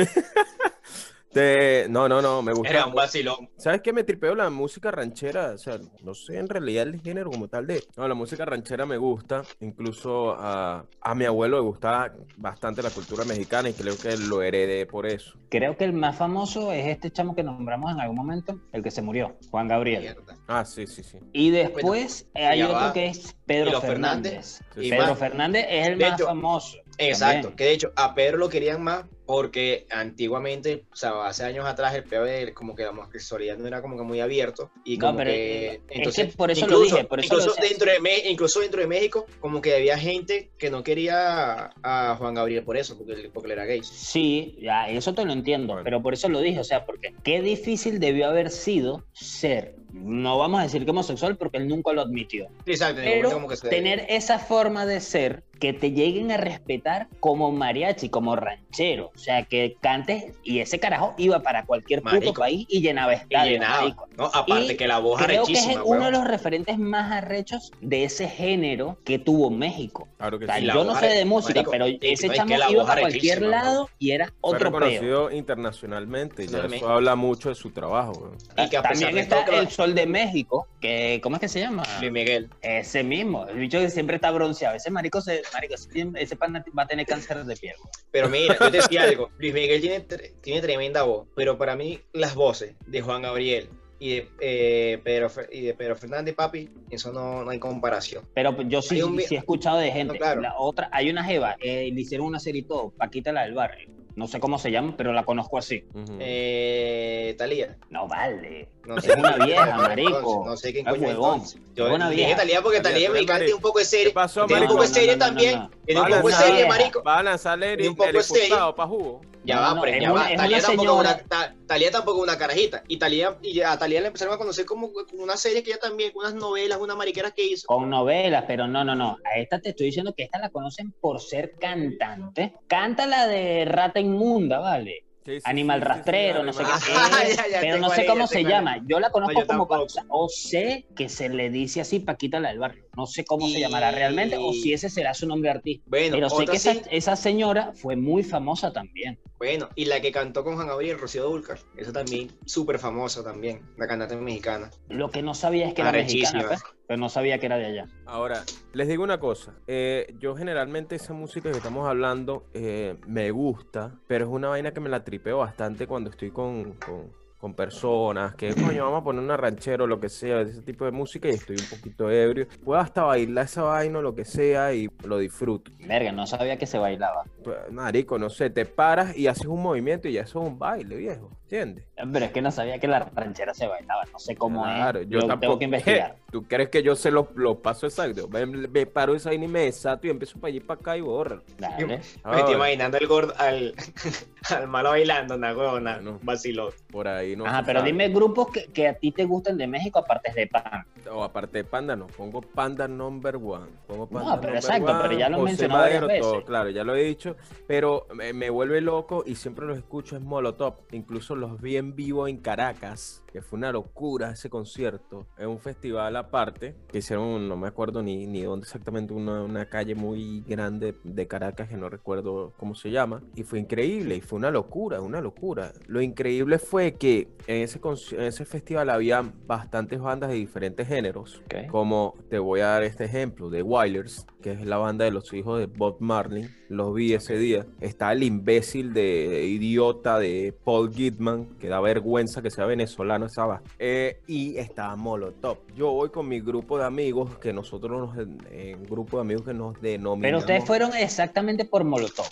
te, 1.37 1.87
no, 1.90 2.09
no, 2.09 2.22
no, 2.22 2.40
me 2.40 2.53
gusta. 2.55 2.70
Era 2.70 2.87
un 2.87 2.94
vacilón. 2.94 3.51
¿Sabes 3.59 3.83
qué? 3.83 3.92
Me 3.92 4.05
tripeo 4.05 4.35
la 4.35 4.49
música 4.49 4.90
ranchera. 4.90 5.53
O 5.53 5.59
sea, 5.59 5.79
no 6.03 6.14
sé 6.14 6.38
en 6.38 6.49
realidad 6.49 6.87
el 6.88 7.01
género 7.03 7.31
como 7.31 7.46
tal 7.49 7.66
de. 7.66 7.85
No, 7.94 8.09
la 8.09 8.14
música 8.14 8.46
ranchera 8.46 8.87
me 8.87 8.96
gusta. 8.96 9.42
Incluso 9.61 10.33
a, 10.38 10.87
a 11.03 11.14
mi 11.14 11.27
abuelo 11.27 11.59
le 11.59 11.62
gustaba 11.64 12.11
bastante 12.38 12.83
la 12.83 12.88
cultura 12.88 13.25
mexicana 13.27 13.68
y 13.68 13.75
creo 13.75 13.96
que 13.99 14.16
lo 14.16 14.42
heredé 14.42 14.87
por 14.87 15.05
eso. 15.07 15.38
Creo 15.51 15.77
que 15.77 15.85
el 15.85 15.92
más 15.92 16.16
famoso 16.16 16.72
es 16.72 16.87
este 16.87 17.11
chamo 17.11 17.35
que 17.35 17.42
nombramos 17.42 17.92
en 17.92 18.01
algún 18.01 18.16
momento, 18.16 18.59
el 18.72 18.83
que 18.83 18.90
se 18.90 19.03
murió, 19.03 19.37
Juan 19.51 19.68
Gabriel. 19.68 20.01
Mierda. 20.03 20.37
Ah, 20.49 20.64
sí, 20.64 20.87
sí, 20.87 21.03
sí. 21.05 21.18
Y 21.35 21.51
después 21.51 22.27
eh, 22.35 22.46
hay 22.46 22.62
otro 22.62 22.77
va. 22.77 22.92
que 22.94 23.07
es 23.09 23.37
Pedro 23.44 23.79
Fernández. 23.83 24.61
Fernández. 24.61 24.61
Sí, 24.75 24.87
Y 24.87 24.90
Pedro 24.90 25.07
más- 25.09 25.18
Fernández 25.18 25.66
es 25.68 25.87
el 25.88 25.99
De 25.99 26.05
más 26.09 26.18
hecho, 26.18 26.27
famoso. 26.29 26.79
Exacto, 26.99 27.35
también. 27.49 27.57
que 27.57 27.64
de 27.64 27.72
hecho 27.72 27.92
a 27.94 28.14
Pedro 28.14 28.38
lo 28.38 28.49
querían 28.49 28.83
más 28.83 29.05
porque 29.26 29.86
antiguamente, 29.90 30.86
o 30.92 30.96
sea, 30.96 31.26
hace 31.26 31.44
años 31.44 31.66
atrás 31.66 31.94
el 31.94 32.04
de 32.04 32.54
como 32.54 32.74
que 32.74 32.84
la 32.84 32.90
homosexualidad 32.90 33.58
no 33.58 33.66
era 33.66 33.82
como 33.82 33.96
que 33.96 34.04
muy 34.04 34.20
abierto 34.20 34.70
y 34.84 34.96
No, 34.98 35.06
como 35.08 35.18
pero, 35.18 35.30
que 35.32 35.80
es 35.88 36.14
que 36.16 36.24
por 36.26 36.50
eso 36.50 36.66
lo 36.66 36.76
incluso, 36.76 36.94
dije, 36.96 37.06
por 37.08 37.20
eso 37.20 37.34
lo 37.34 37.40
incluso 37.40 37.60
decía. 37.60 37.70
dentro 37.76 37.92
de 37.92 38.00
Me- 38.00 38.30
incluso 38.30 38.60
dentro 38.60 38.80
de 38.80 38.86
México 38.86 39.26
como 39.40 39.60
que 39.60 39.74
había 39.74 39.98
gente 39.98 40.52
que 40.56 40.70
no 40.70 40.82
quería 40.84 41.72
a 41.82 42.16
Juan 42.16 42.34
Gabriel 42.34 42.64
por 42.64 42.76
eso, 42.76 42.96
porque, 42.96 43.12
él- 43.14 43.30
porque 43.34 43.46
él 43.48 43.52
era 43.52 43.64
gay. 43.64 43.80
Sí, 43.82 44.56
ya, 44.60 44.88
eso 44.88 45.12
te 45.12 45.24
lo 45.24 45.32
entiendo, 45.32 45.80
pero 45.82 46.00
por 46.02 46.14
eso 46.14 46.28
lo 46.28 46.40
dije, 46.40 46.60
o 46.60 46.64
sea, 46.64 46.86
porque 46.86 47.12
qué 47.24 47.42
difícil 47.42 47.98
debió 47.98 48.28
haber 48.28 48.50
sido 48.50 49.04
ser, 49.12 49.74
no 49.96 50.38
vamos 50.38 50.61
a 50.61 50.64
decir 50.64 50.85
que 50.85 50.90
homosexual 50.90 51.37
porque 51.37 51.59
él 51.59 51.68
nunca 51.68 51.92
lo 51.92 52.02
admitió, 52.02 52.46
Exacto, 52.66 53.00
pero 53.04 53.30
como 53.30 53.48
que 53.48 53.56
se- 53.56 53.68
tener 53.68 54.04
esa 54.09 54.38
forma 54.38 54.87
de 54.87 55.00
ser 55.00 55.42
que 55.59 55.72
te 55.72 55.92
lleguen 55.92 56.30
a 56.30 56.37
respetar 56.37 57.09
como 57.18 57.50
mariachi, 57.50 58.11
como 58.11 58.37
ranchero, 58.37 59.11
o 59.14 59.18
sea, 59.18 59.44
que 59.44 59.74
cantes 59.80 60.35
y 60.44 60.59
ese 60.61 60.78
carajo 60.78 61.14
iba 61.16 61.40
para 61.40 61.64
cualquier 61.64 62.02
puto 62.02 62.35
país 62.35 62.66
y 62.68 62.82
llenaba 62.82 63.14
y 63.14 63.16
estadios, 63.16 63.52
llenaba, 63.54 63.80
marico. 63.80 64.06
¿no? 64.18 64.26
Aparte 64.35 64.74
Y 64.74 64.76
que 64.76 64.87
la 64.87 64.98
voz 64.98 65.22
Creo 65.24 65.44
que 65.46 65.52
es 65.54 65.78
uno 65.82 66.04
de 66.04 66.11
los 66.11 66.24
referentes 66.24 66.78
más 66.78 67.11
arrechos 67.11 67.72
de 67.80 68.04
ese 68.04 68.28
género 68.28 68.98
que 69.02 69.18
tuvo 69.18 69.48
México. 69.50 70.06
Claro 70.18 70.38
que 70.38 70.44
O 70.44 70.48
sea, 70.48 70.59
sí. 70.59 70.66
yo 70.66 70.85
no 70.85 70.94
sé 71.00 71.06
de 71.06 71.24
música, 71.24 71.54
marico, 71.61 71.70
pero 71.70 71.88
y- 71.88 71.98
ese 72.02 72.26
no, 72.26 72.32
es 72.35 72.38
chamo 72.38 72.54
iba 72.70 72.85
para 72.87 73.00
cualquier 73.00 73.40
lado 73.42 73.88
y 73.98 74.11
era 74.11 74.26
Fue 74.26 74.35
otro 74.40 74.70
peo. 74.70 74.80
reconocido 74.80 75.30
internacionalmente 75.30 76.42
y 76.44 76.46
ya 76.48 76.50
Internamente. 76.59 76.85
eso 76.85 76.92
habla 76.92 77.16
mucho 77.16 77.48
de 77.48 77.54
su 77.54 77.70
trabajo. 77.70 78.12
weón. 78.12 78.37
Y 78.59 78.68
que 78.68 78.76
a 78.76 78.82
pesar 78.82 78.92
También 78.92 79.14
de 79.14 79.20
está 79.22 79.44
todo, 79.46 79.59
el 79.59 79.68
Sol 79.87 79.94
de 79.94 80.07
México, 80.07 80.66
que 80.81 81.20
¿cómo 81.22 81.37
es 81.37 81.40
que 81.40 81.49
se 81.49 81.61
llama? 81.61 81.85
Luis 82.01 82.11
Miguel. 82.11 82.51
Ese 82.61 83.05
mismo, 83.05 83.46
el 83.46 83.57
bicho 83.57 83.79
que 83.79 83.88
siempre 83.88 84.16
está 84.16 84.33
bronceado. 84.33 84.75
Ese 84.75 84.90
marico, 84.90 85.20
se, 85.20 85.42
marico 85.53 85.75
ese, 85.75 86.37
pana 86.37 86.64
va 86.77 86.83
a 86.83 86.87
tener 86.88 87.07
cáncer 87.07 87.44
de 87.44 87.57
piel. 87.57 87.77
Pero 88.11 88.29
mira, 88.29 88.57
yo 88.59 88.68
te 88.68 88.79
decía 88.79 89.05
algo. 89.05 89.31
Luis 89.38 89.55
Miguel 89.55 89.81
tiene, 89.81 90.01
tiene 90.40 90.61
tremenda 90.61 91.05
voz, 91.05 91.29
pero 91.37 91.57
para 91.57 91.77
mí 91.77 92.01
las 92.12 92.35
voces 92.35 92.75
de 92.85 93.01
Juan 93.01 93.22
Gabriel, 93.22 93.68
y 94.01 94.16
de, 94.16 94.29
eh, 94.40 95.01
Pedro, 95.05 95.31
y 95.53 95.61
de 95.62 95.75
Pedro 95.75 95.94
Fernández, 95.94 96.35
papi, 96.35 96.68
eso 96.90 97.12
no, 97.12 97.44
no 97.44 97.51
hay 97.51 97.61
comparación. 97.61 98.25
Pero 98.35 98.61
yo 98.62 98.83
sí, 98.83 99.01
un 99.03 99.20
he 99.20 99.22
escuchado 99.22 99.79
de 99.79 99.92
gente. 99.92 100.14
No, 100.14 100.18
claro. 100.18 100.40
La 100.40 100.59
otra, 100.59 100.88
hay 100.90 101.11
una 101.11 101.22
jeva, 101.22 101.57
eh, 101.61 101.90
le 101.92 102.01
hicieron 102.01 102.27
una 102.27 102.40
serie 102.40 102.62
y 102.62 102.64
todo, 102.64 102.90
Paquita 102.90 103.33
la 103.33 103.44
del 103.44 103.55
barrio. 103.55 103.88
No 104.16 104.26
sé 104.26 104.40
cómo 104.40 104.59
se 104.59 104.70
llama, 104.70 104.94
pero 104.96 105.12
la 105.12 105.24
conozco 105.24 105.59
así. 105.59 105.85
Eh, 106.18 107.35
Talía. 107.38 107.76
No 107.90 108.09
vale. 108.09 108.68
No 108.87 108.96
Es 108.96 109.09
una 109.09 109.37
vieja, 109.44 109.76
marico. 109.76 110.42
No 110.46 110.57
sé 110.57 110.72
quién 110.72 110.87
Es 110.87 110.94
coño 110.94 111.09
huevón. 111.09 111.35
entonces. 111.35 111.61
Yo 111.74 111.88
Es 111.88 111.92
una 111.94 112.09
dije 112.11 112.24
vieja. 112.24 112.37
Talía 112.40 112.62
porque 112.62 112.81
Talía, 112.81 113.11
me 113.11 113.18
encanta 113.20 113.55
un 113.55 113.61
poco 113.61 113.79
de 113.79 113.85
serie. 113.85 114.07
¿Qué 114.07 114.12
pasó, 114.12 114.46
Tiene 114.46 114.62
un 114.62 114.68
poco 114.68 114.83
de 114.83 114.88
serie 114.88 115.16
no, 115.16 115.18
no, 115.18 115.26
también. 115.26 115.59
no. 115.59 115.70
Tiene 115.85 116.00
un 116.00 116.07
poco 116.07 116.18
de 116.18 116.24
una 116.24 116.37
serie, 116.37 116.66
marico. 116.66 117.02
Va 117.02 117.18
a 117.18 117.22
lanzar 117.22 117.59
un 117.59 117.96
poco 117.96 118.12
de 118.12 118.22
serie. 118.22 118.48
para 118.74 118.88
jugo. 118.88 119.20
Ya 119.44 119.55
No, 119.57 119.61
va, 119.62 119.74
no, 119.74 119.81
pero 119.83 119.96
es 119.96 120.02
ya 120.02 120.12
una- 120.12 120.22
va. 120.22 120.31
es 120.31 120.37
Talía 120.38 120.57
una 120.59 120.66
tampoco, 120.66 120.83
es 120.88 120.98
una, 120.98 121.09
señora- 121.12 121.29
Ta- 121.29 121.55
Talía 121.68 121.90
tampoco 121.92 122.18
es 122.18 122.22
una 122.24 122.38
carajita. 122.38 122.83
Y 122.88 122.96
Talía, 122.98 123.37
y 123.42 123.61
a 123.61 123.79
Talía 123.79 124.00
le 124.00 124.07
empezaron 124.09 124.35
a 124.35 124.38
conocer 124.38 124.64
como 124.66 124.92
con 124.92 125.05
una 125.20 125.37
serie 125.37 125.62
que 125.62 125.70
ella 125.70 125.79
también, 125.81 126.11
con 126.12 126.24
unas 126.24 126.35
novelas, 126.35 126.79
unas 126.81 126.96
mariqueras 126.96 127.33
que 127.33 127.44
hizo. 127.44 127.66
Con 127.68 127.88
novelas, 127.88 128.44
pero 128.48 128.66
no, 128.66 128.83
no, 128.83 128.96
no. 128.96 129.18
A 129.24 129.38
esta 129.38 129.61
te 129.61 129.68
estoy 129.70 129.87
diciendo 129.87 130.12
que 130.16 130.24
esta 130.24 130.38
la 130.40 130.48
conocen 130.50 130.90
por 131.00 131.20
ser 131.20 131.52
cantante. 131.61 132.55
Canta 132.66 133.07
la 133.07 133.26
de 133.29 133.64
Rata 133.66 134.00
Inmunda, 134.07 134.59
¿vale? 134.59 135.05
Sí, 135.25 135.40
sí, 135.40 135.42
Animal 135.45 135.81
sí, 135.81 135.85
rastrero, 135.85 136.45
no 136.45 136.53
sé 136.53 136.62
qué. 136.62 136.71
es, 137.31 137.37
ya, 137.37 137.49
ya, 137.49 137.61
pero 137.61 137.79
no 137.79 137.90
sé 137.90 138.07
cómo 138.07 138.27
se 138.27 138.45
llama. 138.45 138.79
Yo 138.87 139.01
la 139.01 139.11
conozco 139.11 139.35
No, 139.35 139.40
yo 139.40 139.47
como. 139.47 139.69
O 140.09 140.29
sé 140.29 140.87
que 140.95 141.09
se 141.09 141.29
le 141.29 141.51
dice 141.51 141.81
así 141.81 141.99
Paquita 141.99 142.38
la 142.38 142.51
del 142.51 142.61
barrio. 142.61 142.86
No 142.96 143.06
sé 143.06 143.24
cómo 143.24 143.46
se 143.46 143.61
llamará 143.61 143.90
realmente 143.90 144.37
o 144.38 144.52
si 144.52 144.72
ese 144.72 144.88
será 144.88 145.12
su 145.12 145.26
nombre 145.26 145.50
artístico. 145.50 145.90
Bueno, 145.90 146.16
Pero 146.16 146.30
sé 146.30 146.42
otra 146.42 146.52
que 146.52 146.56
esa, 146.56 146.72
sí. 146.74 146.80
esa 146.90 147.16
señora 147.16 147.72
fue 147.74 147.94
muy 147.94 148.22
famosa 148.24 148.72
también. 148.72 149.18
Bueno, 149.38 149.68
y 149.74 149.85
la 149.85 150.00
que 150.00 150.11
cantó 150.11 150.42
con 150.42 150.54
Juan 150.54 150.66
Gabriel, 150.66 150.98
Rocío 150.98 151.24
Dúrcal. 151.24 151.59
Esa 151.76 151.92
también, 151.92 152.28
súper 152.46 152.78
famosa 152.78 153.22
también, 153.22 153.61
la 153.76 153.87
cantante 153.87 154.16
mexicana. 154.16 154.70
Lo 154.88 155.11
que 155.11 155.20
no 155.20 155.35
sabía 155.35 155.68
es 155.68 155.74
que 155.74 155.82
era 155.82 155.92
mexicana, 155.92 156.46
pues, 156.48 156.62
pero 156.87 156.98
no 156.98 157.11
sabía 157.11 157.38
que 157.38 157.44
era 157.46 157.59
de 157.59 157.66
allá. 157.66 157.87
Ahora, 158.06 158.44
les 158.72 158.88
digo 158.88 159.04
una 159.04 159.20
cosa. 159.20 159.52
eh, 159.66 160.06
yo 160.18 160.35
generalmente 160.37 160.94
esa 160.96 161.12
música 161.12 161.50
que 161.50 161.56
estamos 161.59 161.87
hablando 161.87 162.44
eh, 162.54 162.96
me 163.06 163.30
gusta, 163.30 164.00
pero 164.06 164.24
es 164.24 164.30
una 164.30 164.48
vaina 164.48 164.72
que 164.72 164.80
me 164.80 164.88
la 164.88 165.04
tripeo 165.04 165.38
bastante 165.38 165.87
cuando 165.87 166.09
estoy 166.09 166.30
con, 166.30 166.72
con- 166.74 167.11
con 167.46 167.54
personas, 167.54 168.35
que 168.35 168.52
coño, 168.54 168.82
vamos 168.82 169.02
a 169.02 169.04
poner 169.04 169.22
una 169.22 169.37
ranchera 169.37 169.85
o 169.85 169.87
lo 169.87 170.00
que 170.00 170.09
sea, 170.09 170.40
ese 170.40 170.62
tipo 170.62 170.85
de 170.85 170.90
música 170.90 171.28
y 171.28 171.32
estoy 171.32 171.54
un 171.54 171.78
poquito 171.78 172.11
ebrio. 172.11 172.48
Puedo 172.64 172.80
hasta 172.80 173.04
bailar 173.04 173.44
esa 173.44 173.62
vaina 173.62 174.00
o 174.00 174.02
lo 174.02 174.16
que 174.16 174.24
sea 174.24 174.74
y 174.74 174.88
lo 175.04 175.18
disfruto. 175.18 175.70
Verga, 175.78 176.11
no 176.11 176.26
sabía 176.26 176.59
que 176.59 176.66
se 176.66 176.76
bailaba. 176.76 177.22
Pues, 177.44 177.59
Marico, 177.70 178.18
no 178.18 178.30
sé, 178.30 178.50
te 178.50 178.66
paras 178.66 179.16
y 179.16 179.28
haces 179.28 179.46
un 179.46 179.62
movimiento 179.62 180.09
y 180.09 180.14
ya 180.14 180.22
eso 180.22 180.42
es 180.42 180.48
un 180.48 180.59
baile, 180.59 180.96
viejo. 180.96 181.30
¿Entiendes? 181.46 181.85
Pero 182.12 182.24
es 182.24 182.32
que 182.32 182.42
no 182.42 182.50
sabía 182.50 182.80
que 182.80 182.88
la 182.88 182.98
ranchera 183.14 183.54
se 183.54 183.68
bailaba. 183.68 184.02
No 184.12 184.18
sé 184.18 184.35
cómo 184.35 184.64
Claro, 184.64 184.98
es. 185.00 185.09
yo 185.09 185.20
Lo 185.20 185.26
tampoco. 185.28 185.40
tengo 185.40 185.59
que 185.61 185.64
investigar. 185.66 186.16
¿Tú 186.32 186.42
crees 186.42 186.70
que 186.70 186.82
yo 186.82 186.96
sé 186.96 187.12
los 187.12 187.26
los 187.37 187.59
pasos 187.59 187.92
exactos? 187.92 188.28
Me, 188.30 188.44
me 188.46 188.85
paro 188.87 189.14
esa 189.14 189.28
vaina 189.30 189.44
y 189.44 189.48
me 189.48 189.61
desato 189.61 190.09
y 190.09 190.11
empiezo 190.11 190.40
para 190.40 190.48
allí 190.48 190.59
para 190.59 190.80
acá 190.80 190.96
y 190.96 191.02
borro. 191.02 191.42
Dale. 191.56 191.87
Me 191.87 191.94
estoy 191.94 192.20
Ahora, 192.24 192.50
imaginando 192.50 192.98
el 192.98 193.06
gordo, 193.06 193.32
al, 193.38 193.74
al 194.50 194.66
malo 194.66 194.90
bailando, 194.90 195.37
una 195.37 195.56
huevona, 195.56 195.94
Bueno. 195.94 196.18
vacilón. 196.22 196.72
por 196.90 197.06
ahí 197.06 197.37
no 197.37 197.46
Ajá, 197.46 197.62
pero 197.64 197.78
sabe. 197.78 197.92
dime 197.92 198.09
grupos 198.09 198.48
que, 198.50 198.64
que 198.66 198.88
a 198.88 198.94
ti 198.94 199.12
te 199.12 199.24
gusten 199.24 199.56
de 199.56 199.68
México 199.68 200.00
aparte 200.00 200.32
de 200.32 200.48
Pan. 200.48 200.85
O 201.12 201.22
aparte 201.22 201.59
de 201.59 201.64
Panda, 201.64 201.94
no. 201.94 202.09
Pongo 202.09 202.40
Panda 202.40 202.88
number 202.88 203.37
one. 203.37 203.66
Pongo 203.87 204.09
Panda 204.09 204.40
pero 204.40 204.52
number 204.52 204.56
exacto, 204.56 204.90
one, 204.90 205.00
pero 205.02 205.12
ya 205.18 205.28
lo 205.28 205.42
varias 205.44 206.00
todo, 206.00 206.09
veces. 206.09 206.44
claro, 206.44 206.70
ya 206.70 206.82
lo 206.82 206.96
he 206.96 207.04
dicho. 207.04 207.37
Pero 207.68 208.09
me, 208.14 208.32
me 208.32 208.50
vuelve 208.50 208.80
loco 208.80 209.22
y 209.24 209.37
siempre 209.37 209.64
los 209.64 209.78
escucho 209.78 210.16
es 210.16 210.22
Molotov. 210.22 210.74
Incluso 210.90 211.36
los 211.37 211.61
vi 211.61 211.77
en 211.77 211.94
vivo 211.94 212.29
en 212.29 212.38
Caracas, 212.38 213.22
que 213.33 213.42
fue 213.42 213.59
una 213.59 213.72
locura 213.72 214.31
ese 214.31 214.51
concierto. 214.51 215.27
Es 215.38 215.46
un 215.46 215.59
festival 215.59 216.16
aparte 216.16 216.75
que 216.88 216.99
hicieron, 216.99 217.49
no 217.49 217.57
me 217.57 217.68
acuerdo 217.68 218.03
ni, 218.03 218.27
ni 218.27 218.42
dónde 218.42 218.64
exactamente, 218.64 219.12
una, 219.12 219.42
una 219.42 219.68
calle 219.68 219.94
muy 219.94 220.42
grande 220.46 220.94
de 221.05 221.27
Caracas 221.27 221.68
que 221.68 221.77
no 221.77 221.88
recuerdo 221.88 222.53
cómo 222.57 222.75
se 222.75 222.90
llama. 222.90 223.22
Y 223.35 223.42
fue 223.42 223.59
increíble 223.59 224.16
y 224.16 224.20
fue 224.20 224.38
una 224.38 224.51
locura, 224.51 225.01
una 225.01 225.20
locura. 225.20 225.72
Lo 225.87 226.01
increíble 226.01 226.59
fue 226.59 226.94
que 226.94 227.29
en 227.46 227.62
ese, 227.62 227.81
en 228.12 228.22
ese 228.22 228.44
festival 228.44 228.90
había 228.90 229.22
bastantes 229.46 230.01
bandas 230.01 230.31
de 230.31 230.37
diferentes 230.37 230.88
géneros. 230.88 231.42
Ok. 231.44 231.68
Como 231.70 232.14
te 232.29 232.38
voy 232.38 232.61
a 232.61 232.66
dar 232.66 232.83
este 232.85 233.05
ejemplo, 233.05 233.51
The 233.51 233.62
Wailers, 233.62 234.27
que 234.42 234.53
es 234.53 234.64
la 234.64 234.77
banda 234.79 235.05
de 235.05 235.11
los 235.11 235.33
hijos 235.33 235.59
de 235.59 235.66
Bob 235.66 235.96
Marley. 236.01 236.49
Los 236.68 236.94
vi 236.94 237.14
ese 237.14 237.37
día. 237.37 237.66
Está 237.81 238.12
el 238.12 238.22
imbécil 238.22 238.92
de 238.92 239.44
idiota 239.46 240.18
de 240.18 240.55
Paul 240.64 240.92
Gitman, 240.92 241.25
que 241.58 241.68
da 241.68 241.80
vergüenza 241.80 242.42
que 242.42 242.50
sea 242.50 242.66
venezolano 242.66 243.26
esa 243.26 243.46
va. 243.46 243.62
Eh, 243.78 244.20
y 244.26 244.56
está 244.58 244.94
Molotov. 244.96 245.58
Yo 245.74 245.92
voy 245.92 246.10
con 246.10 246.28
mi 246.28 246.40
grupo 246.40 246.78
de 246.78 246.84
amigos, 246.84 247.36
que 247.38 247.52
nosotros 247.52 248.14
nos, 248.16 248.26
en 248.50 248.84
grupo 248.84 249.16
de 249.18 249.20
amigos 249.22 249.42
que 249.44 249.54
nos 249.54 249.80
denominamos. 249.80 250.20
Pero 250.22 250.38
ustedes 250.38 250.64
fueron 250.64 250.94
exactamente 250.96 251.64
por 251.64 251.84
Molotov. 251.84 252.26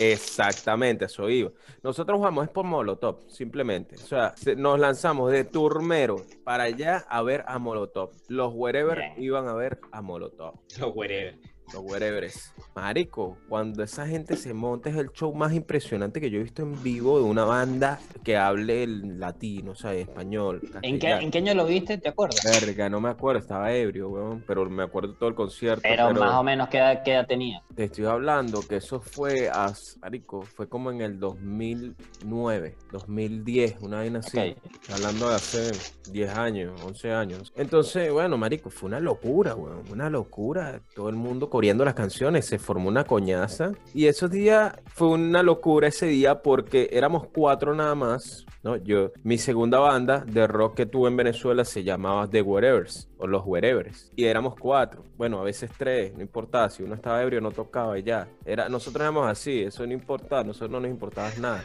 Exactamente, 0.00 1.06
eso 1.06 1.28
iba. 1.28 1.50
Nosotros 1.82 2.20
vamos 2.20 2.44
es 2.44 2.50
por 2.50 2.64
Molotov, 2.64 3.28
simplemente. 3.28 3.96
O 3.96 3.98
sea, 3.98 4.32
se- 4.36 4.54
nos 4.54 4.78
lanzamos 4.78 5.32
de 5.32 5.44
Turmero 5.44 6.16
para 6.44 6.64
allá 6.64 7.04
a 7.08 7.20
ver 7.22 7.44
a 7.48 7.58
Molotov. 7.58 8.10
Los 8.28 8.52
wherever 8.54 8.96
Bien. 8.98 9.12
iban 9.18 9.48
a 9.48 9.54
ver 9.54 9.80
a 9.90 10.00
Molotov. 10.00 10.54
Los 10.78 10.94
wherever. 10.94 11.36
Los 11.72 11.82
wherevers. 11.82 12.54
Marico, 12.74 13.36
cuando 13.48 13.82
esa 13.82 14.06
gente 14.06 14.36
se 14.36 14.54
monta 14.54 14.88
es 14.90 14.96
el 14.96 15.10
show 15.10 15.34
más 15.34 15.52
impresionante 15.52 16.20
que 16.20 16.30
yo 16.30 16.38
he 16.38 16.42
visto 16.42 16.62
en 16.62 16.82
vivo 16.82 17.18
de 17.18 17.24
una 17.24 17.44
banda 17.44 17.98
que 18.22 18.36
hable 18.36 18.84
el 18.84 19.18
latino, 19.18 19.72
o 19.72 19.74
sea, 19.74 19.92
español. 19.94 20.60
¿En 20.62 20.70
qué, 20.70 21.08
castellano. 21.08 21.22
¿En 21.22 21.30
qué 21.30 21.38
año 21.38 21.54
lo 21.54 21.66
viste? 21.66 21.98
¿Te 21.98 22.08
acuerdas? 22.08 22.40
Verga, 22.44 22.88
no 22.88 23.00
me 23.00 23.08
acuerdo, 23.08 23.40
estaba 23.40 23.72
ebrio, 23.72 24.08
weón, 24.10 24.44
pero 24.46 24.68
me 24.70 24.82
acuerdo 24.82 25.14
todo 25.14 25.28
el 25.28 25.34
concierto. 25.34 25.82
Pero, 25.82 26.12
más 26.14 26.34
o 26.34 26.42
menos, 26.42 26.68
¿qué 26.68 26.78
edad, 26.78 27.02
qué 27.02 27.12
edad 27.12 27.26
tenía? 27.26 27.62
Te 27.74 27.84
estoy 27.84 28.06
hablando 28.06 28.60
que 28.62 28.76
eso 28.76 29.00
fue, 29.00 29.48
a, 29.48 29.72
marico, 30.00 30.42
fue 30.42 30.68
como 30.68 30.90
en 30.90 31.00
el 31.00 31.18
2009, 31.18 32.76
2010, 32.92 33.76
una 33.80 33.98
vaina 33.98 34.20
así. 34.20 34.38
Ok. 34.38 34.44
Estoy 34.44 34.94
Hablando 34.94 35.28
de 35.28 35.34
hace 35.34 35.70
10 36.10 36.38
años, 36.38 36.82
11 36.84 37.12
años. 37.12 37.52
Entonces, 37.56 38.12
bueno, 38.12 38.36
marico, 38.36 38.70
fue 38.70 38.88
una 38.88 39.00
locura, 39.00 39.54
weón, 39.54 39.84
una 39.90 40.10
locura. 40.10 40.80
Todo 40.94 41.08
el 41.08 41.16
mundo 41.16 41.50
coreando 41.58 41.84
las 41.84 41.94
canciones, 41.94 42.46
se 42.46 42.60
formó 42.60 42.88
una 42.88 43.02
coñaza. 43.02 43.72
Y 43.92 44.06
esos 44.06 44.30
días 44.30 44.74
fue 44.94 45.08
una 45.08 45.42
locura 45.42 45.88
ese 45.88 46.06
día 46.06 46.40
porque 46.40 46.88
éramos 46.92 47.26
cuatro 47.34 47.74
nada 47.74 47.96
más. 47.96 48.46
¿no? 48.62 48.76
Yo, 48.76 49.10
mi 49.24 49.38
segunda 49.38 49.80
banda 49.80 50.24
de 50.24 50.46
rock 50.46 50.76
que 50.76 50.86
tuve 50.86 51.08
en 51.08 51.16
Venezuela 51.16 51.64
se 51.64 51.82
llamaba 51.82 52.30
The 52.30 52.42
Wherevers 52.42 53.07
o 53.18 53.26
Los 53.26 53.42
Wherevers 53.44 54.10
y 54.16 54.24
éramos 54.24 54.54
cuatro, 54.58 55.04
bueno, 55.16 55.40
a 55.40 55.44
veces 55.44 55.70
tres, 55.76 56.14
no 56.14 56.22
importaba, 56.22 56.70
si 56.70 56.82
uno 56.82 56.94
estaba 56.94 57.22
ebrio 57.22 57.40
no 57.40 57.50
tocaba 57.50 57.98
y 57.98 58.02
ya. 58.04 58.28
Era, 58.44 58.68
nosotros 58.68 59.02
éramos 59.02 59.28
así, 59.28 59.62
eso 59.62 59.86
no 59.86 59.92
importaba, 59.92 60.44
nosotros 60.44 60.70
no 60.70 60.80
nos 60.80 60.90
importaba 60.90 61.30
nada. 61.40 61.64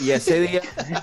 Y 0.00 0.10
ese 0.10 0.40
día, 0.48 0.60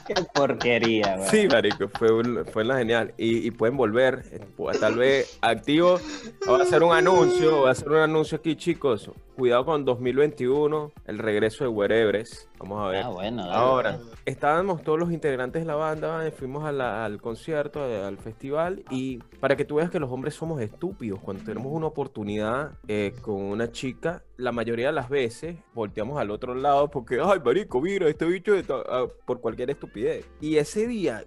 Qué 0.08 0.16
porquería, 0.34 1.18
güey. 1.18 1.30
sí, 1.30 1.48
marico, 1.48 1.88
fue, 1.90 2.12
un- 2.12 2.46
fue 2.52 2.64
la 2.64 2.78
genial 2.80 3.14
y, 3.18 3.46
y 3.48 3.52
pueden 3.52 3.78
volver, 3.78 4.24
eh, 4.32 4.40
tal 4.80 4.96
vez 4.96 5.38
activo, 5.42 6.00
voy 6.46 6.60
a 6.60 6.64
hacer 6.64 6.84
un 6.84 6.94
anuncio, 6.94 7.58
voy 7.58 7.68
a 7.68 7.72
hacer 7.72 7.90
un 7.90 7.98
anuncio 7.98 8.38
aquí, 8.38 8.56
chicos. 8.56 9.10
Cuidado 9.36 9.66
con 9.66 9.84
2021, 9.84 10.92
el 11.08 11.18
regreso 11.18 11.64
de 11.64 11.68
Wherevers. 11.70 12.48
Vamos 12.60 12.86
a 12.86 12.90
ver. 12.90 13.04
Ah, 13.04 13.10
bueno, 13.10 13.42
dale. 13.42 13.56
Ahora, 13.56 14.00
estábamos 14.26 14.84
todos 14.84 15.00
los 15.00 15.12
integrantes 15.12 15.64
de 15.64 15.66
la 15.66 15.74
banda, 15.76 16.26
eh, 16.28 16.32
fuimos 16.32 16.64
a 16.66 16.72
la- 16.72 17.04
al 17.04 17.20
concierto, 17.20 17.84
eh, 17.88 18.04
al 18.04 18.18
festival, 18.20 18.84
y 18.92 19.18
para 19.40 19.56
que 19.56 19.66
tú 19.66 19.76
veas 19.76 19.90
que 19.90 20.00
los 20.00 20.12
hombres 20.12 20.36
somos 20.36 20.62
estúpidos, 20.62 21.20
cuando 21.20 21.44
tenemos 21.44 21.72
una 21.74 21.88
oportunidad 21.88 22.74
eh, 22.88 23.14
con 23.22 23.36
una 23.42 23.72
chica, 23.72 24.22
la 24.38 24.52
mayoría 24.52 24.88
de 24.88 24.94
las 24.94 25.10
veces 25.10 25.58
volteamos 25.74 26.20
al 26.20 26.32
otro 26.32 26.56
lado 26.56 26.90
porque, 26.90 27.20
ay, 27.24 27.40
marico, 27.44 27.80
mira, 27.82 28.08
este 28.08 28.26
bicho 28.26 28.54
ah", 28.90 29.08
por 29.26 29.42
cualquier 29.42 29.70
estupidez. 29.70 30.26
Y 30.42 30.58
ese 30.58 30.88
día, 30.88 31.26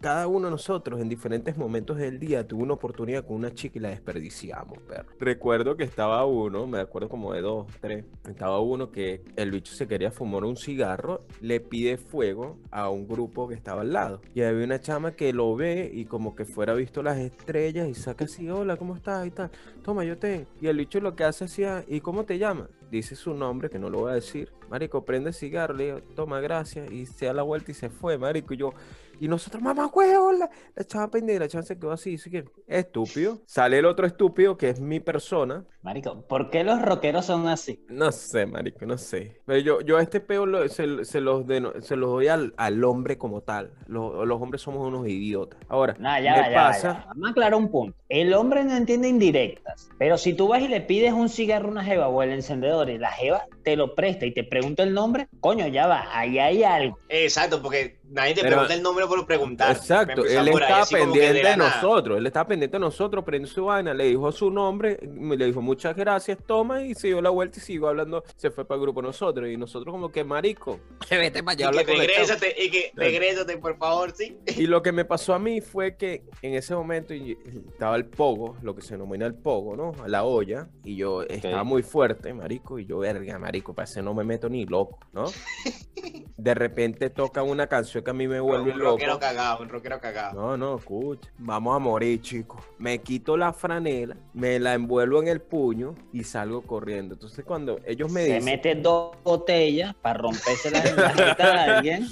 cada 0.00 0.26
uno 0.26 0.46
de 0.46 0.52
nosotros 0.52 1.00
en 1.00 1.08
diferentes 1.08 1.56
momentos 1.56 1.98
del 1.98 2.18
día 2.18 2.46
tuvo 2.46 2.62
una 2.62 2.74
oportunidad 2.74 3.24
con 3.24 3.36
una 3.36 3.54
chica 3.54 3.78
y 3.78 3.82
la 3.82 3.90
desperdiciamos, 3.90 4.78
perro. 4.80 5.08
Recuerdo 5.20 5.76
que 5.76 5.84
estaba 5.84 6.24
uno, 6.24 6.66
me 6.66 6.80
acuerdo 6.80 7.08
como 7.08 7.32
de 7.32 7.42
dos, 7.42 7.66
tres, 7.80 8.04
estaba 8.28 8.60
uno 8.60 8.90
que 8.90 9.22
el 9.36 9.50
bicho 9.50 9.72
se 9.74 9.86
quería 9.86 10.10
fumar 10.10 10.44
un 10.44 10.56
cigarro, 10.56 11.22
le 11.40 11.60
pide 11.60 11.96
fuego 11.96 12.58
a 12.70 12.88
un 12.90 13.06
grupo 13.06 13.48
que 13.48 13.54
estaba 13.54 13.82
al 13.82 13.92
lado. 13.92 14.20
Y 14.34 14.42
había 14.42 14.64
una 14.64 14.80
chama 14.80 15.12
que 15.12 15.32
lo 15.32 15.54
ve 15.54 15.90
y 15.92 16.06
como 16.06 16.34
que 16.34 16.44
fuera 16.44 16.74
visto 16.74 17.02
las 17.02 17.18
estrellas 17.18 17.88
y 17.88 17.94
saca 17.94 18.24
así, 18.24 18.48
hola, 18.50 18.76
¿cómo 18.76 18.96
estás? 18.96 19.26
Y 19.26 19.30
tal, 19.30 19.50
toma, 19.82 20.04
yo 20.04 20.18
tengo. 20.18 20.46
Y 20.60 20.66
el 20.66 20.76
bicho 20.76 21.00
lo 21.00 21.14
que 21.14 21.24
hace 21.24 21.44
así, 21.44 21.62
¿y 21.86 22.00
cómo 22.00 22.24
te 22.24 22.38
llamas? 22.38 22.47
Dice 22.90 23.16
su 23.16 23.34
nombre, 23.34 23.68
que 23.68 23.78
no 23.78 23.90
lo 23.90 24.00
voy 24.00 24.12
a 24.12 24.14
decir. 24.14 24.50
Marico, 24.70 25.04
prende 25.04 25.32
cigarro, 25.32 25.74
le 25.74 25.84
digo, 25.84 26.02
toma, 26.14 26.40
gracias. 26.40 26.90
Y 26.90 27.06
se 27.06 27.26
da 27.26 27.32
la 27.32 27.42
vuelta 27.42 27.70
y 27.70 27.74
se 27.74 27.90
fue, 27.90 28.16
marico. 28.16 28.54
Y 28.54 28.56
yo, 28.56 28.72
Y 29.20 29.28
nosotros, 29.28 29.62
mamá, 29.62 29.86
huevo, 29.86 30.32
la, 30.32 30.48
la 30.74 30.84
chava 30.84 31.10
pendeja, 31.10 31.40
la 31.40 31.48
chava 31.48 31.62
se 31.62 31.78
quedó 31.78 31.92
así, 31.92 32.10
dice 32.10 32.30
que 32.30 32.44
estúpido. 32.66 33.40
Sale 33.46 33.78
el 33.78 33.86
otro 33.86 34.06
estúpido, 34.06 34.56
que 34.56 34.68
es 34.70 34.80
mi 34.80 35.00
persona. 35.00 35.64
Marico, 35.82 36.26
¿por 36.26 36.50
qué 36.50 36.64
los 36.64 36.82
rockeros 36.82 37.24
son 37.26 37.48
así? 37.48 37.84
No 37.88 38.12
sé, 38.12 38.46
marico, 38.46 38.84
no 38.84 38.98
sé. 38.98 39.40
Pero 39.46 39.58
yo, 39.60 39.80
yo 39.80 39.96
a 39.96 40.02
este 40.02 40.20
peo 40.20 40.44
lo- 40.46 40.68
se, 40.68 41.04
se 41.04 41.20
los, 41.20 41.46
deno- 41.46 41.80
se 41.80 41.96
los 41.96 42.10
doy 42.10 42.28
al, 42.28 42.52
al 42.56 42.82
hombre 42.84 43.16
como 43.16 43.40
tal. 43.42 43.72
Los, 43.86 44.26
los 44.26 44.40
hombres 44.42 44.60
somos 44.62 44.86
unos 44.86 45.08
idiotas. 45.08 45.58
Ahora, 45.68 45.96
Nah, 45.98 46.20
ya, 46.20 46.32
me 46.34 46.40
va, 46.40 46.50
ya, 46.50 46.56
va, 46.60 46.68
pasa... 46.68 46.92
ya. 46.94 47.04
Vamos 47.08 47.28
a 47.28 47.30
aclarar 47.30 47.54
un 47.54 47.70
punto. 47.70 47.96
El 48.08 48.34
hombre 48.34 48.64
no 48.64 48.76
entiende 48.76 49.08
indirectas, 49.08 49.88
pero 49.98 50.16
si 50.18 50.34
tú 50.34 50.48
vas 50.48 50.62
y 50.62 50.68
le 50.68 50.80
pides 50.80 51.12
un 51.12 51.28
cigarro 51.28 51.68
a 51.68 51.70
una 51.72 51.84
jeva 51.84 52.08
o 52.08 52.22
el 52.22 52.30
encendedor 52.32 52.88
y 52.90 52.98
la 52.98 53.10
jeva 53.12 53.42
te 53.62 53.76
lo 53.76 53.94
presta 53.94 54.26
y 54.26 54.32
te 54.32 54.44
pregunta 54.44 54.82
el 54.82 54.94
nombre, 54.94 55.28
coño, 55.40 55.66
ya 55.68 55.86
va, 55.86 56.04
ahí 56.18 56.38
hay 56.38 56.62
algo. 56.64 56.98
Exacto, 57.08 57.60
porque 57.62 57.97
nadie 58.10 58.34
te 58.34 58.40
Pero- 58.42 58.52
pregunta 58.56 58.74
el 58.74 58.82
nombre 58.82 59.06
por 59.06 59.26
preguntar. 59.26 59.76
Exacto, 59.76 60.24
él 60.24 60.38
ahí, 60.38 60.52
que 60.88 60.96
pendiente 60.96 61.48
de 61.48 61.56
nosotros, 61.56 62.18
él 62.18 62.26
estaba 62.26 62.48
pendiente 62.48 62.76
de 62.76 62.80
nosotros, 62.80 63.24
prendió 63.24 63.50
su 63.50 63.64
vaina, 63.66 63.94
le 63.94 64.04
dijo 64.04 64.30
su 64.32 64.50
nombre, 64.50 64.98
le 65.02 65.46
dijo 65.46 65.60
muchas 65.60 65.94
gracias, 65.96 66.38
toma, 66.46 66.82
y 66.82 66.94
se 66.94 67.08
dio 67.08 67.20
la 67.20 67.30
vuelta 67.30 67.58
y 67.58 67.62
siguió 67.62 67.88
hablando, 67.88 68.24
se 68.36 68.50
fue 68.50 68.64
para 68.66 68.76
el 68.76 68.82
grupo 68.82 69.02
nosotros, 69.02 69.48
y 69.48 69.56
nosotros 69.56 69.92
como 69.92 70.10
que 70.10 70.24
marico, 70.24 70.80
vete 71.10 71.42
para 71.42 71.52
allá, 71.52 71.70
Y 71.72 71.78
que 71.78 71.84
con 71.92 71.94
el 71.94 72.00
chavo". 72.08 72.08
regrésate, 72.26 72.54
y 72.64 72.70
que 72.70 72.90
Claro. 72.94 73.10
regrésate, 73.10 73.56
por 73.58 73.76
favor, 73.78 74.12
sí. 74.14 74.38
Y 74.56 74.66
lo 74.66 74.82
que 74.82 74.92
me 74.92 75.04
pasó 75.04 75.34
a 75.34 75.38
mí 75.38 75.60
fue 75.60 75.96
que 75.96 76.24
en 76.42 76.54
ese 76.54 76.74
momento 76.74 77.14
estaba 77.14 77.96
el 77.96 78.06
pogo, 78.06 78.56
lo 78.62 78.74
que 78.74 78.82
se 78.82 78.94
denomina 78.94 79.26
el 79.26 79.34
pogo, 79.34 79.76
¿no? 79.76 79.92
A 80.02 80.08
la 80.08 80.24
olla, 80.24 80.68
y 80.84 80.96
yo 80.96 81.22
estaba 81.22 81.64
muy 81.64 81.82
fuerte, 81.82 82.32
marico, 82.34 82.78
y 82.78 82.86
yo, 82.86 82.98
verga, 82.98 83.38
marico, 83.38 83.74
para 83.74 83.84
ese 83.84 84.02
no 84.02 84.14
me 84.14 84.24
meto 84.24 84.48
ni 84.48 84.64
loco, 84.66 84.98
¿no? 85.12 85.24
De 86.36 86.54
repente 86.54 87.10
toca 87.10 87.42
una 87.42 87.66
canción 87.66 87.97
que 88.02 88.10
a 88.10 88.14
mí 88.14 88.26
me 88.28 88.40
vuelve 88.40 88.72
un 88.72 88.78
loco. 88.78 88.90
rockero 88.92 89.18
cagado, 89.18 89.62
un 89.62 89.68
rockero 89.68 90.00
cagado. 90.00 90.40
No, 90.40 90.56
no, 90.56 90.76
escucha. 90.78 91.30
Vamos 91.38 91.76
a 91.76 91.78
morir, 91.78 92.20
chicos. 92.20 92.60
Me 92.78 92.98
quito 93.00 93.36
la 93.36 93.52
franela, 93.52 94.16
me 94.34 94.58
la 94.58 94.74
envuelvo 94.74 95.20
en 95.22 95.28
el 95.28 95.40
puño 95.40 95.94
y 96.12 96.24
salgo 96.24 96.62
corriendo. 96.62 97.14
Entonces, 97.14 97.44
cuando 97.44 97.80
ellos 97.86 98.10
me 98.10 98.22
Se 98.22 98.26
dicen. 98.34 98.44
mete 98.44 98.74
dos 98.74 99.16
botellas 99.22 99.94
para 99.94 100.18
romperse 100.20 100.70
la, 100.70 100.84
la 100.96 101.10
jeta 101.10 101.52
de 101.52 101.58
alguien. 101.58 102.06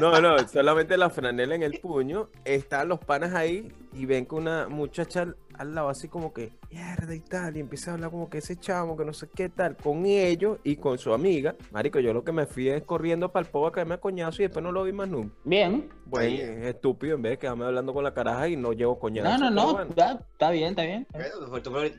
No, 0.00 0.20
no, 0.20 0.38
solamente 0.48 0.96
la 0.96 1.10
franela 1.10 1.54
en 1.54 1.62
el 1.62 1.78
puño. 1.80 2.28
Están 2.44 2.88
los 2.88 2.98
panas 2.98 3.34
ahí 3.34 3.70
y 3.92 4.06
ven 4.06 4.24
que 4.26 4.34
una 4.34 4.68
muchacha 4.68 5.26
al, 5.62 5.74
lado, 5.74 5.88
así 5.88 6.08
como 6.08 6.32
que, 6.32 6.52
mierda 6.70 7.14
y 7.14 7.20
tal. 7.20 7.56
Y 7.56 7.60
empieza 7.60 7.90
a 7.90 7.94
hablar 7.94 8.10
como 8.10 8.28
que 8.28 8.38
ese 8.38 8.56
chamo, 8.56 8.96
que 8.96 9.04
no 9.04 9.12
sé 9.12 9.28
qué 9.34 9.48
tal, 9.48 9.76
con 9.76 10.04
ellos 10.06 10.58
y 10.64 10.76
con 10.76 10.98
su 10.98 11.12
amiga. 11.12 11.54
Marico, 11.70 11.98
yo 12.00 12.12
lo 12.12 12.24
que 12.24 12.32
me 12.32 12.46
fui 12.46 12.68
es 12.68 12.82
corriendo 12.82 13.30
para 13.30 13.46
el 13.46 13.50
pogo 13.50 13.66
a 13.68 13.72
caerme 13.72 13.94
a 13.94 13.98
coñazo 14.00 14.42
y 14.42 14.46
después 14.46 14.62
no 14.62 14.72
lo 14.72 14.84
vi 14.84 14.92
más 14.92 15.08
nunca. 15.08 15.34
Bien. 15.44 15.88
Bueno, 16.04 16.28
Sí. 16.28 16.40
es 16.42 16.66
estúpido 16.66 17.16
en 17.16 17.22
vez 17.22 17.32
de 17.32 17.38
quedarme 17.38 17.64
hablando 17.64 17.94
con 17.94 18.04
la 18.04 18.12
caraja 18.12 18.48
y 18.48 18.56
no 18.56 18.72
llevo 18.72 18.98
coñazo. 18.98 19.30
No, 19.30 19.38
no, 19.38 19.50
no, 19.50 19.72
bueno. 19.72 19.90
está 19.90 20.50
bien, 20.50 20.70
está 20.70 20.82
bien. 20.82 21.06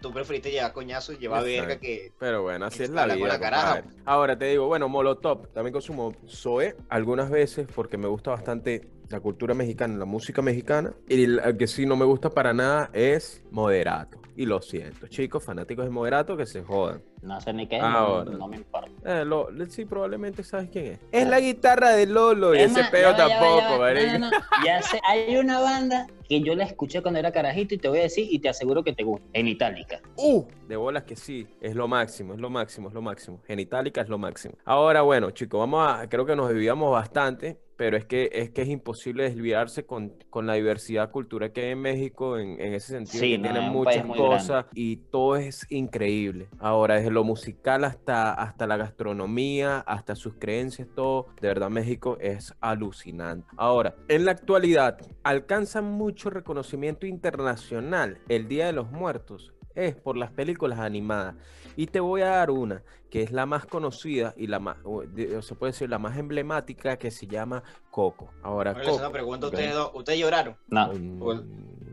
Tú, 0.02 0.12
preferiste 0.14 0.52
llevar 0.52 0.74
coñazos, 0.74 1.18
llevar 1.20 1.48
Exacto. 1.48 1.68
verga 1.68 1.82
que. 1.82 2.12
Pero 2.20 2.44
bueno, 2.44 2.66
así 2.66 2.84
es 2.84 2.90
la 2.90 3.08
con 3.08 3.16
vida. 3.18 3.28
la 3.28 3.40
caraja. 3.40 3.84
Ahora 4.06 4.38
te 4.38 4.46
digo, 4.46 4.68
bueno, 4.68 4.88
Molotov, 4.88 5.48
también 5.48 5.74
consumo 5.74 6.14
Zoe 6.28 6.76
algunas 6.90 7.30
veces 7.30 7.68
porque 7.74 7.98
me 7.98 8.08
gusta 8.08 8.32
bastante 8.32 8.88
la 9.14 9.20
cultura 9.22 9.54
mexicana, 9.54 9.96
la 9.98 10.06
música 10.06 10.42
mexicana. 10.42 10.94
Y 11.08 11.24
el 11.24 11.58
que 11.58 11.68
sí 11.68 11.86
no 11.86 11.96
me 11.96 12.04
gusta 12.06 12.30
para 12.30 12.54
nada 12.54 12.90
es 12.94 13.42
Moderato. 13.52 14.20
Y 14.36 14.48
lo 14.48 14.60
siento, 14.64 15.08
chicos, 15.08 15.44
fanáticos 15.44 15.86
de 15.86 15.92
Moderato, 15.92 16.36
que 16.36 16.48
se 16.48 16.64
jodan. 16.64 17.04
No 17.22 17.40
sé 17.40 17.54
ni 17.54 17.68
qué, 17.68 17.78
Ahora. 17.80 18.32
no, 18.32 18.38
no 18.40 18.48
me 18.48 18.58
importa. 18.58 18.90
Eh, 19.06 19.24
lo- 19.24 19.48
sí, 19.70 19.86
probablemente 19.86 20.44
sabes 20.44 20.70
quién 20.72 20.86
es. 20.94 21.00
Es 21.12 21.28
la 21.28 21.40
guitarra 21.40 21.92
de 21.92 22.08
Lolo 22.08 22.56
y 22.56 22.58
Es 22.58 22.72
ese 22.72 22.82
más, 22.82 22.90
peo 22.90 23.12
ya 23.12 23.12
va, 23.12 23.18
ya 23.18 23.24
va, 23.24 23.30
tampoco, 23.30 23.60
ya 23.62 23.70
va. 23.72 23.78
marico. 23.78 24.12
No, 24.20 24.32
no. 24.32 24.38
Ya 24.66 24.82
sé, 24.82 25.00
hay 25.08 25.38
una 25.38 25.60
banda 25.60 26.08
que 26.28 26.42
yo 26.42 26.56
la 26.56 26.64
escuché 26.64 27.02
cuando 27.04 27.20
era 27.20 27.32
carajito 27.32 27.76
y 27.76 27.78
te 27.78 27.88
voy 27.90 28.00
a 28.00 28.04
decir 28.04 28.28
y 28.30 28.40
te 28.40 28.50
aseguro 28.50 28.84
que 28.84 28.94
te 28.94 29.04
gusta. 29.04 29.26
En 29.34 29.48
Itálica. 29.48 30.02
Uh, 30.18 30.44
de 30.68 30.76
bolas 30.78 31.04
que 31.04 31.16
sí, 31.16 31.48
es 31.62 31.76
lo 31.76 31.88
máximo, 31.88 32.34
es 32.34 32.40
lo 32.40 32.50
máximo, 32.50 32.88
es 32.88 32.94
lo 32.96 33.02
máximo. 33.04 33.40
Genitálica 33.46 34.02
es 34.02 34.10
lo 34.10 34.18
máximo. 34.18 34.56
Ahora, 34.66 35.04
bueno, 35.04 35.30
chicos, 35.30 35.60
vamos 35.60 35.88
a, 35.88 36.10
creo 36.10 36.26
que 36.26 36.36
nos 36.36 36.50
desviamos 36.50 36.92
bastante, 36.92 37.60
pero 37.78 37.98
es 37.98 38.06
que 38.06 38.30
es 38.34 38.52
que 38.52 38.62
es 38.64 38.70
imposible 38.70 39.24
desviarse 39.24 39.86
con, 39.86 40.14
con 40.30 40.48
la 40.48 40.54
diversidad 40.54 41.12
cultural 41.12 41.52
que 41.52 41.62
hay 41.62 41.72
en 41.72 41.82
México 41.82 42.38
en, 42.38 42.60
en 42.60 42.74
ese 42.74 42.94
sentido, 42.94 43.20
Sí, 43.20 43.32
que 43.32 43.38
no, 43.38 43.52
tienen 43.52 43.72
muchas 43.72 44.06
cosas 44.06 44.66
y 44.74 44.98
todo 44.98 45.36
es 45.36 45.66
increíble. 45.70 46.48
Ahora, 46.60 46.96
desde 46.96 47.12
lo 47.12 47.24
musical 47.24 47.84
hasta, 47.84 48.34
hasta 48.34 48.68
la 48.68 48.78
gastronomía, 48.78 49.80
hasta 49.80 50.16
sus 50.16 50.36
creencias, 50.36 50.88
todo, 50.96 51.28
de 51.42 51.48
verdad 51.48 51.70
México 51.70 52.18
es 52.20 52.54
alucinante. 52.62 53.48
Ahora, 53.58 53.96
en 54.08 54.26
la 54.26 54.32
actualidad, 54.32 54.98
alcanza 55.24 55.82
mucho 55.82 56.30
reconocimiento 56.30 57.06
internacional 57.06 58.20
el 58.30 58.48
Día 58.48 58.68
de 58.68 58.74
los 58.74 58.92
Muertos 58.92 59.54
es 59.76 59.96
por 59.96 60.18
las 60.18 60.32
películas 60.32 60.80
animadas. 60.80 61.36
Y 61.76 61.88
te 61.88 62.00
voy 62.00 62.22
a 62.22 62.28
dar 62.28 62.52
una, 62.52 62.84
que 63.10 63.24
es 63.24 63.32
la 63.32 63.46
más 63.46 63.66
conocida 63.66 64.34
y 64.38 64.48
la 64.48 64.60
más, 64.60 64.78
o 64.84 65.04
se 65.42 65.56
puede 65.56 65.72
decir, 65.72 65.90
la 65.90 65.98
más 66.00 66.18
emblemática, 66.18 66.98
que 66.98 67.10
se 67.10 67.26
llama 67.26 67.64
Coco. 67.90 68.30
Ahora, 68.44 68.74
Coco. 68.74 69.12
pregunta 69.12 69.48
ustedes 69.48 69.74
dos. 69.74 69.92
¿Ustedes 69.94 70.20
lloraron? 70.20 70.56
No. 70.68 70.92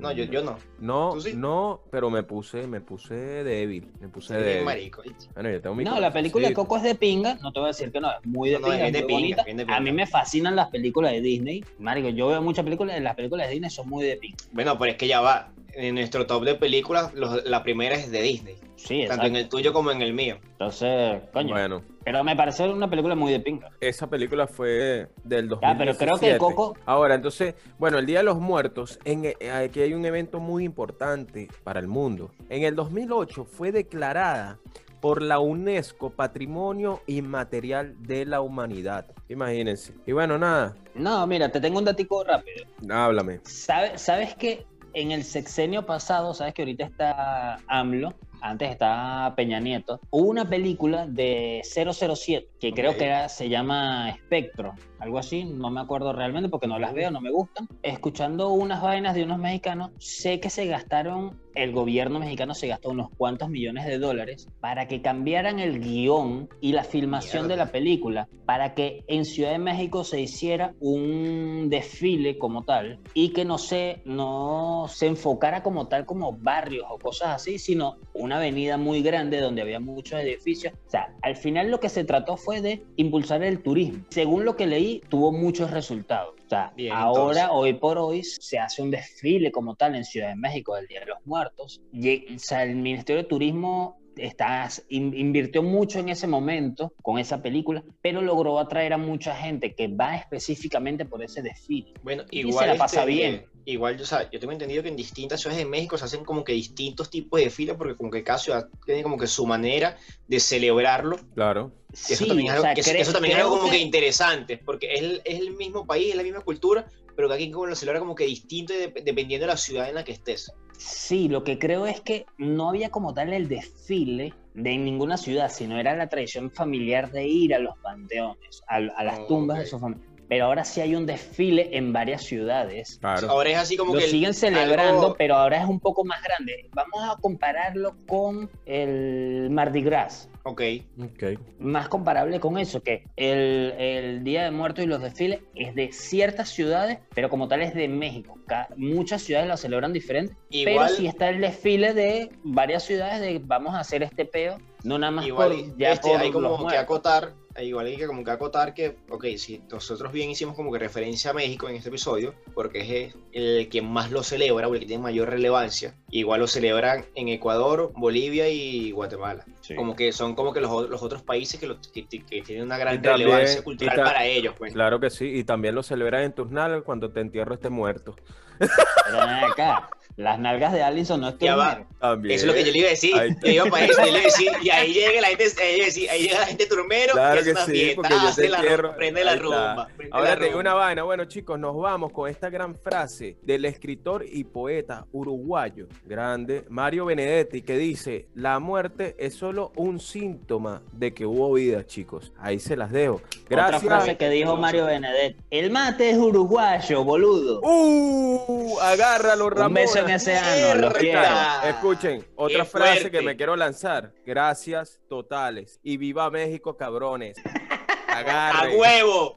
No, 0.00 0.12
yo, 0.12 0.24
yo 0.24 0.42
no. 0.42 0.56
No, 0.78 1.10
¿Tú 1.12 1.20
sí? 1.20 1.32
no, 1.34 1.82
pero 1.90 2.08
me 2.08 2.22
puse, 2.22 2.66
me 2.66 2.80
puse 2.80 3.14
débil, 3.14 3.86
me 4.00 4.08
puse 4.08 4.34
débil. 4.34 4.64
marico. 4.64 5.02
Bueno, 5.34 5.50
yo 5.50 5.60
tengo 5.60 5.76
mi 5.76 5.84
No, 5.84 6.00
la 6.00 6.10
película 6.10 6.48
de. 6.48 6.54
Coco 6.54 6.78
es 6.78 6.82
de 6.82 6.94
pinga, 6.94 7.34
no 7.42 7.52
te 7.52 7.60
voy 7.60 7.66
a 7.66 7.72
decir 7.72 7.92
que 7.92 8.00
no, 8.00 8.10
es 8.10 8.24
muy 8.26 8.48
de 8.48 8.58
No, 8.60 8.68
pinga, 8.68 8.80
es 8.80 8.86
es 8.86 8.92
de 8.94 8.98
muy 9.00 9.06
pinga, 9.08 9.20
bonita. 9.20 9.44
bien 9.44 9.56
de 9.58 9.66
A 9.68 9.80
mí 9.80 9.92
me 9.92 10.06
fascinan 10.06 10.56
las 10.56 10.68
películas 10.70 11.12
de 11.12 11.20
Disney. 11.20 11.62
Marico, 11.78 12.08
yo 12.08 12.28
veo 12.28 12.40
muchas 12.40 12.64
películas, 12.64 12.98
las 13.02 13.14
películas 13.14 13.46
de 13.48 13.52
Disney 13.52 13.68
son 13.70 13.88
muy 13.90 14.06
de 14.06 14.16
pinga. 14.16 14.36
Bueno, 14.52 14.78
pero 14.78 14.92
es 14.92 14.96
que 14.96 15.06
ya 15.06 15.20
va. 15.20 15.52
En 15.80 15.94
nuestro 15.94 16.26
top 16.26 16.44
de 16.44 16.54
películas, 16.56 17.14
los- 17.14 17.42
la 17.46 17.62
primera 17.62 17.94
es 17.94 18.10
de 18.10 18.20
Disney. 18.20 18.56
Sí, 18.76 19.06
Tanto 19.08 19.26
en 19.26 19.36
exacto. 19.36 19.38
el 19.38 19.48
tuyo 19.48 19.72
como 19.72 19.90
en 19.90 20.02
el 20.02 20.12
mío. 20.12 20.36
Entonces, 20.52 21.22
coño. 21.32 21.54
Bueno, 21.54 21.82
Pero 22.04 22.22
me 22.24 22.34
parece 22.36 22.68
una 22.68 22.88
película 22.88 23.14
muy 23.14 23.32
de 23.32 23.40
pinga. 23.40 23.70
esa 23.80 24.08
película 24.08 24.46
fue 24.46 25.08
del 25.24 25.48
2017. 25.48 25.60
Ya, 25.62 25.78
pero 25.78 25.96
creo 25.96 26.18
que 26.18 26.38
Coco- 26.38 26.76
Ahora, 26.86 27.14
entonces, 27.14 27.54
bueno, 27.78 27.98
el 27.98 28.04
Día 28.06 28.18
de 28.18 28.24
los 28.24 28.38
Muertos, 28.38 28.98
en, 29.04 29.24
eh, 29.24 29.50
aquí 29.50 29.80
hay 29.80 29.94
un 29.94 30.04
evento 30.04 30.38
muy 30.40 30.64
importante 30.64 31.48
para 31.64 31.80
el 31.80 31.88
mundo. 31.88 32.30
En 32.50 32.62
el 32.64 32.74
2008 32.74 33.44
fue 33.44 33.72
declarada 33.72 34.58
por 35.00 35.22
la 35.22 35.38
UNESCO 35.38 36.10
Patrimonio 36.10 37.00
Inmaterial 37.06 37.94
de 38.02 38.26
la 38.26 38.42
Humanidad. 38.42 39.06
Imagínense. 39.30 39.94
Y 40.06 40.12
bueno, 40.12 40.36
nada, 40.38 40.74
No, 40.94 41.26
mira, 41.26 41.50
te 41.50 41.60
tengo 41.60 41.78
un 41.78 41.84
datico 41.86 42.22
rápido. 42.24 42.66
háblame. 42.90 43.40
¿Sabe- 43.44 43.96
¿Sabes 43.96 44.34
que 44.34 44.66
en 44.94 45.12
el 45.12 45.24
sexenio 45.24 45.86
pasado, 45.86 46.34
sabes 46.34 46.54
que 46.54 46.62
ahorita 46.62 46.84
está 46.84 47.58
AMLO, 47.66 48.14
antes 48.40 48.70
está 48.70 49.32
Peña 49.36 49.60
Nieto, 49.60 50.00
hubo 50.10 50.28
una 50.28 50.48
película 50.48 51.06
de 51.06 51.60
007 51.64 52.48
que 52.58 52.72
creo 52.72 52.92
Ok. 52.92 52.96
que 52.98 53.04
era- 53.06 53.28
se 53.28 53.48
llama 53.48 54.10
Espectro, 54.10 54.74
algo 54.98 55.18
así, 55.18 55.44
no 55.44 55.70
me 55.70 55.80
acuerdo 55.80 56.12
realmente 56.12 56.48
porque 56.48 56.66
no 56.66 56.78
las 56.78 56.92
veo, 56.92 57.10
no 57.10 57.20
me 57.20 57.30
gustan. 57.30 57.66
Escuchando 57.82 58.50
unas 58.50 58.82
vainas 58.82 59.14
de 59.14 59.24
unos 59.24 59.38
mexicanos, 59.38 59.90
sé 59.98 60.40
que 60.40 60.50
se 60.50 60.66
gastaron, 60.66 61.40
el 61.54 61.72
gobierno 61.72 62.20
mexicano 62.20 62.54
se 62.54 62.68
gastó 62.68 62.90
unos 62.90 63.08
cuantos 63.16 63.48
millones 63.48 63.86
de 63.86 63.98
dólares 63.98 64.46
para 64.60 64.86
que 64.86 65.02
cambiaran 65.02 65.58
el 65.58 65.80
guion 65.80 66.48
y 66.60 66.72
la 66.72 66.84
filmación 66.84 67.42
de 67.44 67.54
Mierda. 67.54 67.64
la 67.64 67.72
película, 67.72 68.28
para 68.46 68.74
que 68.74 69.04
en 69.08 69.24
Ciudad 69.24 69.50
de 69.52 69.58
México 69.58 70.04
se 70.04 70.20
hiciera 70.20 70.74
un 70.80 71.68
desfile 71.70 72.38
como 72.38 72.64
tal 72.64 73.00
y 73.14 73.30
que 73.30 73.44
no 73.44 73.58
se, 73.58 74.02
no 74.04 74.84
se 74.88 75.06
enfocara 75.06 75.62
como 75.62 75.88
tal 75.88 76.04
como 76.06 76.32
barrios 76.34 76.86
o 76.90 76.98
cosas 76.98 77.30
así, 77.30 77.58
sino 77.58 77.96
una 78.14 78.29
avenida 78.36 78.76
muy 78.76 79.02
grande 79.02 79.40
donde 79.40 79.62
había 79.62 79.80
muchos 79.80 80.20
edificios. 80.20 80.74
O 80.86 80.90
sea, 80.90 81.14
al 81.22 81.36
final 81.36 81.70
lo 81.70 81.80
que 81.80 81.88
se 81.88 82.04
trató 82.04 82.36
fue 82.36 82.60
de 82.60 82.82
impulsar 82.96 83.42
el 83.42 83.62
turismo. 83.62 84.04
Según 84.10 84.44
lo 84.44 84.56
que 84.56 84.66
leí, 84.66 85.02
tuvo 85.08 85.32
muchos 85.32 85.70
resultados. 85.70 86.34
O 86.46 86.48
sea, 86.48 86.72
Bien, 86.76 86.92
ahora, 86.92 87.42
entonces. 87.42 87.48
hoy 87.52 87.72
por 87.74 87.98
hoy, 87.98 88.24
se 88.24 88.58
hace 88.58 88.82
un 88.82 88.90
desfile 88.90 89.52
como 89.52 89.76
tal 89.76 89.94
en 89.94 90.04
Ciudad 90.04 90.30
de 90.30 90.36
México 90.36 90.74
del 90.74 90.86
Día 90.86 91.00
de 91.00 91.06
los 91.06 91.18
Muertos. 91.24 91.80
Y, 91.92 92.34
o 92.34 92.38
sea, 92.38 92.64
el 92.64 92.74
Ministerio 92.74 93.22
de 93.22 93.28
Turismo 93.28 93.99
está, 94.24 94.68
in- 94.88 95.14
invirtió 95.14 95.62
mucho 95.62 95.98
en 95.98 96.08
ese 96.08 96.26
momento 96.26 96.92
con 97.02 97.18
esa 97.18 97.40
película, 97.42 97.82
pero 98.02 98.20
logró 98.22 98.58
atraer 98.58 98.92
a 98.92 98.98
mucha 98.98 99.34
gente 99.34 99.74
que 99.74 99.88
va 99.88 100.16
específicamente 100.16 101.04
por 101.04 101.22
ese 101.22 101.42
desfile. 101.42 101.92
Bueno, 102.02 102.24
Y 102.30 102.40
igual. 102.40 102.64
se 102.66 102.72
la 102.72 102.78
pasa 102.78 103.00
este, 103.00 103.12
bien. 103.12 103.46
Igual, 103.66 104.00
o 104.00 104.04
sea, 104.06 104.28
yo 104.30 104.40
tengo 104.40 104.52
entendido 104.52 104.82
que 104.82 104.88
en 104.88 104.96
distintas 104.96 105.40
ciudades 105.40 105.62
de 105.64 105.68
México 105.70 105.96
se 105.98 106.04
hacen 106.06 106.24
como 106.24 106.42
que 106.42 106.52
distintos 106.54 107.10
tipos 107.10 107.38
de 107.38 107.44
desfiles 107.44 107.76
porque 107.76 107.94
como 107.94 108.10
que 108.10 108.24
cada 108.24 108.38
ciudad 108.38 108.68
tiene 108.86 109.02
como 109.02 109.18
que 109.18 109.26
su 109.26 109.46
manera 109.46 109.96
de 110.26 110.40
celebrarlo. 110.40 111.18
Claro. 111.34 111.72
Que 112.06 112.14
eso 112.14 112.26
también, 112.26 112.48
es 112.48 112.52
algo, 112.54 112.74
que 112.74 112.80
eso- 112.80 112.92
que 112.92 113.00
eso 113.00 113.12
también 113.12 113.36
es 113.36 113.42
algo 113.44 113.58
como 113.58 113.70
que 113.70 113.78
interesante, 113.78 114.56
porque 114.58 114.94
es 114.94 115.00
el, 115.02 115.22
es 115.24 115.40
el 115.40 115.52
mismo 115.56 115.86
país, 115.86 116.10
es 116.10 116.16
la 116.16 116.22
misma 116.22 116.40
cultura, 116.40 116.86
pero 117.14 117.28
que 117.28 117.34
aquí 117.34 117.50
como 117.50 117.66
lo 117.66 117.76
celebra 117.76 118.00
como 118.00 118.14
que 118.14 118.24
distinto 118.24 118.72
de- 118.72 118.88
dependiendo 119.04 119.44
de 119.46 119.52
la 119.52 119.56
ciudad 119.58 119.88
en 119.88 119.94
la 119.96 120.04
que 120.04 120.12
estés. 120.12 120.50
Sí, 120.82 121.28
lo 121.28 121.44
que 121.44 121.58
creo 121.58 121.86
es 121.86 122.00
que 122.00 122.24
no 122.38 122.70
había 122.70 122.90
como 122.90 123.12
tal 123.12 123.32
el 123.34 123.48
desfile 123.48 124.32
de 124.54 124.78
ninguna 124.78 125.18
ciudad, 125.18 125.50
sino 125.50 125.78
era 125.78 125.94
la 125.94 126.08
tradición 126.08 126.50
familiar 126.50 127.10
de 127.10 127.26
ir 127.28 127.54
a 127.54 127.58
los 127.58 127.76
panteones, 127.82 128.62
a, 128.66 128.76
a 128.76 129.04
las 129.04 129.20
Oh, 129.20 129.26
tumbas 129.26 129.58
de 129.58 129.64
ok. 129.64 129.66
sus 129.66 129.80
familiares. 129.80 130.09
Pero 130.30 130.44
ahora 130.44 130.64
sí 130.64 130.80
hay 130.80 130.94
un 130.94 131.06
desfile 131.06 131.76
en 131.76 131.92
varias 131.92 132.22
ciudades. 132.22 132.98
Claro. 133.00 133.28
Ahora 133.28 133.50
es 133.50 133.58
así 133.58 133.76
como 133.76 133.92
Lo 133.94 133.98
que... 133.98 134.04
el- 134.04 134.10
siguen 134.12 134.32
celebrando, 134.32 135.02
algo- 135.08 135.16
pero 135.18 135.34
ahora 135.34 135.60
es 135.60 135.68
un 135.68 135.80
poco 135.80 136.04
más 136.04 136.22
grande. 136.22 136.70
Vamos 136.72 137.00
a 137.02 137.20
compararlo 137.20 137.96
con 138.06 138.48
el 138.64 139.48
Mardi 139.50 139.82
Gras. 139.82 140.28
Ok. 140.44 140.62
Ok. 141.02 141.38
Más 141.58 141.88
comparable 141.88 142.38
con 142.38 142.56
eso, 142.58 142.80
que 142.80 143.02
el, 143.16 143.74
el 143.76 144.22
Día 144.24 144.44
de 144.44 144.52
Muertos 144.52 144.84
y 144.84 144.86
los 144.86 145.02
desfiles 145.02 145.40
es 145.56 145.74
de 145.74 145.90
ciertas 145.92 146.48
ciudades, 146.48 146.98
pero 147.12 147.28
como 147.28 147.48
tal 147.48 147.60
es 147.62 147.74
de 147.74 147.88
México. 147.88 148.38
Muchas 148.76 149.22
ciudades 149.22 149.48
lo 149.48 149.56
celebran 149.56 149.92
diferente, 149.92 150.34
Igual- 150.50 150.86
pero 150.86 150.96
sí 150.96 151.06
está 151.08 151.28
el 151.28 151.40
desfile 151.40 151.92
de 151.92 152.30
varias 152.44 152.84
ciudades 152.84 153.20
de 153.20 153.40
vamos 153.44 153.74
a 153.74 153.80
hacer 153.80 154.04
este 154.04 154.24
peo, 154.24 154.58
no 154.84 154.96
nada 154.96 155.10
más 155.10 155.26
Igual 155.26 155.48
por, 155.50 155.76
ya 155.76 155.92
este, 155.92 156.08
por 156.08 156.20
hay 156.20 156.30
como 156.30 156.48
los 156.48 156.70
que 156.72 156.78
acotar, 156.78 157.32
igual 157.60 157.86
hay 157.86 157.96
que 157.96 158.06
como 158.06 158.24
que 158.24 158.30
acotar 158.30 158.74
que, 158.74 158.96
ok, 159.10 159.24
si 159.36 159.60
nosotros 159.70 160.12
bien 160.12 160.30
hicimos 160.30 160.54
como 160.56 160.72
que 160.72 160.78
referencia 160.78 161.32
a 161.32 161.34
México 161.34 161.68
en 161.68 161.76
este 161.76 161.88
episodio, 161.88 162.34
porque 162.54 163.06
es 163.06 163.14
el 163.32 163.68
que 163.68 163.82
más 163.82 164.10
lo 164.10 164.22
celebra 164.22 164.68
o 164.68 164.74
el 164.74 164.80
que 164.80 164.86
tiene 164.86 165.02
mayor 165.02 165.28
relevancia, 165.30 165.94
igual 166.10 166.40
lo 166.40 166.46
celebran 166.46 167.04
en 167.14 167.28
Ecuador, 167.28 167.92
Bolivia 167.96 168.48
y 168.48 168.92
Guatemala. 168.92 169.44
Sí. 169.60 169.74
Como 169.74 169.96
que 169.96 170.12
son 170.12 170.34
como 170.34 170.52
que 170.52 170.60
los, 170.60 170.88
los 170.88 171.02
otros 171.02 171.22
países 171.22 171.58
que, 171.60 171.66
lo- 171.66 171.78
que- 171.92 172.06
que 172.06 172.42
tienen 172.42 172.64
una 172.64 172.78
gran 172.78 173.02
también- 173.02 173.28
relevancia 173.28 173.62
cultural 173.62 173.96
ta- 173.96 174.04
para 174.04 174.24
ellos, 174.26 174.54
pues. 174.56 174.72
Claro 174.72 175.00
que 175.00 175.10
sí, 175.10 175.26
y 175.26 175.44
también 175.44 175.74
lo 175.74 175.82
celebran 175.82 176.22
en 176.22 176.32
tus 176.32 176.50
nalgas 176.50 176.82
cuando 176.84 177.10
te 177.10 177.20
entierro 177.20 177.54
este 177.54 177.68
muerto. 177.68 178.14
Pero 178.58 179.20
acá, 179.20 179.88
las 180.16 180.38
nalgas 180.38 180.72
de 180.72 180.82
Allison 180.82 181.20
no 181.20 181.28
es 181.30 181.38
Ya 181.38 181.56
va. 181.56 181.84
También. 182.00 182.34
Eso 182.34 182.46
es 182.46 182.48
lo 182.48 182.54
que 182.54 182.64
yo 182.64 182.72
le 182.72 182.78
iba 182.78 182.86
a 182.88 182.90
decir. 182.90 183.14
Ahí- 183.16 183.36
Yo 183.42 183.50
iba 183.50 183.64
para 183.66 183.84
eso, 183.84 183.98
yo 183.98 184.04
le 184.04 184.10
iba 184.10 184.18
a 184.20 184.22
decir. 184.22 184.52
Y 184.62 184.70
ahí 184.70 184.92
llega 184.92 185.20
la 185.20 185.28
gente, 185.28 185.44
ahí, 185.62 186.20
llega 186.22 186.40
la 186.40 186.46
gente 186.46 186.66
turmero 186.66 187.12
Claro 187.12 187.42
que 187.44 187.50
una 187.50 187.64
sí, 187.66 187.72
fiesta, 187.72 187.94
porque 187.96 188.14
yo 188.14 188.20
te 188.20 188.26
hace 188.28 188.48
la 188.48 188.96
prende 188.96 189.24
la 189.24 189.36
rumba. 189.36 189.86
prende 189.96 190.14
Ahora 190.14 190.30
la 190.30 190.36
te 190.36 190.44
digo 190.44 190.58
rumba. 190.58 190.70
una 190.72 190.74
vaina. 190.80 191.02
Bueno, 191.02 191.24
chicos, 191.26 191.58
nos 191.58 191.76
vamos 191.76 192.12
con 192.12 192.28
esta 192.30 192.48
gran 192.50 192.74
frase 192.74 193.36
del 193.42 193.64
escritor 193.66 194.24
y 194.26 194.44
poeta 194.44 195.06
uruguayo 195.12 195.86
grande 196.04 196.64
Mario 196.68 197.04
Benedetti 197.06 197.62
que 197.62 197.76
dice: 197.76 198.26
La 198.34 198.58
muerte 198.58 199.14
es 199.18 199.34
solo 199.34 199.72
un 199.76 200.00
síntoma 200.00 200.82
de 200.92 201.12
que 201.12 201.26
hubo 201.26 201.52
vida, 201.52 201.86
chicos. 201.86 202.32
Ahí 202.38 202.58
se 202.58 202.76
las 202.76 202.90
dejo. 202.92 203.20
Gracias. 203.48 203.82
Otra 203.82 203.96
frase 203.98 204.16
que 204.16 204.28
dijo 204.30 204.56
Mario 204.56 204.86
Benedetti. 204.86 205.36
El 205.50 205.70
mate 205.70 206.10
es 206.10 206.16
uruguayo, 206.18 207.04
boludo. 207.04 207.60
¡Uh! 207.62 208.78
Agárralo, 208.80 209.50
Ramón. 209.50 209.68
Un 209.68 209.74
beso 209.74 209.99
en 210.00 210.10
ese 210.10 210.36
ano, 210.36 210.80
los 210.88 211.00
Mierda. 211.00 211.60
quiero. 211.62 211.76
Escuchen, 211.76 212.26
otra 212.36 212.64
Qué 212.64 212.70
frase 212.70 213.00
fuerte. 213.00 213.10
que 213.10 213.22
me 213.22 213.36
quiero 213.36 213.56
lanzar. 213.56 214.12
Gracias 214.26 215.00
totales. 215.08 215.78
Y 215.82 215.96
viva 215.96 216.30
México, 216.30 216.76
cabrones. 216.76 217.36
¡A 218.08 218.64
huevo! 218.76 219.36